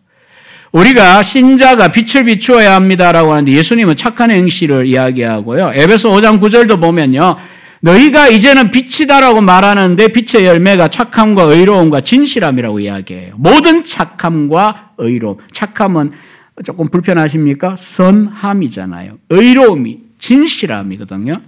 우리가 0.73 1.23
신자가 1.23 1.91
빛을 1.91 2.25
비추어야 2.25 2.75
합니다라고 2.75 3.31
하는데 3.31 3.51
예수님은 3.51 3.95
착한 3.95 4.31
행실을 4.31 4.85
이야기하고요. 4.85 5.71
에베소 5.73 6.09
5장 6.09 6.39
9절도 6.39 6.81
보면요. 6.81 7.37
너희가 7.81 8.27
이제는 8.29 8.71
빛이다라고 8.71 9.41
말하는데 9.41 10.09
빛의 10.09 10.45
열매가 10.45 10.87
착함과 10.89 11.43
의로움과 11.43 12.01
진실함이라고 12.01 12.79
이야기해요. 12.79 13.33
모든 13.37 13.83
착함과 13.83 14.91
의로움. 14.99 15.37
착함은 15.51 16.11
조금 16.63 16.87
불편하십니까? 16.87 17.75
선함이잖아요. 17.75 19.17
의로움이, 19.29 19.99
진실함이거든요. 20.19 21.41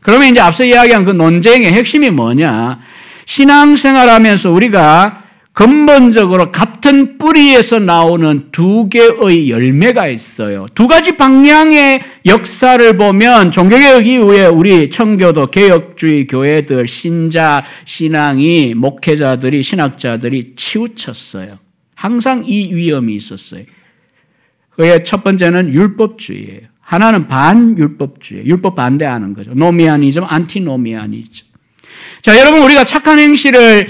그러면 0.00 0.30
이제 0.30 0.40
앞서 0.40 0.64
이야기한 0.64 1.04
그 1.04 1.10
논쟁의 1.10 1.72
핵심이 1.72 2.10
뭐냐? 2.10 2.80
신앙생활 3.26 4.08
하면서 4.10 4.50
우리가 4.50 5.24
근본적으로 5.54 6.50
같은 6.50 7.16
뿌리에서 7.16 7.78
나오는 7.78 8.48
두 8.50 8.88
개의 8.88 9.48
열매가 9.48 10.08
있어요. 10.08 10.66
두 10.74 10.88
가지 10.88 11.16
방향의 11.16 12.00
역사를 12.26 12.96
보면 12.96 13.52
종교개혁 13.52 14.04
이후에 14.04 14.46
우리 14.46 14.90
청교도 14.90 15.52
개혁주의 15.52 16.26
교회들 16.26 16.88
신자 16.88 17.64
신앙이 17.84 18.74
목회자들이 18.74 19.62
신학자들이 19.62 20.54
치우쳤어요. 20.56 21.58
항상 21.94 22.42
이 22.46 22.74
위험이 22.74 23.14
있었어요. 23.14 23.62
그의 24.76 25.04
첫 25.04 25.22
번째는 25.24 25.72
율법주의예요. 25.72 26.60
하나는 26.80 27.28
반율법주의, 27.28 28.44
율법 28.46 28.74
반대하는 28.74 29.32
거죠. 29.34 29.52
노미아니즘, 29.54 30.24
안티노미아니즘. 30.26 31.46
자, 32.22 32.38
여러분 32.38 32.60
우리가 32.62 32.84
착한 32.84 33.18
행실을 33.18 33.86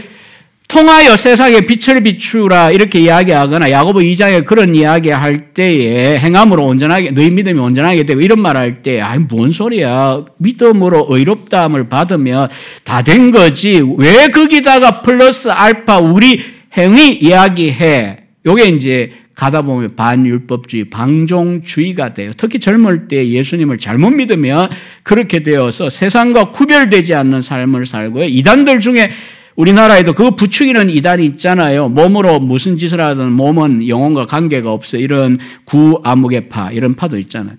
통하여 0.67 1.15
세상에 1.17 1.61
빛을 1.67 2.01
비추라 2.03 2.71
이렇게 2.71 2.99
이야기하거나 3.01 3.71
야고보 3.71 3.99
2장에 4.01 4.45
그런 4.47 4.75
이야기할 4.75 5.53
때에 5.53 6.19
행함으로 6.19 6.65
온전하게 6.65 7.11
너희 7.11 7.31
믿음이 7.31 7.61
온전하게 7.61 8.05
되고 8.05 8.21
이런 8.23 8.41
말 8.41 8.57
할 8.57 8.83
때 8.83 9.01
아이 9.01 9.19
뭔 9.19 9.51
소리야 9.51 10.25
믿음으로 10.39 11.07
의롭다함을 11.11 11.89
받으면 11.91 12.49
다 12.83 13.03
된 13.03 13.31
거지 13.31 13.83
왜 13.99 14.29
거기다가 14.29 15.03
플러스 15.03 15.49
알파 15.49 15.99
우리 15.99 16.41
행위 16.77 17.11
이야기해 17.13 18.19
요게 18.47 18.65
이제 18.69 19.13
가다 19.35 19.63
보면 19.63 19.97
반율법주의, 19.97 20.85
방종주의가 20.91 22.15
돼요. 22.15 22.33
특히 22.37 22.59
젊을 22.59 23.09
때 23.09 23.29
예수님을 23.29 23.79
잘못 23.79 24.11
믿으면 24.11 24.69
그렇게 25.03 25.43
되어서 25.43 25.89
세상과 25.89 26.51
구별되지 26.51 27.15
않는 27.15 27.41
삶을 27.41 27.87
살고요. 27.87 28.27
이단들 28.27 28.81
중에 28.81 29.11
우리나라에도 29.57 30.13
그 30.13 30.33
부추기는 30.33 30.91
이단이 30.91 31.25
있잖아요. 31.27 31.89
몸으로 31.89 32.41
무슨 32.41 32.77
짓을 32.77 33.01
하든 33.01 33.33
몸은 33.33 33.89
영혼과 33.89 34.27
관계가 34.27 34.73
없어. 34.73 34.99
이런 34.99 35.39
구아무개 35.65 36.49
파, 36.49 36.71
이런 36.71 36.95
파도 36.95 37.19
있잖아요. 37.19 37.57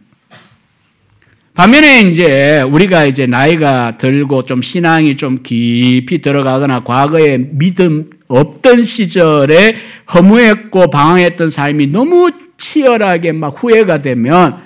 반면에 1.53 2.01
이제 2.01 2.61
우리가 2.63 3.05
이제 3.05 3.27
나이가 3.27 3.95
들고 3.97 4.43
좀 4.43 4.61
신앙이 4.61 5.15
좀 5.15 5.39
깊이 5.41 6.21
들어가거나 6.21 6.83
과거에 6.83 7.37
믿음 7.37 8.09
없던 8.27 8.83
시절에 8.83 9.75
허무했고 10.13 10.89
방황했던 10.89 11.49
삶이 11.49 11.87
너무 11.87 12.31
치열하게 12.57 13.33
막 13.33 13.49
후회가 13.49 14.01
되면 14.01 14.63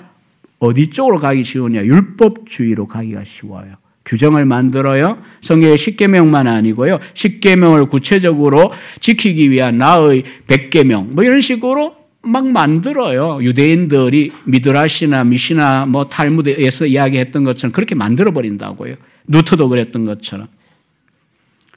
어디 0.58 0.90
쪽으로 0.90 1.18
가기 1.18 1.44
쉬우냐? 1.44 1.84
율법주의로 1.84 2.86
가기가 2.86 3.24
쉬워요. 3.24 3.74
규정을 4.04 4.44
만들어요. 4.44 5.18
성경의 5.40 5.78
십계명만 5.78 6.46
아니고요. 6.46 6.98
십계명을 7.14 7.86
구체적으로 7.86 8.72
지키기 9.00 9.50
위한 9.50 9.78
나의 9.78 10.24
백계명 10.46 11.14
뭐 11.14 11.24
이런 11.24 11.40
식으로 11.40 11.96
막 12.22 12.46
만들어요. 12.46 13.38
유대인들이 13.40 14.30
미드라시나 14.44 15.24
미시나 15.24 15.86
뭐 15.86 16.04
탈무드에서 16.08 16.86
이야기했던 16.86 17.44
것처럼 17.44 17.72
그렇게 17.72 17.94
만들어 17.94 18.32
버린다고요. 18.32 18.96
누트도 19.26 19.68
그랬던 19.68 20.04
것처럼. 20.04 20.48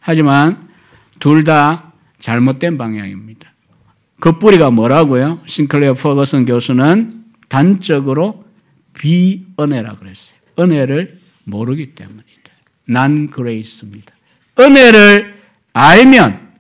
하지만 0.02 0.68
둘 1.24 1.46
다 1.46 1.94
잘못된 2.20 2.78
방향입니다. 2.78 3.54
그 4.20 4.40
뿌리가 4.40 4.72
뭐라고요? 4.72 5.40
싱클레어 5.46 5.94
퍼거슨 5.94 6.46
교수는 6.46 7.24
단적으로 7.48 8.44
비은혜라 9.00 9.96
그랬어요. 9.96 10.38
은혜를 10.60 11.20
모르기 11.46 11.96
때문이다. 11.96 12.52
non 12.88 13.30
grace입니다. 13.30 14.14
은혜를 14.60 15.36
알면 15.72 16.52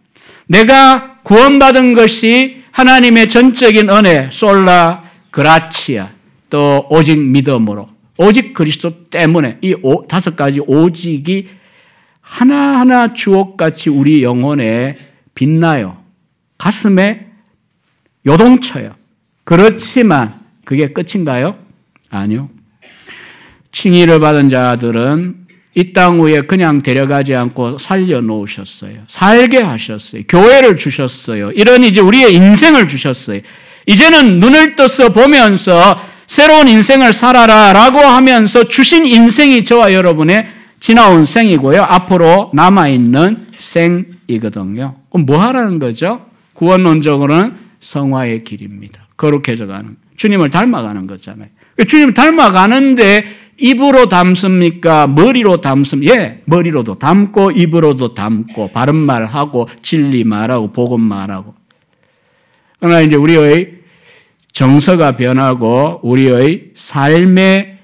내가 0.47 1.17
구원받은 1.23 1.93
것이 1.93 2.63
하나님의 2.71 3.27
전적인 3.27 3.89
은혜, 3.89 4.29
sola 4.31 5.03
gratia, 5.29 6.09
또 6.49 6.87
오직 6.89 7.19
믿음으로, 7.19 7.89
오직 8.15 8.53
그리스도 8.53 9.09
때문에 9.09 9.57
이 9.61 9.75
오, 9.81 10.07
다섯 10.07 10.37
가지 10.37 10.61
오직이 10.61 11.49
하나하나 12.23 13.13
주옥같이 13.13 13.89
우리 13.89 14.23
영혼에 14.23 14.97
빛나요. 15.35 15.97
가슴에 16.57 17.27
요동쳐요. 18.25 18.95
그렇지만 19.43 20.39
그게 20.65 20.87
끝인가요? 20.93 21.57
아니요. 22.09 22.49
칭의를 23.71 24.19
받은 24.19 24.49
자들은 24.49 25.43
이 25.75 25.91
땅 25.91 26.21
위에 26.21 26.41
그냥 26.41 26.81
데려가지 26.81 27.35
않고 27.35 27.79
살려놓으셨어요. 27.79 28.99
살게 29.07 29.59
하셨어요. 29.59 30.21
교회를 30.29 30.77
주셨어요. 30.77 31.51
이런 31.51 31.83
이제 31.83 31.99
우리의 31.99 32.33
인생을 32.33 32.87
주셨어요. 32.87 33.41
이제는 33.87 34.39
눈을 34.39 34.75
떠서 34.75 35.09
보면서 35.09 35.99
새로운 36.27 36.67
인생을 36.67 37.11
살아라 37.11 37.73
라고 37.73 37.99
하면서 37.99 38.63
주신 38.67 39.05
인생이 39.05 39.63
저와 39.63 39.93
여러분의 39.93 40.47
지나온 40.83 41.23
생이고요. 41.23 41.81
앞으로 41.81 42.51
남아있는 42.53 43.47
생이거든요. 43.53 44.97
그럼 45.09 45.25
뭐 45.25 45.39
하라는 45.39 45.79
거죠? 45.79 46.25
구원론적으로는 46.55 47.55
성화의 47.79 48.43
길입니다. 48.43 49.07
거룩해져 49.15 49.65
가는. 49.65 49.95
주님을 50.17 50.49
닮아가는 50.49 51.07
거잖아요. 51.07 51.47
주님 51.87 52.13
닮아가는데 52.13 53.23
입으로 53.57 54.09
담습니까? 54.09 55.07
머리로 55.07 55.61
담습 55.61 56.05
예, 56.05 56.41
머리로도 56.43 56.99
담고 56.99 57.51
입으로도 57.51 58.13
담고 58.13 58.71
바른 58.73 58.97
말하고 58.97 59.69
진리 59.81 60.25
말하고 60.25 60.73
복음 60.73 60.99
말하고. 60.99 61.55
그러나 62.81 62.99
이제 62.99 63.15
우리의 63.15 63.75
정서가 64.51 65.15
변하고 65.15 66.01
우리의 66.03 66.71
삶의 66.75 67.77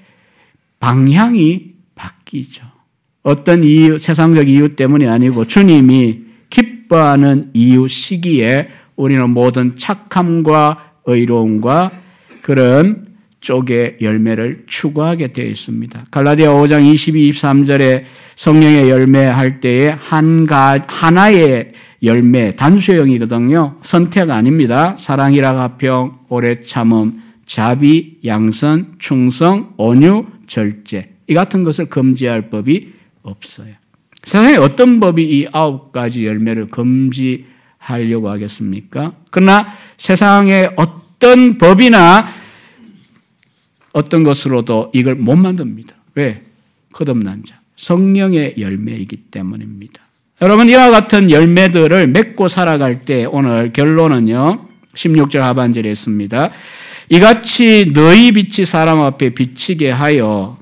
방향이 0.80 1.70
바뀌죠. 1.94 2.69
어떤 3.22 3.64
이유, 3.64 3.98
세상적 3.98 4.48
이유 4.48 4.76
때문이 4.76 5.06
아니고 5.06 5.44
주님이 5.44 6.20
기뻐하는 6.48 7.50
이유 7.54 7.86
시기에 7.86 8.68
우리는 8.96 9.30
모든 9.30 9.76
착함과 9.76 10.92
의로움과 11.06 11.90
그런 12.42 13.06
쪽의 13.40 13.96
열매를 14.00 14.64
추구하게 14.66 15.32
되어 15.32 15.46
있습니다. 15.46 16.04
갈라디아 16.10 16.52
5장 16.52 16.84
22, 16.84 17.32
23절에 17.32 18.02
성령의 18.36 18.90
열매 18.90 19.24
할 19.24 19.60
때에 19.60 19.88
한 19.88 20.46
가, 20.46 20.78
하나의 20.86 21.72
열매, 22.02 22.54
단수형이거든요. 22.56 23.76
선택 23.82 24.30
아닙니다. 24.30 24.94
사랑이라 24.98 25.54
가평, 25.54 26.18
오래 26.28 26.60
참음, 26.60 27.22
자비, 27.46 28.18
양선, 28.24 28.94
충성, 28.98 29.74
온유, 29.76 30.26
절제. 30.46 31.10
이 31.26 31.34
같은 31.34 31.62
것을 31.64 31.86
금지할 31.86 32.50
법이 32.50 32.99
없어요. 33.22 33.74
세상에 34.24 34.56
어떤 34.56 35.00
법이 35.00 35.24
이 35.24 35.46
아홉 35.52 35.92
가지 35.92 36.26
열매를 36.26 36.68
금지하려고 36.68 38.30
하겠습니까? 38.30 39.12
그러나 39.30 39.66
세상에 39.96 40.68
어떤 40.76 41.58
법이나 41.58 42.28
어떤 43.92 44.22
것으로도 44.22 44.90
이걸 44.94 45.14
못 45.14 45.36
만듭니다. 45.36 45.94
왜? 46.14 46.42
거듭난 46.92 47.44
자. 47.44 47.60
성령의 47.76 48.54
열매이기 48.58 49.16
때문입니다. 49.30 50.02
여러분, 50.42 50.68
이와 50.68 50.90
같은 50.90 51.30
열매들을 51.30 52.08
맺고 52.08 52.48
살아갈 52.48 53.02
때 53.04 53.24
오늘 53.24 53.72
결론은요, 53.72 54.66
16절 54.94 55.38
하반절에 55.38 55.90
있습니다. 55.90 56.50
이같이 57.10 57.90
너희 57.92 58.32
빛이 58.32 58.64
사람 58.66 59.00
앞에 59.00 59.30
비치게 59.30 59.90
하여 59.90 60.59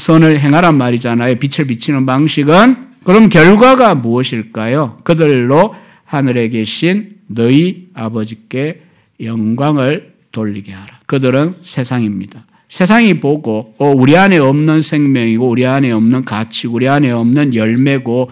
선을 0.00 0.40
행하란 0.40 0.76
말이잖아요. 0.76 1.36
빛을 1.36 1.66
비치는 1.68 2.06
방식은 2.06 2.90
그럼 3.04 3.28
결과가 3.28 3.94
무엇일까요? 3.94 4.98
그들로 5.04 5.74
하늘에 6.04 6.48
계신 6.48 7.16
너희 7.26 7.88
아버지께 7.94 8.82
영광을 9.22 10.14
돌리게 10.32 10.72
하라. 10.72 11.00
그들은 11.06 11.54
세상입니다. 11.62 12.46
세상이 12.68 13.14
보고 13.14 13.74
어, 13.78 13.90
우리 13.90 14.16
안에 14.16 14.38
없는 14.38 14.80
생명이고 14.80 15.48
우리 15.48 15.66
안에 15.66 15.90
없는 15.90 16.24
가치, 16.24 16.66
우리 16.66 16.88
안에 16.88 17.10
없는 17.10 17.54
열매고 17.54 18.30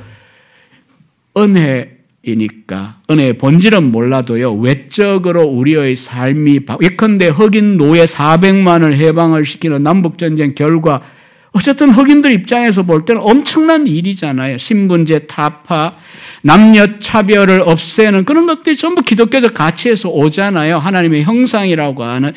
은혜이니까 1.37 3.01
은혜의 3.11 3.35
본질은 3.35 3.91
몰라도요 3.91 4.55
외적으로 4.55 5.43
우리의 5.43 5.97
삶이 5.97 6.61
예컨대 6.83 7.29
흑인 7.29 7.77
노예 7.79 8.05
400만을 8.05 8.95
해방을 8.95 9.45
시키는 9.45 9.83
남북 9.83 10.19
전쟁 10.19 10.55
결과 10.55 11.03
어쨌든 11.59 11.91
흑인들 11.91 12.33
입장에서 12.33 12.85
볼 12.85 13.05
때는 13.05 13.21
엄청난 13.21 13.89
일이잖아요. 13.89 14.59
신분제 14.59 15.27
타파, 15.27 15.95
남녀 16.43 16.87
차별을 16.99 17.63
없애는 17.63 18.25
그런 18.25 18.47
것들이 18.47 18.77
전부 18.77 19.03
기독교적 19.03 19.55
가치에서 19.55 20.09
오잖아요. 20.09 20.79
하나님의 20.79 21.25
형상이라고 21.25 22.05
하는 22.05 22.33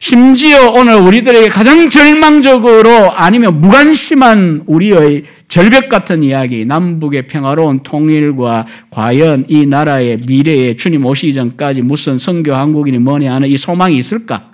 심지어 0.00 0.70
오늘 0.70 0.96
우리들에게 0.96 1.48
가장 1.48 1.88
절망적으로 1.88 3.12
아니면 3.12 3.60
무관심한 3.60 4.64
우리의 4.66 5.22
절벽 5.48 5.88
같은 5.88 6.24
이야기, 6.24 6.64
남북의 6.64 7.28
평화로운 7.28 7.84
통일과 7.84 8.66
과연 8.90 9.46
이 9.48 9.64
나라의 9.64 10.18
미래에 10.26 10.74
주님 10.74 11.06
오시기 11.06 11.34
전까지 11.34 11.82
무슨 11.82 12.18
선교 12.18 12.52
한국인이 12.52 12.98
뭐냐 12.98 13.32
하는 13.32 13.48
이 13.48 13.56
소망이 13.56 13.96
있을까? 13.96 14.50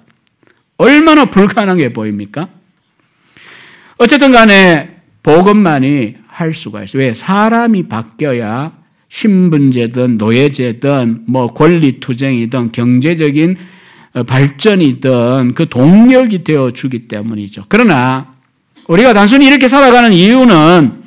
얼마나 0.76 1.24
불가능해 1.24 1.94
보입니까? 1.94 2.48
어쨌든 3.98 4.32
간에 4.32 4.96
복음만이 5.22 6.14
할 6.26 6.52
수가 6.52 6.84
있어요. 6.84 7.02
왜? 7.02 7.14
사람이 7.14 7.88
바뀌어야 7.88 8.72
신분제든 9.08 10.16
노예제든 10.16 11.24
뭐 11.26 11.48
권리투쟁이든 11.48 12.72
경제적인 12.72 13.56
어, 14.14 14.22
발전이든 14.24 15.52
그 15.54 15.68
동력이 15.68 16.44
되어 16.44 16.70
주기 16.70 17.08
때문이죠. 17.08 17.64
그러나 17.68 18.34
우리가 18.88 19.14
단순히 19.14 19.46
이렇게 19.46 19.68
살아가는 19.68 20.12
이유는 20.12 21.02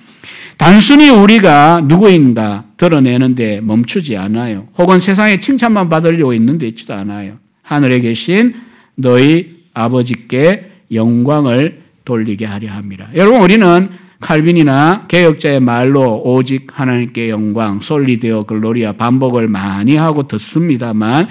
단순히 0.58 1.10
우리가 1.10 1.82
누구인가 1.86 2.66
드러내는데 2.78 3.62
멈추지 3.62 4.16
않아요. 4.18 4.68
혹은 4.78 5.00
세상에 5.00 5.40
칭찬만 5.40 5.90
받으려고 5.90 6.34
있는데 6.34 6.68
있지도 6.68 6.94
않아요. 6.94 7.38
하늘에 7.62 8.00
계신 8.00 8.54
너희 8.96 9.50
아버지께 9.74 10.72
영광을 10.94 11.85
돌리게 12.06 12.46
하려 12.46 12.72
합니다. 12.72 13.08
여러분 13.16 13.42
우리는 13.42 13.90
칼빈이나 14.22 15.06
개혁자의 15.08 15.60
말로 15.60 16.22
오직 16.24 16.68
하나님께 16.74 17.30
영광, 17.30 17.80
솔리데오 17.80 18.44
글로리아 18.44 18.94
반복을 18.94 19.48
많이 19.48 19.98
하고 19.98 20.24
듣습니다만 20.24 21.28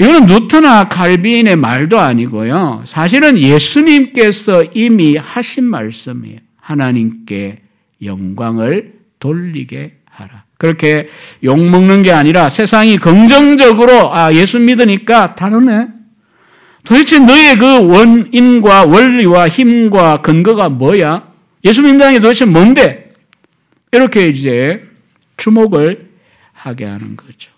이거는 0.00 0.26
누트나 0.26 0.88
칼빈의 0.88 1.56
말도 1.56 1.98
아니고요. 1.98 2.82
사실은 2.84 3.38
예수님께서 3.38 4.64
이미 4.74 5.16
하신 5.16 5.64
말씀이에요. 5.64 6.38
하나님께 6.60 7.60
영광을 8.02 8.94
돌리게 9.20 9.98
하라. 10.10 10.44
그렇게 10.58 11.08
욕먹는 11.44 12.02
게 12.02 12.12
아니라 12.12 12.48
세상이 12.48 12.96
긍정적으로 12.98 14.14
아 14.14 14.32
예수 14.32 14.58
믿으니까 14.58 15.34
다르네. 15.34 15.88
도대체 16.84 17.18
너의 17.18 17.56
그 17.56 17.86
원인과 17.86 18.86
원리와 18.86 19.48
힘과 19.48 20.20
근거가 20.20 20.68
뭐야? 20.68 21.30
예수 21.64 21.82
믿는 21.82 22.12
게 22.12 22.18
도대체 22.18 22.44
뭔데? 22.44 23.10
이렇게 23.92 24.28
이제 24.28 24.82
주목을 25.36 26.10
하게 26.52 26.84
하는 26.84 27.16
거죠. 27.16 27.52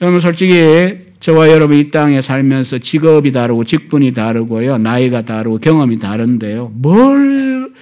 여러분 0.00 0.20
솔직히 0.20 1.12
저와 1.20 1.48
여러분 1.50 1.78
이 1.78 1.90
땅에 1.90 2.20
살면서 2.20 2.78
직업이 2.78 3.30
다르고 3.30 3.62
직분이 3.64 4.12
다르고요. 4.12 4.78
나이가 4.78 5.22
다르고 5.22 5.58
경험이 5.58 5.98
다른데요. 5.98 6.72
뭘 6.74 7.72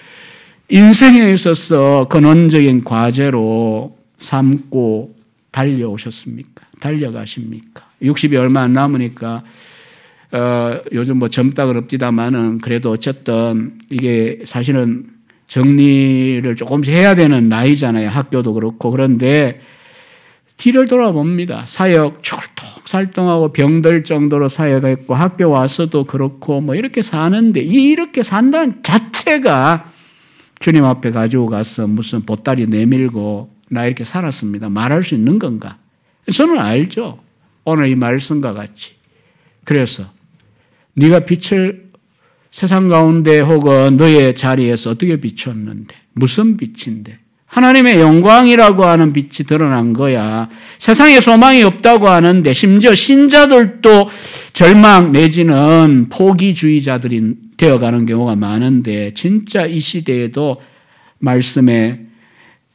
인생에 0.68 1.33
있어서 1.33 2.07
근원적인 2.11 2.85
과제로 2.85 3.97
삼고 4.18 5.14
달려오셨습니까? 5.51 6.66
달려가십니까? 6.81 7.89
60이 8.03 8.39
얼마 8.39 8.62
안 8.62 8.75
남으니까 8.75 9.43
어, 10.33 10.81
요즘 10.93 11.18
뭐 11.18 11.28
젊다 11.28 11.66
그럽디다마는 11.66 12.59
그래도 12.59 12.91
어쨌든 12.91 13.78
이게 13.91 14.41
사실은 14.45 15.05
정리를 15.49 16.55
조금씩 16.55 16.95
해야 16.95 17.14
되는 17.14 17.49
나이잖아요. 17.49 18.09
학교도 18.09 18.55
그렇고 18.55 18.91
그런데 18.91 19.61
뒤를 20.57 20.87
돌아봅니다. 20.87 21.64
사역 21.66 22.22
출동 22.22 22.68
살동하고 22.85 23.53
병들 23.53 24.05
정도로 24.05 24.49
사역했고 24.49 25.14
학교 25.14 25.51
와서도 25.51 26.05
그렇고 26.05 26.61
뭐 26.61 26.74
이렇게 26.74 27.03
사는데 27.03 27.61
이렇게 27.61 28.22
산다는 28.22 28.83
자체가 28.83 29.91
주님 30.61 30.85
앞에 30.85 31.11
가지고 31.11 31.47
가서 31.47 31.87
무슨 31.87 32.22
보따리 32.22 32.66
내밀고 32.66 33.51
나 33.70 33.87
이렇게 33.87 34.05
살았습니다. 34.05 34.68
말할 34.68 35.03
수 35.03 35.14
있는 35.14 35.39
건가? 35.39 35.78
저는 36.31 36.59
알죠. 36.59 37.18
오늘 37.64 37.89
이 37.89 37.95
말씀과 37.95 38.53
같이. 38.53 38.95
그래서 39.64 40.05
네가 40.95 41.20
빛을 41.20 41.91
세상 42.51 42.88
가운데 42.88 43.41
혹은 43.41 43.97
너의 43.97 44.34
자리에서 44.34 44.91
어떻게 44.91 45.16
비췄는데 45.16 45.95
무슨 46.14 46.57
빛인데 46.57 47.18
하나님의 47.47 47.99
영광이라고 47.99 48.84
하는 48.84 49.12
빛이 49.12 49.47
드러난 49.47 49.93
거야. 49.93 50.49
세상에 50.78 51.18
소망이 51.20 51.64
없다고 51.64 52.09
하는데 52.09 52.53
심지어 52.53 52.95
신자들도 52.95 54.09
절망 54.53 55.11
내지는 55.11 56.07
포기주의자들이 56.11 57.34
되어가는 57.57 58.07
경우가 58.07 58.36
많은데 58.36 59.12
진짜 59.14 59.66
이 59.66 59.80
시대에도 59.80 60.61
말씀의 61.18 62.07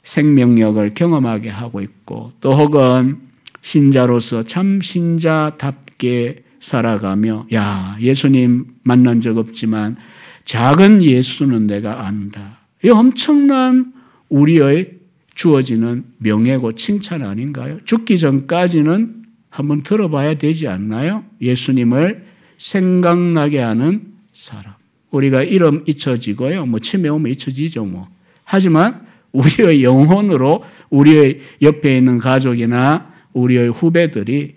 생명력을 0.04 0.94
경험하게 0.94 1.50
하고 1.50 1.82
있고 1.82 2.34
또 2.42 2.52
혹은 2.52 3.18
신자로서 3.62 4.44
참 4.44 4.82
신자답게 4.82 6.44
살아가며 6.66 7.46
야 7.54 7.96
예수님 8.02 8.66
만난 8.84 9.22
적 9.22 9.38
없지만 9.38 9.98
작은 10.46 11.04
예수는 11.04 11.68
내가 11.68 12.08
안다. 12.08 12.60
이 12.84 12.90
엄청난 12.90 13.94
우리의 14.30 14.94
주어지는 15.36 16.06
명예고 16.18 16.72
칭찬 16.74 17.22
아닌가요? 17.22 17.78
죽기 17.86 18.18
전까지는 18.18 19.26
한번 19.50 19.84
들어봐야 19.84 20.36
되지 20.36 20.68
않나요? 20.68 21.24
예수님을 21.42 22.26
생각나게 22.58 23.60
하는 23.60 24.14
사람. 24.34 24.74
우리가 25.12 25.44
이름 25.44 25.84
잊혀지고요. 25.86 26.66
뭐 26.66 26.80
치매 26.80 27.10
오면 27.10 27.32
잊혀지죠, 27.32 27.86
뭐. 27.86 28.08
하지만 28.44 29.06
우리의 29.32 29.84
영혼으로 29.84 30.64
우리의 30.90 31.40
옆에 31.62 31.98
있는 31.98 32.18
가족이나 32.18 33.14
우리의 33.34 33.70
후배들이 33.72 34.56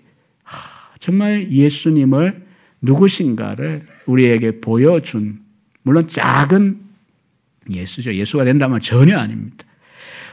정말 0.99 1.49
예수님을 1.49 2.43
누구신가를 2.81 3.83
우리에게 4.05 4.59
보여준 4.59 5.39
물론 5.83 6.07
작은 6.07 6.79
예수죠. 7.71 8.13
예수가 8.13 8.45
된다면 8.45 8.79
전혀 8.81 9.17
아닙니다. 9.17 9.65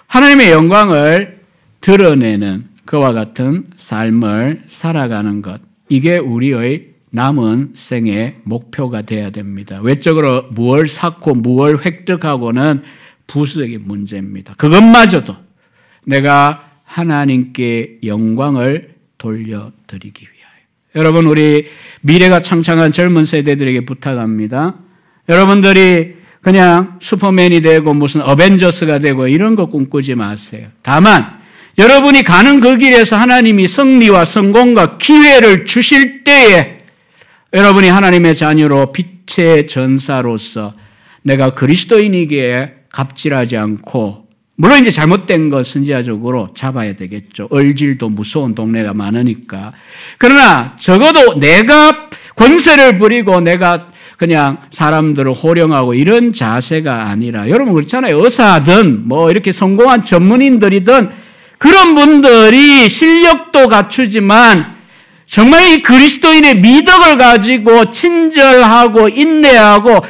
하나님의 0.06 0.50
영광을 0.50 1.40
드러내는 1.80 2.68
그와 2.84 3.12
같은 3.12 3.66
삶을 3.76 4.64
살아가는 4.68 5.42
것. 5.42 5.60
이게 5.88 6.18
우리의 6.18 6.94
남은 7.10 7.70
생의 7.74 8.36
목표가 8.44 9.02
돼야 9.02 9.30
됩니다. 9.30 9.80
외적으로 9.80 10.48
무엇 10.50 10.88
쌓고 10.88 11.34
무엇 11.34 11.84
획득하고는 11.84 12.82
부수적인 13.26 13.82
문제입니다. 13.84 14.54
그것마저도 14.54 15.36
내가 16.04 16.70
하나님께 16.84 18.00
영광을 18.04 18.94
돌려드리기 19.18 20.26
위하 20.26 20.36
여. 20.97 21.01
여러분, 21.01 21.26
우리 21.26 21.66
미래가 22.01 22.40
창창한 22.40 22.92
젊은 22.92 23.24
세대들에게 23.24 23.84
부탁합니다. 23.84 24.74
여러분들이 25.28 26.14
그냥 26.40 26.99
슈퍼맨이 27.01 27.61
되고 27.61 27.92
무슨 27.92 28.22
어벤져스가 28.22 28.99
되고 28.99 29.26
이런 29.26 29.57
거 29.57 29.66
꿈꾸지 29.66 30.14
마세요. 30.14 30.68
다만, 30.82 31.36
여러분이 31.78 32.22
가는 32.22 32.61
그 32.61 32.78
길에서 32.78 33.16
하나님이 33.16 33.68
승리와 33.68 34.24
성공과 34.24 34.97
기회를 34.99 35.66
주실 35.66 36.24
때에 36.24 36.78
여러분이 37.53 37.88
하나님의 37.88 38.36
자녀로 38.36 38.92
빛의 38.92 39.66
전사로서 39.66 40.72
내가 41.22 41.51
그리스도인이기에 41.51 42.74
갑질하지 42.90 43.57
않고 43.57 44.25
물론 44.57 44.80
이제 44.80 44.90
잘못된 44.90 45.50
것 45.50 45.66
선지자적으로 45.66 46.48
잡아야 46.54 46.94
되겠죠. 46.94 47.48
얼질도 47.50 48.09
무서운 48.09 48.54
동네가 48.54 48.94
많으니까. 48.94 49.72
그러나 50.18 50.74
적어도 50.78 51.38
내가 51.38 52.09
권세를 52.36 52.98
부리고 52.98 53.40
내가 53.40 53.88
그냥 54.16 54.59
사람들을 54.70 55.32
호령하고 55.34 55.92
이런 55.92 56.32
자세가 56.32 57.09
아니라 57.09 57.50
여러분 57.50 57.74
그렇잖아요. 57.74 58.18
의사든 58.22 59.07
뭐 59.07 59.30
이렇게 59.30 59.52
성공한 59.52 60.02
전문인들이든 60.02 61.11
그런 61.59 61.94
분들이 61.94 62.88
실력도 62.88 63.68
갖추지만 63.68 64.74
정말 65.26 65.66
이 65.68 65.82
그리스도인의 65.82 66.61
미덕을 66.61 67.18
가지고 67.18 67.90
친절하고 67.90 69.11
인내하고 69.11 70.00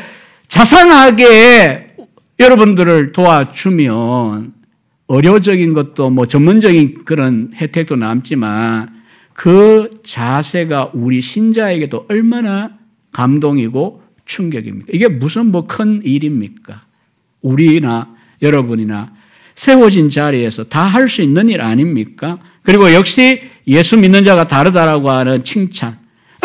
자상하게 0.47 1.86
여러분들을 2.39 3.12
도와주면 3.12 4.53
의료적인 5.09 5.72
것도 5.74 6.11
뭐 6.11 6.26
전문적인 6.26 7.05
그런 7.05 7.51
혜택도 7.55 7.97
남지만 7.97 8.89
그 9.32 9.89
자세가 10.05 10.91
우리 10.95 11.20
신자에게도 11.20 12.07
얼마나 12.09 12.70
감동이고 13.12 14.03
충격입니까? 14.24 14.89
이게 14.93 15.09
무슨 15.09 15.53
뭐 15.53 15.66
큰 15.66 16.01
일입니까? 16.05 16.82
우리나 17.43 18.09
여러분이나 18.43 19.12
세워진 19.55 20.11
자리에서 20.11 20.64
다 20.64 20.87
할 20.87 21.09
수 21.09 21.22
있는 21.22 21.49
일 21.49 21.62
아닙니까? 21.62 22.39
그리고 22.62 22.93
역시 22.93 23.41
예수 23.68 23.97
믿는 23.97 24.24
자가 24.24 24.47
다르다라고 24.49 25.11
하는 25.11 25.45
칭찬. 25.45 25.97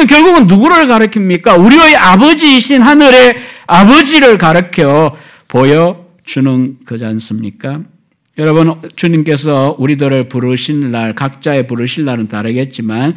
결국은 0.08 0.48
누구를 0.48 0.88
가르칩니까? 0.88 1.56
우리의 1.58 1.96
아버지이신 1.96 2.82
하늘의 2.82 3.36
아버지를 3.68 4.38
가르쳐 4.38 5.16
보여주는 5.52 6.78
거지 6.86 7.06
않습니까? 7.06 7.82
여러분, 8.38 8.82
주님께서 8.95 9.76
우리들을 9.78 10.30
부르신 10.30 10.91
날, 10.91 11.14
각자의 11.14 11.68
부르실 11.68 12.06
날은 12.06 12.30
다르겠지만, 12.30 13.16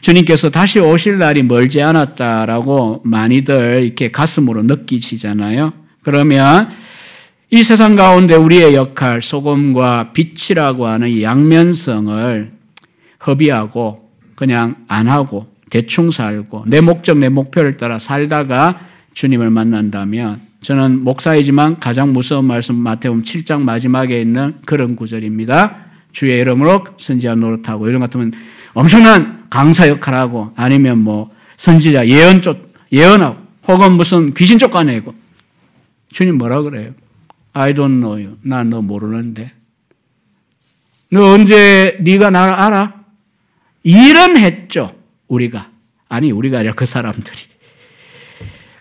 주님께서 0.00 0.50
다시 0.50 0.80
오실 0.80 1.18
날이 1.18 1.42
멀지 1.42 1.82
않았다라고 1.82 3.02
많이들 3.04 3.84
이렇게 3.84 4.10
가슴으로 4.10 4.62
느끼시잖아요. 4.62 5.72
그러면 6.02 6.70
이 7.50 7.62
세상 7.62 7.94
가운데 7.94 8.34
우리의 8.34 8.74
역할, 8.74 9.20
소금과 9.20 10.12
빛이라고 10.12 10.86
하는 10.86 11.08
이 11.08 11.22
양면성을 11.22 12.50
허비하고 13.26 14.10
그냥 14.34 14.76
안 14.88 15.08
하고 15.08 15.46
대충 15.70 16.10
살고 16.10 16.64
내 16.66 16.80
목적, 16.80 17.18
내 17.18 17.28
목표를 17.28 17.76
따라 17.76 17.98
살다가 17.98 18.78
주님을 19.14 19.50
만난다면 19.50 20.40
저는 20.64 21.04
목사이지만 21.04 21.78
가장 21.78 22.14
무서운 22.14 22.46
말씀 22.46 22.74
마태복음 22.74 23.22
7장 23.22 23.60
마지막에 23.60 24.18
있는 24.18 24.54
그런 24.64 24.96
구절입니다. 24.96 25.76
주의 26.12 26.40
이름으로 26.40 26.86
선지자 26.96 27.34
노릇하고 27.34 27.86
이런 27.86 28.00
같으면 28.00 28.32
엄청난 28.72 29.44
강사 29.50 29.86
역할하고 29.86 30.54
아니면 30.56 30.98
뭐 31.00 31.30
선지자 31.58 32.08
예언 32.08 32.40
쫓 32.40 32.56
예언하고 32.90 33.36
혹은 33.68 33.92
무슨 33.92 34.32
귀신 34.32 34.58
쫓아내고 34.58 35.14
주님 36.10 36.38
뭐라 36.38 36.62
그래요? 36.62 36.92
I 37.52 37.74
don't 37.74 38.00
know 38.00 38.12
you. 38.12 38.38
나 38.40 38.64
너 38.64 38.80
모르는데. 38.80 39.50
너 41.10 41.32
언제 41.34 41.98
네가 42.00 42.30
나를 42.30 42.54
알아? 42.54 43.04
일은 43.82 44.38
했죠. 44.38 44.96
우리가. 45.28 45.70
아니 46.08 46.32
우리가 46.32 46.60
아니라 46.60 46.72
그 46.72 46.86
사람들이. 46.86 47.36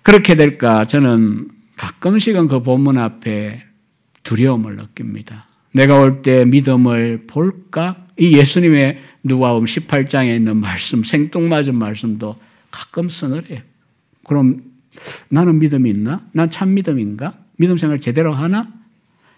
그렇게 0.01 0.35
될까 0.35 0.85
저는 0.85 1.52
가끔씩은 1.83 2.47
그 2.47 2.61
본문 2.63 2.97
앞에 2.97 3.59
두려움을 4.23 4.77
느낍니다. 4.77 5.47
내가 5.73 5.99
올 5.99 6.21
때 6.21 6.45
믿음을 6.45 7.25
볼까? 7.27 8.07
이 8.17 8.37
예수님의 8.37 8.99
누가음 9.23 9.65
18장에 9.65 10.33
있는 10.35 10.55
말씀, 10.57 11.03
생뚱맞은 11.03 11.75
말씀도 11.75 12.35
가끔 12.71 13.09
서늘해요. 13.09 13.59
그럼 14.23 14.61
나는 15.27 15.59
믿음이 15.59 15.89
있나? 15.89 16.21
난 16.31 16.49
참 16.49 16.73
믿음인가? 16.73 17.33
믿음 17.57 17.77
생활 17.77 17.99
제대로 17.99 18.33
하나? 18.33 18.71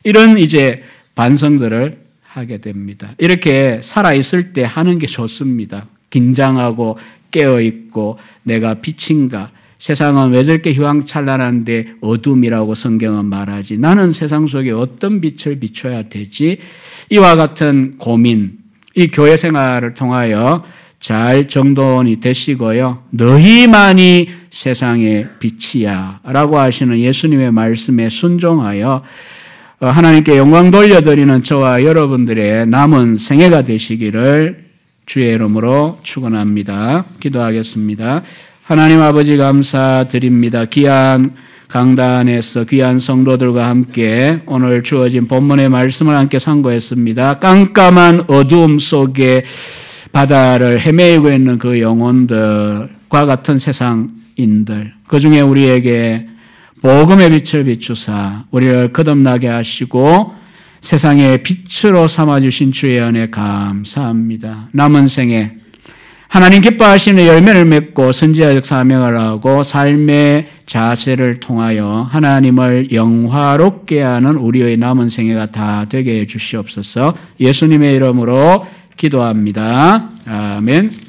이런 0.04 0.38
이제 0.38 0.84
반성들을 1.16 1.98
하게 2.24 2.60
됩니다. 2.60 3.10
이렇게 3.18 3.80
살아있을 3.82 4.54
때 4.54 4.64
하는 4.64 5.00
게 5.00 5.08
좋습니다. 5.08 5.88
긴장하고 6.12 7.00
깨어있고 7.32 8.20
내가 8.44 8.76
빛인가? 8.76 9.50
세상은 9.78 10.32
왜 10.32 10.44
저렇게 10.44 10.72
휘황찬란한데 10.72 11.96
어둠이라고 12.02 12.76
성경은 12.76 13.26
말하지? 13.26 13.78
나는 13.78 14.12
세상 14.12 14.48
속에 14.48 14.72
어떤 14.72 15.22
빛을 15.22 15.60
비춰야 15.60 16.04
되지? 16.04 16.58
이와 17.10 17.36
같은 17.36 17.98
고민, 17.98 18.58
이 18.96 19.08
교회 19.08 19.36
생활을 19.38 19.94
통하여 19.94 20.64
잘 21.00 21.48
정돈이 21.48 22.20
되시고요. 22.20 23.04
너희만이 23.12 24.28
세상의 24.50 25.28
빛이야. 25.40 26.22
라고 26.24 26.58
하시는 26.58 26.98
예수님의 26.98 27.52
말씀에 27.52 28.10
순종하여 28.10 29.04
어, 29.82 29.88
하나님께 29.88 30.38
영광 30.38 30.72
돌려드리는 30.72 31.44
저와 31.44 31.84
여러분들의 31.84 32.68
남은 32.68 33.18
생애가 33.18 33.64
되시기를 33.64 34.66
주의 35.06 35.34
이름으로 35.34 36.00
축원합니다. 36.02 37.06
기도하겠습니다. 37.20 38.24
하나님 38.68 39.00
아버지 39.00 39.38
감사드립니다. 39.38 40.66
귀한 40.66 41.30
강단에서 41.68 42.64
귀한 42.64 42.98
성도들과 42.98 43.68
함께 43.70 44.40
오늘 44.48 44.82
주어진 44.82 45.28
본문의 45.28 45.70
말씀을 45.70 46.16
함께 46.16 46.40
상고했습니다. 46.40 47.38
깜깜한 47.38 48.24
어두움 48.26 48.80
속에 48.80 49.44
바다를 50.12 50.80
헤매고 50.80 51.30
있는 51.30 51.60
그 51.60 51.80
영혼들과 51.80 53.28
같은 53.28 53.60
세상인들, 53.60 54.94
그 55.06 55.20
중에 55.20 55.42
우리에게 55.42 56.28
복음의 56.82 57.30
빛을 57.30 57.66
비추사 57.66 58.46
우리를 58.50 58.92
거듭나게 58.94 59.48
하시고 59.48 60.34
세상의 60.80 61.44
빛으로 61.44 62.08
삼아주신 62.08 62.72
주의 62.72 63.00
은혜 63.00 63.28
감사합니다. 63.30 64.70
남은 64.72 65.08
생에 65.08 65.52
하나님 66.28 66.62
기뻐하시는 66.62 67.26
열매를 67.26 67.66
맺고 67.66 68.12
선지자적 68.12 68.66
사명을 68.66 69.18
하고 69.18 69.64
삶의 69.64 70.48
자세를 70.66 71.40
통하여 71.40 72.08
하나님을 72.10 72.92
영화롭게 72.92 74.02
하는 74.02 74.36
우리의 74.36 74.78
남은 74.78 75.10
생애가 75.10 75.52
다 75.52 75.86
되게 75.88 76.20
해 76.20 76.28
주시옵소서 76.28 77.14
예수님의 77.40 77.94
이름으로 77.96 78.66
기도합니다. 78.98 80.10
아멘. 80.26 81.05